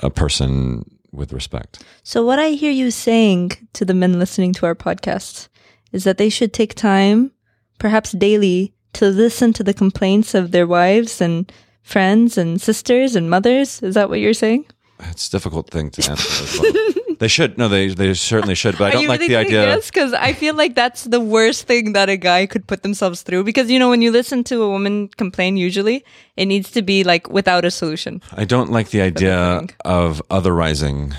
a 0.00 0.10
person 0.10 0.84
with 1.12 1.32
respect. 1.32 1.82
So 2.02 2.24
what 2.24 2.38
I 2.38 2.50
hear 2.50 2.70
you 2.70 2.90
saying 2.90 3.68
to 3.74 3.84
the 3.84 3.94
men 3.94 4.18
listening 4.18 4.52
to 4.54 4.66
our 4.66 4.76
podcast 4.76 5.48
is 5.92 6.04
that 6.04 6.18
they 6.18 6.28
should 6.28 6.52
take 6.52 6.74
time, 6.74 7.32
perhaps 7.78 8.12
daily, 8.12 8.74
to 8.94 9.06
listen 9.08 9.52
to 9.54 9.62
the 9.62 9.74
complaints 9.74 10.34
of 10.34 10.50
their 10.50 10.66
wives 10.66 11.20
and 11.20 11.50
friends 11.82 12.38
and 12.38 12.60
sisters 12.60 13.16
and 13.16 13.30
mothers. 13.30 13.82
Is 13.82 13.94
that 13.94 14.08
what 14.08 14.20
you're 14.20 14.34
saying? 14.34 14.66
it's 15.08 15.28
a 15.28 15.30
difficult 15.30 15.70
thing 15.70 15.90
to 15.90 16.10
answer 16.10 16.62
well. 16.62 16.72
they 17.20 17.28
should 17.28 17.56
no 17.56 17.68
they 17.68 17.88
they 17.88 18.12
certainly 18.12 18.54
should 18.54 18.76
but 18.76 18.88
I 18.88 18.90
don't 18.90 19.06
like 19.06 19.20
the 19.20 19.36
idea 19.36 19.62
Yes, 19.62 19.88
because 19.90 20.12
I 20.12 20.34
feel 20.34 20.54
like 20.54 20.74
that's 20.74 21.04
the 21.04 21.20
worst 21.20 21.66
thing 21.66 21.94
that 21.94 22.08
a 22.10 22.16
guy 22.16 22.46
could 22.46 22.66
put 22.66 22.82
themselves 22.82 23.22
through. 23.22 23.44
Because 23.44 23.70
you 23.70 23.78
know, 23.78 23.88
when 23.88 24.02
you 24.02 24.10
listen 24.10 24.44
to 24.44 24.62
a 24.62 24.68
woman 24.68 25.08
complain, 25.16 25.56
usually 25.56 26.04
it 26.36 26.46
needs 26.46 26.70
to 26.72 26.82
be 26.82 27.04
like 27.04 27.30
without 27.30 27.64
a 27.64 27.70
solution. 27.70 28.20
I 28.36 28.44
don't 28.44 28.70
like 28.70 28.90
the 28.90 29.00
idea 29.00 29.66
of 29.84 30.22
otherizing 30.30 31.14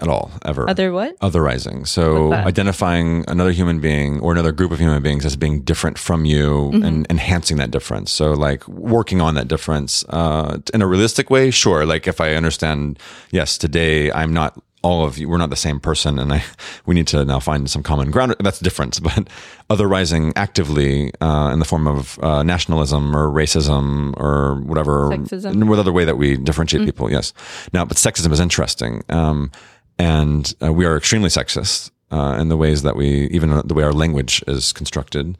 at 0.00 0.08
all, 0.08 0.30
ever. 0.44 0.68
Other 0.68 0.92
what? 0.92 1.18
Otherizing. 1.20 1.86
So 1.86 2.32
identifying 2.32 3.24
another 3.28 3.50
human 3.52 3.80
being 3.80 4.20
or 4.20 4.32
another 4.32 4.52
group 4.52 4.70
of 4.72 4.78
human 4.78 5.02
beings 5.02 5.24
as 5.24 5.36
being 5.36 5.62
different 5.62 5.98
from 5.98 6.24
you 6.24 6.46
Mm-hmm. 6.46 6.82
and 6.84 7.06
enhancing 7.10 7.56
that 7.58 7.70
difference. 7.70 8.10
So 8.12 8.32
like 8.32 8.66
working 8.68 9.20
on 9.20 9.34
that 9.34 9.48
difference 9.48 10.04
uh, 10.10 10.58
in 10.74 10.82
a 10.82 10.86
realistic 10.86 11.30
way, 11.30 11.50
sure. 11.50 11.86
Like 11.86 12.06
if 12.06 12.20
I 12.20 12.34
understand, 12.34 12.98
yes, 13.30 13.56
today 13.58 14.10
I'm 14.12 14.32
not 14.32 14.60
all 14.82 15.04
of 15.04 15.18
you, 15.18 15.28
we're 15.28 15.38
not 15.38 15.50
the 15.50 15.56
same 15.56 15.80
person 15.80 16.18
and 16.18 16.32
I, 16.32 16.44
we 16.86 16.94
need 16.94 17.06
to 17.08 17.24
now 17.24 17.40
find 17.40 17.68
some 17.70 17.82
common 17.82 18.10
ground. 18.10 18.36
That's 18.40 18.60
different, 18.60 19.02
but 19.08 19.28
otherizing 19.70 20.32
actively 20.36 21.12
uh, 21.20 21.50
in 21.52 21.58
the 21.58 21.64
form 21.64 21.86
of 21.86 22.18
uh, 22.22 22.42
nationalism 22.42 23.14
or 23.16 23.28
racism 23.30 24.14
or 24.16 24.60
whatever, 24.62 25.08
Sexism. 25.10 25.78
other 25.78 25.92
way 25.92 26.04
that 26.04 26.16
we 26.16 26.36
differentiate 26.36 26.84
people. 26.84 27.10
Yes. 27.10 27.32
Now, 27.72 27.84
but 27.84 27.96
sexism 27.96 28.32
is 28.32 28.40
interesting. 28.40 29.02
Um, 29.08 29.50
and 29.98 30.54
uh, 30.62 30.72
we 30.72 30.84
are 30.84 30.96
extremely 30.96 31.28
sexist 31.28 31.90
uh, 32.10 32.36
in 32.38 32.48
the 32.48 32.56
ways 32.56 32.82
that 32.82 32.96
we, 32.96 33.26
even 33.28 33.62
the 33.66 33.74
way 33.74 33.82
our 33.82 33.92
language 33.92 34.42
is 34.46 34.72
constructed. 34.72 35.36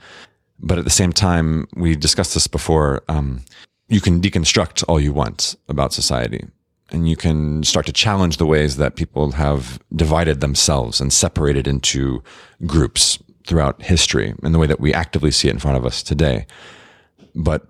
But 0.59 0.78
at 0.78 0.84
the 0.84 0.90
same 0.90 1.12
time, 1.12 1.68
we 1.76 1.96
discussed 1.96 2.34
this 2.34 2.46
before. 2.46 3.02
Um, 3.09 3.42
you 3.88 4.00
can 4.00 4.20
deconstruct 4.20 4.84
all 4.88 4.98
you 4.98 5.12
want 5.12 5.54
about 5.68 5.92
society, 5.92 6.46
and 6.90 7.09
you 7.09 7.16
can 7.16 7.62
start 7.62 7.86
to 7.86 7.92
challenge 7.92 8.38
the 8.38 8.46
ways 8.46 8.76
that 8.78 8.96
people 8.96 9.32
have 9.32 9.78
divided 9.94 10.40
themselves 10.40 11.00
and 11.00 11.12
separated 11.12 11.68
into 11.68 12.22
groups 12.64 13.18
throughout 13.46 13.82
history, 13.82 14.34
in 14.42 14.52
the 14.52 14.59
way 14.59 14.66
that 14.66 14.80
we 14.80 14.92
actively 14.92 15.30
see 15.30 15.48
it 15.48 15.52
in 15.52 15.61
front 15.61 15.76
of 15.76 15.84
us 15.84 16.02
today. 16.02 16.46
But 17.34 17.68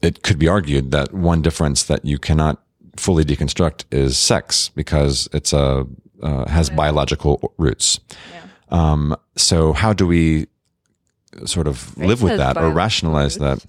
it 0.00 0.22
could 0.22 0.38
be 0.38 0.48
argued 0.48 0.92
that 0.92 1.12
one 1.12 1.42
difference 1.42 1.82
that 1.82 2.04
you 2.04 2.18
cannot 2.18 2.62
fully 2.98 3.24
deconstruct 3.24 3.84
is 3.90 4.18
sex 4.18 4.70
because 4.74 5.28
it's 5.32 5.52
a 5.52 5.86
uh, 6.22 6.48
has 6.48 6.70
biological 6.70 7.52
roots. 7.58 8.00
Um, 8.70 9.16
so 9.36 9.72
how 9.72 9.92
do 9.92 10.06
we 10.06 10.46
sort 11.46 11.66
of 11.66 11.96
live 11.96 12.22
with 12.22 12.36
that 12.38 12.56
or 12.56 12.70
biological 12.70 12.70
rationalize 12.70 13.36
that? 13.36 13.64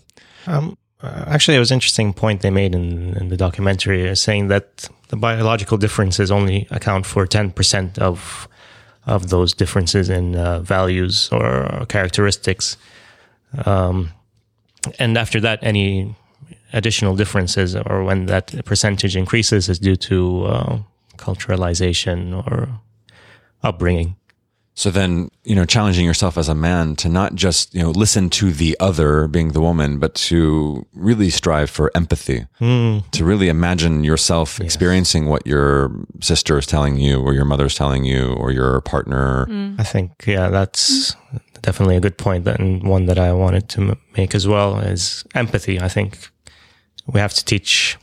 Um, 0.48 0.78
uh, 1.02 1.26
actually, 1.28 1.56
it 1.56 1.60
was 1.60 1.72
an 1.72 1.76
interesting 1.76 2.14
point 2.14 2.42
they 2.42 2.50
made 2.50 2.76
in, 2.76 3.16
in 3.18 3.30
the 3.30 3.38
documentary, 3.38 4.10
uh, 4.10 4.16
saying 4.16 4.50
that 4.50 4.90
the 5.10 5.16
biological 5.16 5.78
differences 5.78 6.32
only 6.32 6.68
account 6.72 7.06
for 7.06 7.26
ten 7.26 7.52
percent 7.52 8.00
of 8.00 8.48
of 9.06 9.30
those 9.30 9.54
differences 9.54 10.10
in 10.10 10.36
uh, 10.36 10.60
values 10.60 11.30
or 11.32 11.86
characteristics, 11.88 12.78
um, 13.66 14.12
and 14.98 15.18
after 15.18 15.40
that, 15.40 15.60
any 15.62 16.16
additional 16.74 17.16
differences 17.16 17.76
or 17.76 18.04
when 18.04 18.26
that 18.28 18.64
percentage 18.66 19.16
increases 19.16 19.70
is 19.70 19.80
due 19.80 19.96
to 19.96 20.46
uh, 20.46 20.78
culturalization 21.18 22.34
or 22.46 22.70
upbringing. 23.64 24.16
So 24.76 24.90
then, 24.92 25.30
you 25.44 25.56
know, 25.56 25.66
challenging 25.66 26.06
yourself 26.06 26.38
as 26.38 26.48
a 26.48 26.56
man 26.56 26.96
to 26.98 27.10
not 27.10 27.36
just, 27.36 27.76
you 27.76 27.82
know, 27.82 27.90
listen 27.92 28.30
to 28.30 28.52
the 28.52 28.78
other 28.80 29.28
being 29.28 29.52
the 29.52 29.60
woman, 29.60 30.00
but 30.00 30.16
to 30.30 30.86
really 30.94 31.30
strive 31.30 31.70
for 31.70 31.92
empathy, 31.96 32.46
to 32.60 33.26
really 33.26 33.50
imagine 33.50 34.06
yourself 34.06 34.62
experiencing 34.62 35.26
what 35.26 35.46
your 35.46 35.92
sister 36.22 36.58
is 36.58 36.66
telling 36.66 36.96
you 36.96 37.20
or 37.20 37.34
your 37.34 37.44
mother's 37.44 37.76
telling 37.76 38.06
you 38.06 38.32
or 38.36 38.52
your 38.54 38.80
partner. 38.80 39.46
I 39.78 39.84
think, 39.84 40.12
yeah, 40.26 40.48
that's 40.48 41.14
definitely 41.62 41.98
a 41.98 42.00
good 42.00 42.18
point 42.18 42.46
that- 42.46 42.62
and 42.62 42.82
one 42.84 43.06
that 43.08 43.20
I 43.20 43.34
wanted 43.34 43.68
to 43.70 43.82
m- 43.82 43.98
make 44.16 44.34
as 44.34 44.48
well 44.48 44.80
is 44.80 45.26
empathy. 45.36 45.78
I 45.82 45.90
think 45.90 46.30
we 47.14 47.20
have 47.20 47.34
to 47.34 47.44
teach 47.46 47.98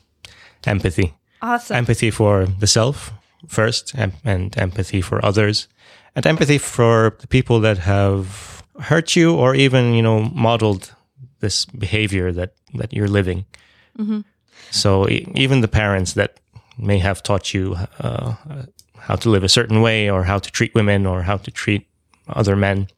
empathy, 0.67 1.13
Awesome. 1.41 1.77
empathy 1.77 2.11
for 2.11 2.47
the 2.61 2.67
self 2.67 3.13
first, 3.49 3.95
em- 3.99 4.13
and 4.25 4.57
empathy 4.59 5.01
for 5.01 5.25
others, 5.25 5.69
and 6.15 6.27
empathy 6.27 6.59
for 6.59 7.17
the 7.21 7.27
people 7.27 7.61
that 7.61 7.79
have 7.79 8.27
hurt 8.81 9.17
you 9.17 9.35
or 9.35 9.55
even 9.55 9.95
you 9.95 10.03
know 10.03 10.21
modeled 10.35 10.95
this 11.41 11.67
behavior 11.67 12.33
that 12.33 12.51
that 12.75 12.93
you're 12.93 13.09
living. 13.13 13.45
So 14.71 15.09
e- 15.09 15.27
even 15.35 15.61
the 15.61 15.69
parents 15.69 16.13
that 16.15 16.41
may 16.79 16.99
have 16.99 17.23
taught 17.23 17.55
you 17.55 17.77
uh, 18.01 18.35
how 18.99 19.17
to 19.17 19.31
live 19.31 19.45
a 19.45 19.49
certain 19.49 19.81
way 19.81 20.11
or 20.11 20.25
how 20.25 20.39
to 20.39 20.51
treat 20.51 20.75
women 20.75 21.07
or 21.07 21.23
how 21.23 21.37
to 21.39 21.51
treat 21.51 21.87
other 22.29 22.57
men 22.57 22.89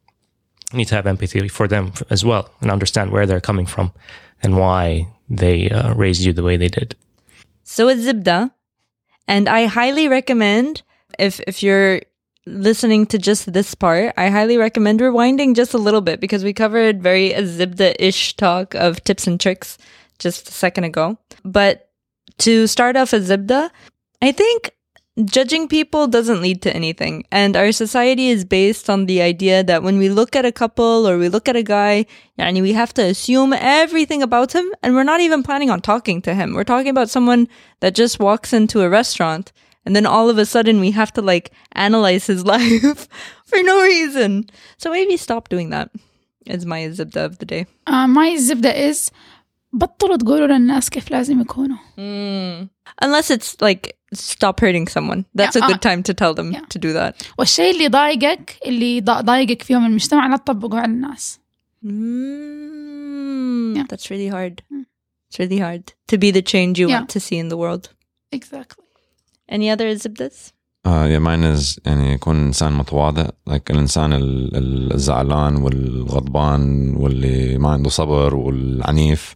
you 0.72 0.78
need 0.78 0.88
to 0.88 0.94
have 0.94 1.06
empathy 1.06 1.48
for 1.48 1.68
them 1.68 1.92
as 2.10 2.24
well 2.24 2.50
and 2.60 2.70
understand 2.70 3.10
where 3.10 3.26
they're 3.26 3.40
coming 3.40 3.66
from 3.66 3.92
and 4.42 4.56
why 4.56 5.06
they 5.28 5.70
uh, 5.70 5.94
raised 5.94 6.22
you 6.22 6.32
the 6.32 6.42
way 6.42 6.56
they 6.56 6.68
did. 6.68 6.96
So 7.64 7.88
it's 7.88 8.02
Zibda. 8.02 8.52
And 9.26 9.48
I 9.48 9.66
highly 9.66 10.08
recommend 10.08 10.82
if 11.18 11.40
if 11.46 11.62
you're 11.62 12.00
listening 12.46 13.04
to 13.06 13.18
just 13.18 13.52
this 13.52 13.74
part, 13.74 14.14
I 14.16 14.30
highly 14.30 14.56
recommend 14.56 15.00
rewinding 15.00 15.54
just 15.54 15.74
a 15.74 15.78
little 15.78 16.00
bit 16.00 16.18
because 16.18 16.42
we 16.42 16.54
covered 16.54 17.02
very 17.02 17.30
Zibda-ish 17.30 18.36
talk 18.36 18.74
of 18.74 19.04
tips 19.04 19.26
and 19.26 19.38
tricks 19.38 19.76
just 20.18 20.48
a 20.48 20.52
second 20.52 20.84
ago. 20.84 21.18
But 21.44 21.90
to 22.38 22.66
start 22.66 22.96
off 22.96 23.12
a 23.12 23.20
Zibda, 23.20 23.70
I 24.22 24.32
think 24.32 24.72
judging 25.24 25.68
people 25.68 26.06
doesn't 26.06 26.42
lead 26.42 26.62
to 26.62 26.74
anything. 26.74 27.24
And 27.30 27.56
our 27.56 27.72
society 27.72 28.28
is 28.28 28.44
based 28.44 28.88
on 28.88 29.06
the 29.06 29.20
idea 29.22 29.64
that 29.64 29.82
when 29.82 29.98
we 29.98 30.08
look 30.08 30.36
at 30.36 30.44
a 30.44 30.52
couple 30.52 31.08
or 31.08 31.18
we 31.18 31.28
look 31.28 31.48
at 31.48 31.56
a 31.56 31.62
guy, 31.62 32.06
yani 32.38 32.62
we 32.62 32.72
have 32.72 32.94
to 32.94 33.02
assume 33.02 33.52
everything 33.52 34.22
about 34.22 34.54
him 34.54 34.72
and 34.82 34.94
we're 34.94 35.04
not 35.04 35.20
even 35.20 35.42
planning 35.42 35.70
on 35.70 35.80
talking 35.80 36.22
to 36.22 36.34
him. 36.34 36.54
We're 36.54 36.64
talking 36.64 36.90
about 36.90 37.10
someone 37.10 37.48
that 37.80 37.94
just 37.94 38.20
walks 38.20 38.52
into 38.52 38.82
a 38.82 38.88
restaurant 38.88 39.52
and 39.84 39.96
then 39.96 40.06
all 40.06 40.28
of 40.28 40.38
a 40.38 40.46
sudden 40.46 40.80
we 40.80 40.90
have 40.92 41.12
to 41.14 41.22
like 41.22 41.50
analyze 41.72 42.26
his 42.26 42.44
life 42.54 43.08
for 43.44 43.62
no 43.62 43.82
reason. 43.82 44.48
So 44.76 44.90
maybe 44.90 45.16
stop 45.16 45.48
doing 45.48 45.70
that. 45.70 45.90
Is 46.46 46.64
my 46.64 46.80
zibda 46.84 47.26
of 47.26 47.38
the 47.38 47.44
day. 47.44 47.66
Uh, 47.86 48.06
my 48.06 48.30
zibda 48.30 48.74
is 48.74 49.10
بطلوا 49.72 50.16
تقولوا 50.16 50.46
للناس 50.46 50.90
كيف 50.90 51.10
لازم 51.10 51.40
يكونوا. 51.40 51.76
Unless 53.04 53.30
it's 53.30 53.54
like 53.62 53.92
stop 54.14 54.60
hurting 54.60 54.86
someone. 54.88 55.24
That's 55.38 55.56
Yeah, 55.56 55.64
a 55.64 55.68
good 55.70 55.80
uh, 55.84 55.88
time 55.88 56.02
to 56.08 56.14
tell 56.14 56.34
them 56.34 56.52
yeah. 56.52 56.64
to 56.74 56.78
do 56.78 56.92
that. 56.92 57.14
والشيء 57.38 57.74
اللي 57.74 57.88
ضايقك 57.88 58.56
اللي 58.66 59.00
ضا- 59.00 59.20
ضايقك 59.20 59.62
فيهم 59.62 59.86
المجتمع 59.86 60.26
لا 60.26 60.36
تطبقه 60.36 60.78
على 60.78 60.92
الناس. 60.92 61.40
Mm, 61.84 63.76
Yeah. 63.76 63.86
That's 63.90 64.06
really 64.12 64.28
hard. 64.36 64.56
Mm. 64.72 64.84
It's 65.28 65.38
really 65.42 65.58
hard 65.66 65.84
to 66.10 66.16
be 66.24 66.28
the 66.38 66.42
change 66.52 66.74
you 66.82 66.88
Yeah. 66.88 66.96
want 66.98 67.08
to 67.16 67.20
see 67.26 67.38
in 67.44 67.48
the 67.52 67.58
world. 67.62 67.84
Exactly. 68.38 68.84
Any 69.56 69.68
other 69.74 69.88
zibdas? 70.04 70.36
Uh, 70.88 71.06
yeah, 71.12 71.18
mine 71.28 71.44
is 71.54 71.78
يعني 71.86 72.12
يكون 72.12 72.36
إنسان 72.46 72.72
متواضع 72.72 73.26
like 73.50 73.70
الإنسان 73.70 74.12
ال- 74.12 74.56
ال- 74.56 74.92
الزعلان 74.92 75.56
والغضبان 75.56 76.94
واللي 76.96 77.58
ما 77.58 77.68
عنده 77.70 77.90
صبر 77.90 78.34
والعنيف 78.34 79.34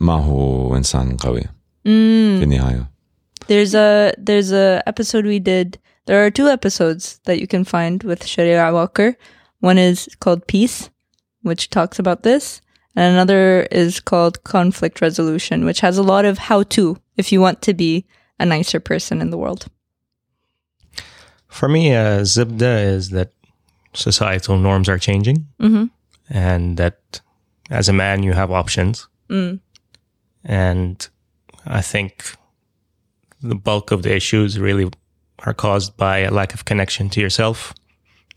ما 0.00 0.12
هو 0.12 0.76
إنسان 0.76 1.16
قوي 1.16 1.40
في 1.42 1.48
Mm. 1.88 2.42
النهاية 2.42 2.86
There's 3.48 3.74
a 3.74 4.12
there's 4.18 4.52
a 4.52 4.82
episode 4.86 5.24
we 5.26 5.38
did. 5.40 5.78
There 6.06 6.24
are 6.24 6.30
two 6.30 6.48
episodes 6.48 7.20
that 7.26 7.38
you 7.40 7.46
can 7.46 7.64
find 7.64 8.02
with 8.04 8.26
Sharia 8.26 8.72
Walker. 8.72 9.16
One 9.60 9.78
is 9.78 10.08
called 10.20 10.46
Peace, 10.46 10.90
which 11.42 11.68
talks 11.70 11.98
about 11.98 12.22
this, 12.22 12.60
and 12.96 13.04
another 13.14 13.62
is 13.82 14.00
called 14.10 14.42
Conflict 14.44 15.00
Resolution, 15.00 15.64
which 15.64 15.80
has 15.86 15.96
a 15.98 16.02
lot 16.12 16.24
of 16.24 16.38
how 16.48 16.60
to 16.76 16.84
if 17.20 17.26
you 17.32 17.40
want 17.40 17.58
to 17.62 17.74
be 17.74 17.92
a 18.38 18.46
nicer 18.46 18.80
person 18.80 19.20
in 19.20 19.30
the 19.30 19.38
world. 19.44 19.62
For 21.48 21.68
me, 21.68 21.94
uh, 21.94 22.20
Zibda 22.34 22.72
is 22.96 23.10
that 23.10 23.30
societal 23.94 24.56
norms 24.58 24.88
are 24.88 24.98
changing 24.98 25.38
Mm-hmm. 25.60 25.84
and 26.30 26.76
that 26.78 27.20
as 27.70 27.88
a 27.88 27.92
man, 27.92 28.22
you 28.22 28.32
have 28.32 28.50
options. 28.50 29.08
Mm. 29.30 29.60
And 30.47 31.05
I 31.65 31.81
think 31.81 32.35
the 33.41 33.55
bulk 33.55 33.91
of 33.91 34.01
the 34.01 34.15
issues 34.15 34.57
really 34.59 34.89
are 35.39 35.53
caused 35.53 35.97
by 35.97 36.19
a 36.19 36.31
lack 36.31 36.53
of 36.53 36.65
connection 36.65 37.09
to 37.09 37.21
yourself 37.21 37.73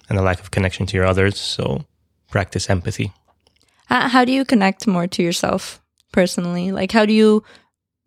and 0.08 0.18
a 0.18 0.22
lack 0.22 0.40
of 0.40 0.50
connection 0.50 0.86
to 0.86 0.96
your 0.96 1.06
others. 1.06 1.38
So 1.38 1.84
practice 2.30 2.68
empathy. 2.68 3.12
How, 3.86 4.08
how 4.08 4.24
do 4.24 4.32
you 4.32 4.44
connect 4.44 4.86
more 4.86 5.06
to 5.06 5.22
yourself 5.22 5.80
personally? 6.12 6.72
Like, 6.72 6.92
how 6.92 7.06
do 7.06 7.12
you? 7.12 7.44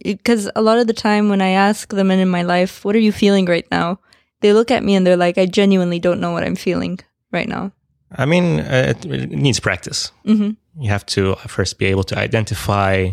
Because 0.03 0.51
a 0.55 0.61
lot 0.61 0.79
of 0.79 0.87
the 0.87 0.93
time 0.93 1.29
when 1.29 1.41
I 1.41 1.49
ask 1.49 1.89
the 1.89 2.03
men 2.03 2.19
in 2.19 2.27
my 2.27 2.43
life, 2.43 2.83
"What 2.83 2.95
are 2.95 2.99
you 2.99 3.13
feeling 3.13 3.45
right 3.45 3.65
now?" 3.71 3.99
They 4.41 4.51
look 4.51 4.69
at 4.69 4.83
me 4.83 4.95
and 4.95 5.07
they're 5.07 5.15
like, 5.15 5.37
"I 5.37 5.45
genuinely 5.45 5.99
don't 5.99 6.19
know 6.19 6.31
what 6.31 6.43
I'm 6.43 6.57
feeling 6.57 6.99
right 7.31 7.47
now." 7.47 7.71
I 8.11 8.25
mean, 8.25 8.59
uh, 8.59 8.93
it, 8.95 9.05
it 9.05 9.31
needs 9.31 9.61
practice. 9.61 10.11
Mm-hmm. 10.25 10.81
You 10.83 10.89
have 10.89 11.05
to 11.05 11.35
first 11.47 11.77
be 11.77 11.85
able 11.85 12.03
to 12.03 12.17
identify 12.17 13.11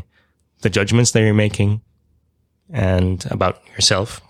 the 0.60 0.70
judgments 0.70 1.10
that 1.12 1.20
you're 1.20 1.34
making 1.34 1.80
and 2.72 3.26
about 3.30 3.62
yourself 3.74 4.20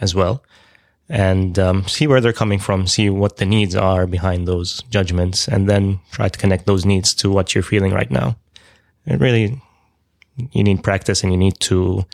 as 0.00 0.14
well. 0.14 0.42
And 1.08 1.58
um, 1.58 1.86
see 1.86 2.06
where 2.06 2.20
they're 2.20 2.32
coming 2.32 2.58
from, 2.58 2.86
see 2.86 3.10
what 3.10 3.36
the 3.36 3.44
needs 3.44 3.76
are 3.76 4.06
behind 4.06 4.48
those 4.48 4.82
judgments, 4.88 5.46
and 5.46 5.68
then 5.68 6.00
try 6.12 6.28
to 6.28 6.38
connect 6.38 6.64
those 6.66 6.86
needs 6.86 7.14
to 7.16 7.30
what 7.30 7.54
you're 7.54 7.62
feeling 7.62 7.92
right 7.92 8.10
now. 8.10 8.36
It 9.06 9.20
really, 9.20 9.60
you 10.52 10.64
need 10.64 10.82
practice 10.82 11.22
and 11.22 11.30
you 11.30 11.36
need 11.36 11.60
to 11.60 12.06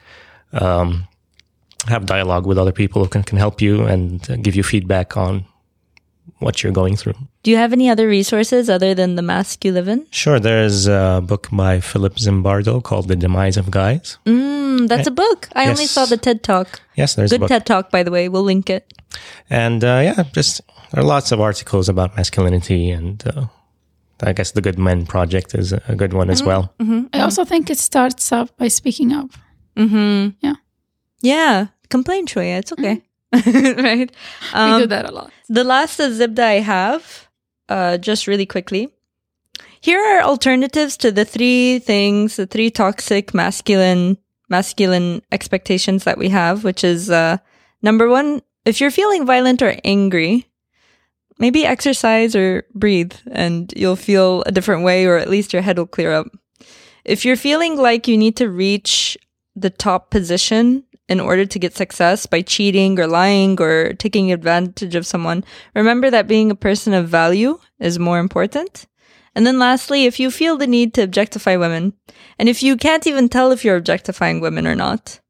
um, 0.52 1.06
have 1.86 2.04
dialogue 2.06 2.46
with 2.46 2.58
other 2.58 2.72
people 2.72 3.04
who 3.04 3.08
can, 3.08 3.22
can 3.22 3.38
help 3.38 3.60
you 3.60 3.84
and 3.84 4.42
give 4.42 4.56
you 4.56 4.64
feedback 4.64 5.16
on 5.16 5.44
what 6.38 6.62
you're 6.62 6.72
going 6.72 6.96
through. 6.96 7.14
Do 7.42 7.50
you 7.50 7.56
have 7.56 7.72
any 7.72 7.88
other 7.88 8.06
resources 8.08 8.68
other 8.70 8.94
than 8.94 9.16
the 9.16 9.22
mask 9.22 9.64
you 9.64 9.72
live 9.72 9.88
in? 9.88 10.06
Sure, 10.10 10.38
there's 10.40 10.86
a 10.86 11.22
book 11.24 11.48
by 11.52 11.80
Philip 11.80 12.16
Zimbardo 12.16 12.82
called 12.82 13.08
The 13.08 13.16
Demise 13.16 13.56
of 13.56 13.70
Guys. 13.70 14.18
Mm, 14.26 14.88
that's 14.88 15.06
a 15.08 15.10
book. 15.10 15.48
I 15.54 15.68
only 15.68 15.86
saw 15.86 16.06
the 16.06 16.16
TED 16.16 16.42
Talk. 16.42 16.80
Yes, 16.96 17.14
there's 17.14 17.32
a 17.32 17.38
Good. 17.38 17.48
TED 17.48 17.66
Talk, 17.66 17.90
by 17.90 18.02
the 18.02 18.10
way. 18.10 18.28
We'll 18.28 18.42
link 18.42 18.70
it. 18.70 18.92
And 19.48 19.82
uh, 19.82 20.00
yeah, 20.04 20.22
just 20.32 20.60
there 20.92 21.02
are 21.02 21.06
lots 21.06 21.32
of 21.32 21.40
articles 21.40 21.88
about 21.88 22.16
masculinity, 22.16 22.90
and 22.90 23.22
uh, 23.26 23.46
I 24.22 24.32
guess 24.32 24.52
the 24.52 24.60
Good 24.60 24.78
Men 24.78 25.06
Project 25.06 25.54
is 25.54 25.72
a 25.72 25.80
a 25.88 25.96
good 25.96 26.12
one 26.12 26.30
as 26.30 26.42
well. 26.42 26.72
I 27.12 27.20
also 27.20 27.44
think 27.44 27.70
it 27.70 27.78
starts 27.78 28.32
up 28.32 28.56
by 28.56 28.68
speaking 28.68 29.12
up. 29.12 29.30
Mm-hmm. 29.76 30.36
Yeah. 30.40 30.54
Yeah. 31.22 31.66
Complain, 31.88 32.26
Shoya. 32.26 32.58
It's 32.58 32.72
okay. 32.72 33.02
right? 33.46 34.10
we 34.10 34.58
Um, 34.58 34.80
do 34.82 34.86
that 34.86 35.08
a 35.08 35.12
lot. 35.12 35.32
The 35.48 35.64
last 35.64 35.98
zibda 35.98 36.40
I 36.40 36.60
have, 36.60 37.28
uh, 37.68 37.98
just 37.98 38.26
really 38.26 38.46
quickly. 38.46 38.88
Here 39.80 40.00
are 40.00 40.22
alternatives 40.22 40.96
to 40.98 41.10
the 41.10 41.24
three 41.24 41.78
things, 41.78 42.36
the 42.36 42.46
three 42.46 42.70
toxic 42.70 43.32
masculine 43.32 44.18
masculine 44.48 45.22
expectations 45.30 46.04
that 46.04 46.18
we 46.18 46.28
have, 46.28 46.64
which 46.64 46.82
is 46.82 47.08
uh, 47.08 47.38
number 47.82 48.08
one, 48.08 48.42
if 48.64 48.80
you're 48.80 48.90
feeling 48.90 49.24
violent 49.24 49.62
or 49.62 49.76
angry, 49.84 50.50
maybe 51.38 51.64
exercise 51.64 52.34
or 52.34 52.64
breathe, 52.74 53.14
and 53.30 53.72
you'll 53.76 53.96
feel 53.96 54.42
a 54.46 54.52
different 54.52 54.82
way, 54.82 55.06
or 55.06 55.16
at 55.16 55.30
least 55.30 55.52
your 55.52 55.62
head 55.62 55.78
will 55.78 55.86
clear 55.86 56.12
up. 56.12 56.26
If 57.04 57.24
you're 57.24 57.36
feeling 57.36 57.76
like 57.76 58.08
you 58.08 58.18
need 58.18 58.36
to 58.36 58.50
reach 58.50 59.16
the 59.54 59.70
top 59.70 60.10
position 60.10 60.84
in 61.10 61.18
order 61.18 61.44
to 61.44 61.58
get 61.58 61.76
success 61.76 62.24
by 62.24 62.40
cheating 62.40 62.98
or 62.98 63.08
lying 63.08 63.60
or 63.60 63.92
taking 63.94 64.30
advantage 64.30 64.94
of 64.94 65.04
someone, 65.04 65.44
remember 65.74 66.08
that 66.08 66.28
being 66.28 66.52
a 66.52 66.54
person 66.54 66.94
of 66.94 67.08
value 67.08 67.58
is 67.80 67.98
more 67.98 68.20
important. 68.20 68.86
And 69.34 69.44
then 69.44 69.58
lastly, 69.58 70.06
if 70.06 70.20
you 70.20 70.30
feel 70.30 70.56
the 70.56 70.68
need 70.68 70.94
to 70.94 71.02
objectify 71.02 71.56
women, 71.56 71.94
and 72.38 72.48
if 72.48 72.62
you 72.62 72.76
can't 72.76 73.06
even 73.08 73.28
tell 73.28 73.50
if 73.50 73.64
you're 73.64 73.76
objectifying 73.76 74.40
women 74.40 74.66
or 74.68 74.76
not, 74.76 75.20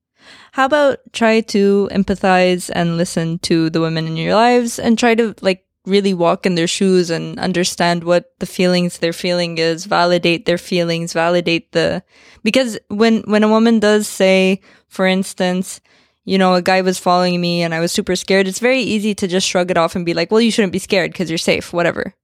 how 0.53 0.66
about 0.66 0.99
try 1.12 1.41
to 1.41 1.89
empathize 1.93 2.70
and 2.74 2.99
listen 2.99 3.39
to 3.41 3.70
the 3.70 3.81
women 3.81 4.07
in 4.07 4.16
your 4.16 4.35
lives 4.35 4.78
and 4.78 4.99
try 4.99 5.14
to 5.14 5.35
like 5.41 5.64
really 5.87 6.14
walk 6.14 6.47
in 6.47 6.55
their 6.55 6.66
shoes 6.66 7.11
and 7.11 7.39
understand 7.39 8.05
what 8.05 8.33
the 8.39 8.47
feelings 8.47 8.99
they're 8.99 9.12
feeling 9.12 9.59
is, 9.59 9.87
validate 9.87 10.45
their 10.47 10.59
feelings, 10.59 11.12
validate 11.12 11.72
the 11.72 12.03
because 12.43 12.78
when 12.89 13.22
when 13.22 13.43
a 13.43 13.49
woman 13.49 13.81
does 13.81 14.07
say, 14.07 14.61
for 14.89 15.07
instance, 15.07 15.81
you 16.24 16.39
know, 16.39 16.55
a 16.55 16.62
guy 16.62 16.83
was 16.83 16.99
following 16.99 17.41
me 17.41 17.62
and 17.62 17.74
I 17.74 17.81
was 17.81 17.93
super 17.93 18.16
scared, 18.16 18.47
it's 18.47 18.59
very 18.59 18.81
easy 18.81 19.14
to 19.14 19.26
just 19.26 19.49
shrug 19.49 19.70
it 19.70 19.78
off 19.78 19.97
and 19.97 20.07
be 20.07 20.14
like, 20.14 20.31
well, 20.31 20.41
you 20.41 20.51
shouldn't 20.51 20.72
be 20.72 20.78
scared 20.78 21.12
because 21.12 21.31
you're 21.31 21.39
safe, 21.39 21.72
whatever. 21.72 22.14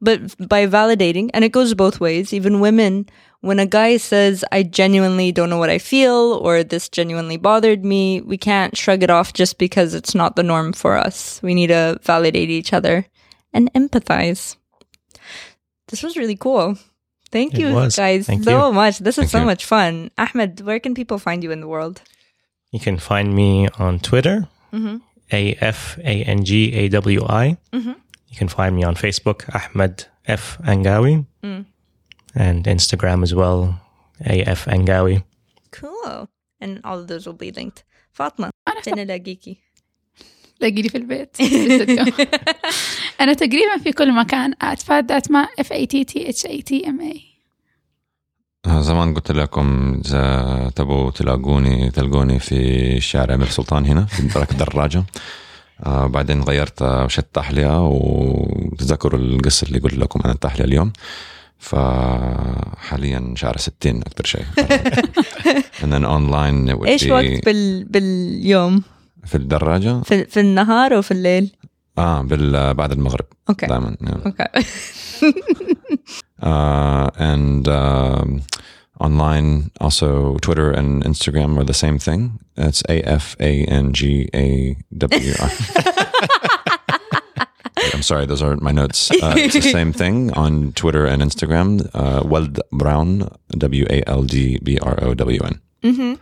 But 0.00 0.36
by 0.48 0.66
validating, 0.66 1.30
and 1.32 1.44
it 1.44 1.52
goes 1.52 1.72
both 1.74 2.00
ways, 2.00 2.32
even 2.32 2.60
women, 2.60 3.08
when 3.40 3.58
a 3.58 3.66
guy 3.66 3.96
says, 3.98 4.44
I 4.52 4.62
genuinely 4.62 5.32
don't 5.32 5.48
know 5.50 5.58
what 5.58 5.70
I 5.70 5.78
feel, 5.78 6.40
or 6.42 6.62
this 6.64 6.88
genuinely 6.88 7.36
bothered 7.36 7.84
me, 7.84 8.20
we 8.20 8.36
can't 8.36 8.76
shrug 8.76 9.02
it 9.02 9.10
off 9.10 9.32
just 9.32 9.58
because 9.58 9.94
it's 9.94 10.14
not 10.14 10.36
the 10.36 10.42
norm 10.42 10.72
for 10.72 10.96
us. 10.96 11.40
We 11.42 11.54
need 11.54 11.68
to 11.68 11.98
validate 12.02 12.50
each 12.50 12.72
other 12.72 13.06
and 13.52 13.72
empathize. 13.74 14.56
This 15.88 16.02
was 16.02 16.16
really 16.16 16.36
cool. 16.36 16.76
Thank 17.30 17.54
It 17.54 17.60
you 17.60 17.72
was. 17.74 17.96
guys 17.96 18.26
Thank 18.26 18.44
so 18.44 18.68
you. 18.68 18.72
much. 18.72 18.98
This 18.98 19.18
is 19.18 19.24
Thank 19.24 19.30
so 19.30 19.38
you. 19.40 19.44
much 19.46 19.64
fun. 19.64 20.10
Ahmed, 20.18 20.60
where 20.60 20.80
can 20.80 20.94
people 20.94 21.18
find 21.18 21.42
you 21.42 21.50
in 21.50 21.60
the 21.60 21.68
world? 21.68 22.00
You 22.72 22.80
can 22.80 22.98
find 22.98 23.34
me 23.34 23.68
on 23.78 23.98
Twitter, 24.00 24.48
Mhm. 24.72 25.00
A 25.32 25.54
F 25.60 25.98
A 25.98 26.24
N 26.24 26.44
G 26.44 26.72
A 26.74 26.88
W 26.88 27.24
I. 27.28 27.56
Mhm 27.72 27.96
You 28.33 28.35
can 28.37 28.47
find 28.47 28.71
me 28.77 28.83
on 28.89 28.95
Facebook, 28.95 29.39
Ahmed 29.59 29.95
F 30.27 30.57
Angawi, 30.73 31.15
Mm. 31.43 31.63
and 32.45 32.61
Instagram 32.75 33.19
as 33.27 33.33
well, 33.41 33.59
A 34.33 34.35
F 34.59 34.61
Angawi. 34.75 35.17
Cool. 35.79 36.27
and 36.61 36.73
all 36.83 36.99
of 37.01 37.07
those 37.07 37.23
will 37.27 37.39
be 37.47 37.51
linked. 37.59 37.83
Fatma, 38.19 38.49
أنا 38.67 38.81
فين 38.83 38.99
ألاقيكي؟ 38.99 39.57
تلاقيني 40.59 40.89
في 40.89 40.97
البيت 40.97 41.35
في 41.37 41.65
الاستوديو. 41.65 42.27
أنا 43.21 43.33
تقريبا 43.33 43.77
في 43.83 43.91
كل 43.91 44.15
مكان 44.15 44.53
أتفاد 44.61 45.07
داتما 45.07 45.45
F 45.61 45.65
A 45.65 45.85
T 45.85 46.03
T 46.11 46.27
H 46.27 46.43
A 46.49 46.61
T 46.69 46.85
M 46.85 47.01
A 47.13 47.17
آه، 48.65 48.81
زمان 48.81 49.13
قلت 49.13 49.31
لكم 49.31 49.93
إذا 50.05 50.71
تبوا 50.75 51.11
تلاقوني 51.11 51.91
تلقوني 51.91 52.39
في 52.39 53.01
شارع 53.01 53.35
أمير 53.35 53.47
سلطان 53.47 53.85
هنا 53.85 54.05
في 54.05 54.27
برك 54.35 54.51
الدراجة 54.51 55.03
آه 55.80 56.06
بعدين 56.06 56.42
غيرت 56.42 56.82
آه، 56.82 57.04
وشت 57.04 57.26
تحلية 57.32 57.86
وتذكروا 57.86 59.20
القصة 59.20 59.66
اللي 59.66 59.78
قلت 59.78 59.94
لكم 59.94 60.20
عن 60.24 60.30
التحلية 60.30 60.64
اليوم. 60.64 60.92
فحاليا 61.58 63.34
شارع 63.36 63.56
60 63.56 64.00
أكثر 64.00 64.24
شيء. 64.24 64.44
Would 66.74 66.86
إيش 66.86 67.04
be 67.04 67.10
وقت 67.10 67.44
بال... 67.44 67.84
باليوم؟ 67.84 68.82
في 69.24 69.34
الدراجة. 69.34 70.00
في, 70.00 70.24
في 70.24 70.40
النهار 70.40 70.94
وفي 70.94 71.10
الليل؟ 71.10 71.50
آه 71.98 72.22
بال 72.22 72.74
بعد 72.74 72.92
المغرب. 72.92 73.24
أوكي. 73.48 73.66
دائما 73.66 73.96
uh, 76.42 77.10
and 77.32 77.68
um, 77.68 78.40
online 79.00 79.70
also 79.80 80.36
Twitter 80.38 80.70
and 80.70 81.02
Instagram 81.04 81.58
are 81.58 81.64
the 81.64 81.74
same 81.74 81.98
thing. 81.98 82.38
It's 82.56 82.82
A 82.88 83.02
F 83.02 83.36
A 83.40 83.64
N 83.64 83.92
G 83.92 84.28
A 84.34 84.76
W. 84.96 85.34
I'm 87.92 88.02
sorry, 88.02 88.26
those 88.26 88.42
aren't 88.42 88.62
my 88.62 88.72
notes. 88.72 89.10
Uh, 89.10 89.34
it's 89.36 89.54
the 89.54 89.60
same 89.60 89.92
thing 89.92 90.32
on 90.32 90.72
Twitter 90.72 91.06
and 91.06 91.22
Instagram. 91.22 91.88
Uh, 91.92 92.22
Wald 92.26 92.60
Brown, 92.72 93.28
W 93.50 93.86
A 93.90 94.02
L 94.08 94.22
D 94.22 94.58
B 94.62 94.78
R 94.78 94.98
O 95.02 95.14
W 95.14 95.40
N. 95.42 95.60
Mm-hmm. 95.82 96.14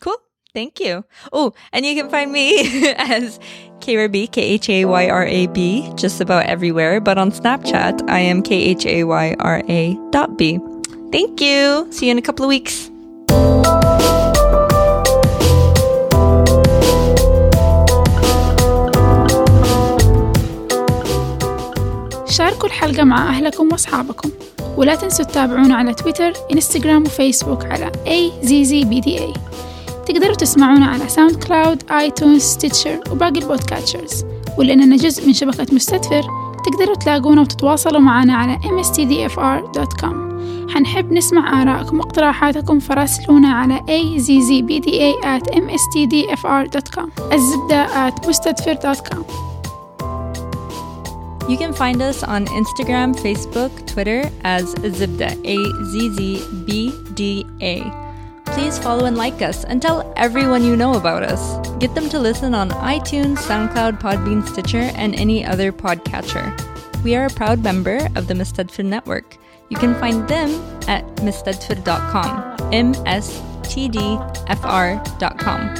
Cool. 0.00 0.16
Thank 0.52 0.80
you. 0.80 1.04
Oh, 1.32 1.52
and 1.72 1.86
you 1.86 1.94
can 1.94 2.10
find 2.10 2.32
me 2.32 2.92
as 2.96 3.38
KRB, 3.80 4.32
K 4.32 4.42
H 4.42 4.68
A 4.68 4.84
Y 4.84 5.08
R 5.08 5.24
A 5.24 5.46
B, 5.48 5.92
just 5.96 6.20
about 6.20 6.46
everywhere. 6.46 7.00
But 7.00 7.18
on 7.18 7.30
Snapchat, 7.30 8.08
I 8.10 8.18
am 8.20 8.42
K 8.42 8.54
H 8.56 8.86
A 8.86 9.04
Y 9.04 9.36
R 9.38 9.62
A 9.68 9.98
dot 10.10 10.36
B. 10.36 10.58
Thank 11.12 11.40
you. 11.40 11.88
See 11.90 12.06
you 12.06 12.12
in 12.12 12.18
a 12.18 12.22
couple 12.22 12.44
of 12.44 12.48
weeks. 12.48 12.90
شاركوا 22.28 22.66
الحلقة 22.68 23.04
مع 23.04 23.28
أهلكم 23.28 23.68
وأصحابكم 23.72 24.30
ولا 24.76 24.94
تنسوا 24.94 25.24
تتابعونا 25.24 25.74
على 25.74 25.94
تويتر 25.94 26.32
إنستغرام 26.52 27.02
وفيسبوك 27.02 27.64
على 27.64 27.92
AZZBDA 28.06 29.38
تقدروا 30.06 30.34
تسمعونا 30.34 30.86
على 30.86 31.08
ساوند 31.08 31.44
كلاود 31.44 31.82
آيتونز 31.90 32.42
ستيتشر 32.42 33.00
وباقي 33.10 33.38
البودكاتشرز 33.40 34.24
ولأننا 34.58 34.96
جزء 34.96 35.26
من 35.26 35.32
شبكة 35.32 35.74
مستدفر 35.74 36.22
تقدروا 36.64 36.94
تلاقونا 36.94 37.40
وتتواصلوا 37.40 38.00
معنا 38.00 38.34
على 38.34 38.58
mstdfr.com 38.58 40.30
حنحب 40.70 41.12
نسمع 41.12 41.62
آرائكم 41.62 41.98
واقتراحاتكم 41.98 42.78
فراسلونا 42.80 43.48
على 43.48 43.78
azzbda 43.78 45.24
at 45.24 45.54
mstdfr.com 45.54 47.32
الزبدة 47.32 48.08
at 48.08 48.28
مستدفر.com 48.28 49.50
You 51.48 51.56
can 51.56 51.72
find 51.72 52.00
us 52.00 52.22
on 52.22 52.46
Instagram, 52.60 53.08
Facebook, 53.26 53.72
Twitter 53.92 54.22
as 54.44 54.66
Zibda, 54.98 55.30
A 55.54 55.56
Z 55.90 55.94
Z 56.16 56.18
B 56.66 56.92
D 57.18 57.44
A. 57.60 58.09
Please 58.52 58.78
follow 58.78 59.04
and 59.06 59.16
like 59.16 59.42
us 59.42 59.64
and 59.64 59.80
tell 59.80 60.12
everyone 60.16 60.64
you 60.64 60.76
know 60.76 60.94
about 60.94 61.22
us. 61.22 61.66
Get 61.78 61.94
them 61.94 62.08
to 62.10 62.18
listen 62.18 62.54
on 62.54 62.70
iTunes, 62.70 63.38
SoundCloud, 63.38 64.00
Podbean, 64.00 64.46
Stitcher, 64.46 64.90
and 64.94 65.14
any 65.14 65.44
other 65.44 65.72
podcatcher. 65.72 66.54
We 67.02 67.14
are 67.14 67.26
a 67.26 67.30
proud 67.30 67.62
member 67.62 68.08
of 68.16 68.26
the 68.26 68.34
Mistedfir 68.34 68.84
Network. 68.84 69.36
You 69.70 69.76
can 69.76 69.94
find 70.00 70.28
them 70.28 70.50
at 70.88 71.04
mistedfir.com, 71.16 72.72
M 72.72 72.94
S 73.06 73.40
T 73.62 73.88
D 73.88 73.98
F 74.48 74.60
R.com. 74.64 75.74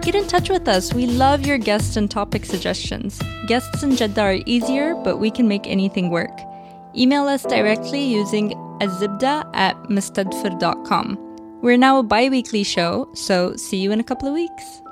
Get 0.00 0.14
in 0.14 0.28
touch 0.28 0.48
with 0.48 0.68
us. 0.68 0.94
We 0.94 1.06
love 1.06 1.44
your 1.44 1.58
guests 1.58 1.96
and 1.96 2.08
topic 2.08 2.44
suggestions. 2.44 3.20
Guests 3.48 3.82
in 3.82 3.96
Jeddah 3.96 4.20
are 4.20 4.38
easier, 4.46 4.94
but 4.94 5.16
we 5.16 5.32
can 5.32 5.48
make 5.48 5.66
anything 5.66 6.10
work. 6.10 6.30
Email 6.96 7.24
us 7.26 7.42
directly 7.42 8.04
using 8.04 8.50
azibda 8.80 9.44
at 9.54 9.76
mustadfir.com. 9.84 11.25
We're 11.66 11.76
now 11.76 11.98
a 11.98 12.04
bi 12.04 12.28
weekly 12.28 12.62
show, 12.62 13.08
so 13.14 13.56
see 13.56 13.78
you 13.78 13.90
in 13.90 13.98
a 13.98 14.04
couple 14.04 14.28
of 14.28 14.34
weeks. 14.34 14.82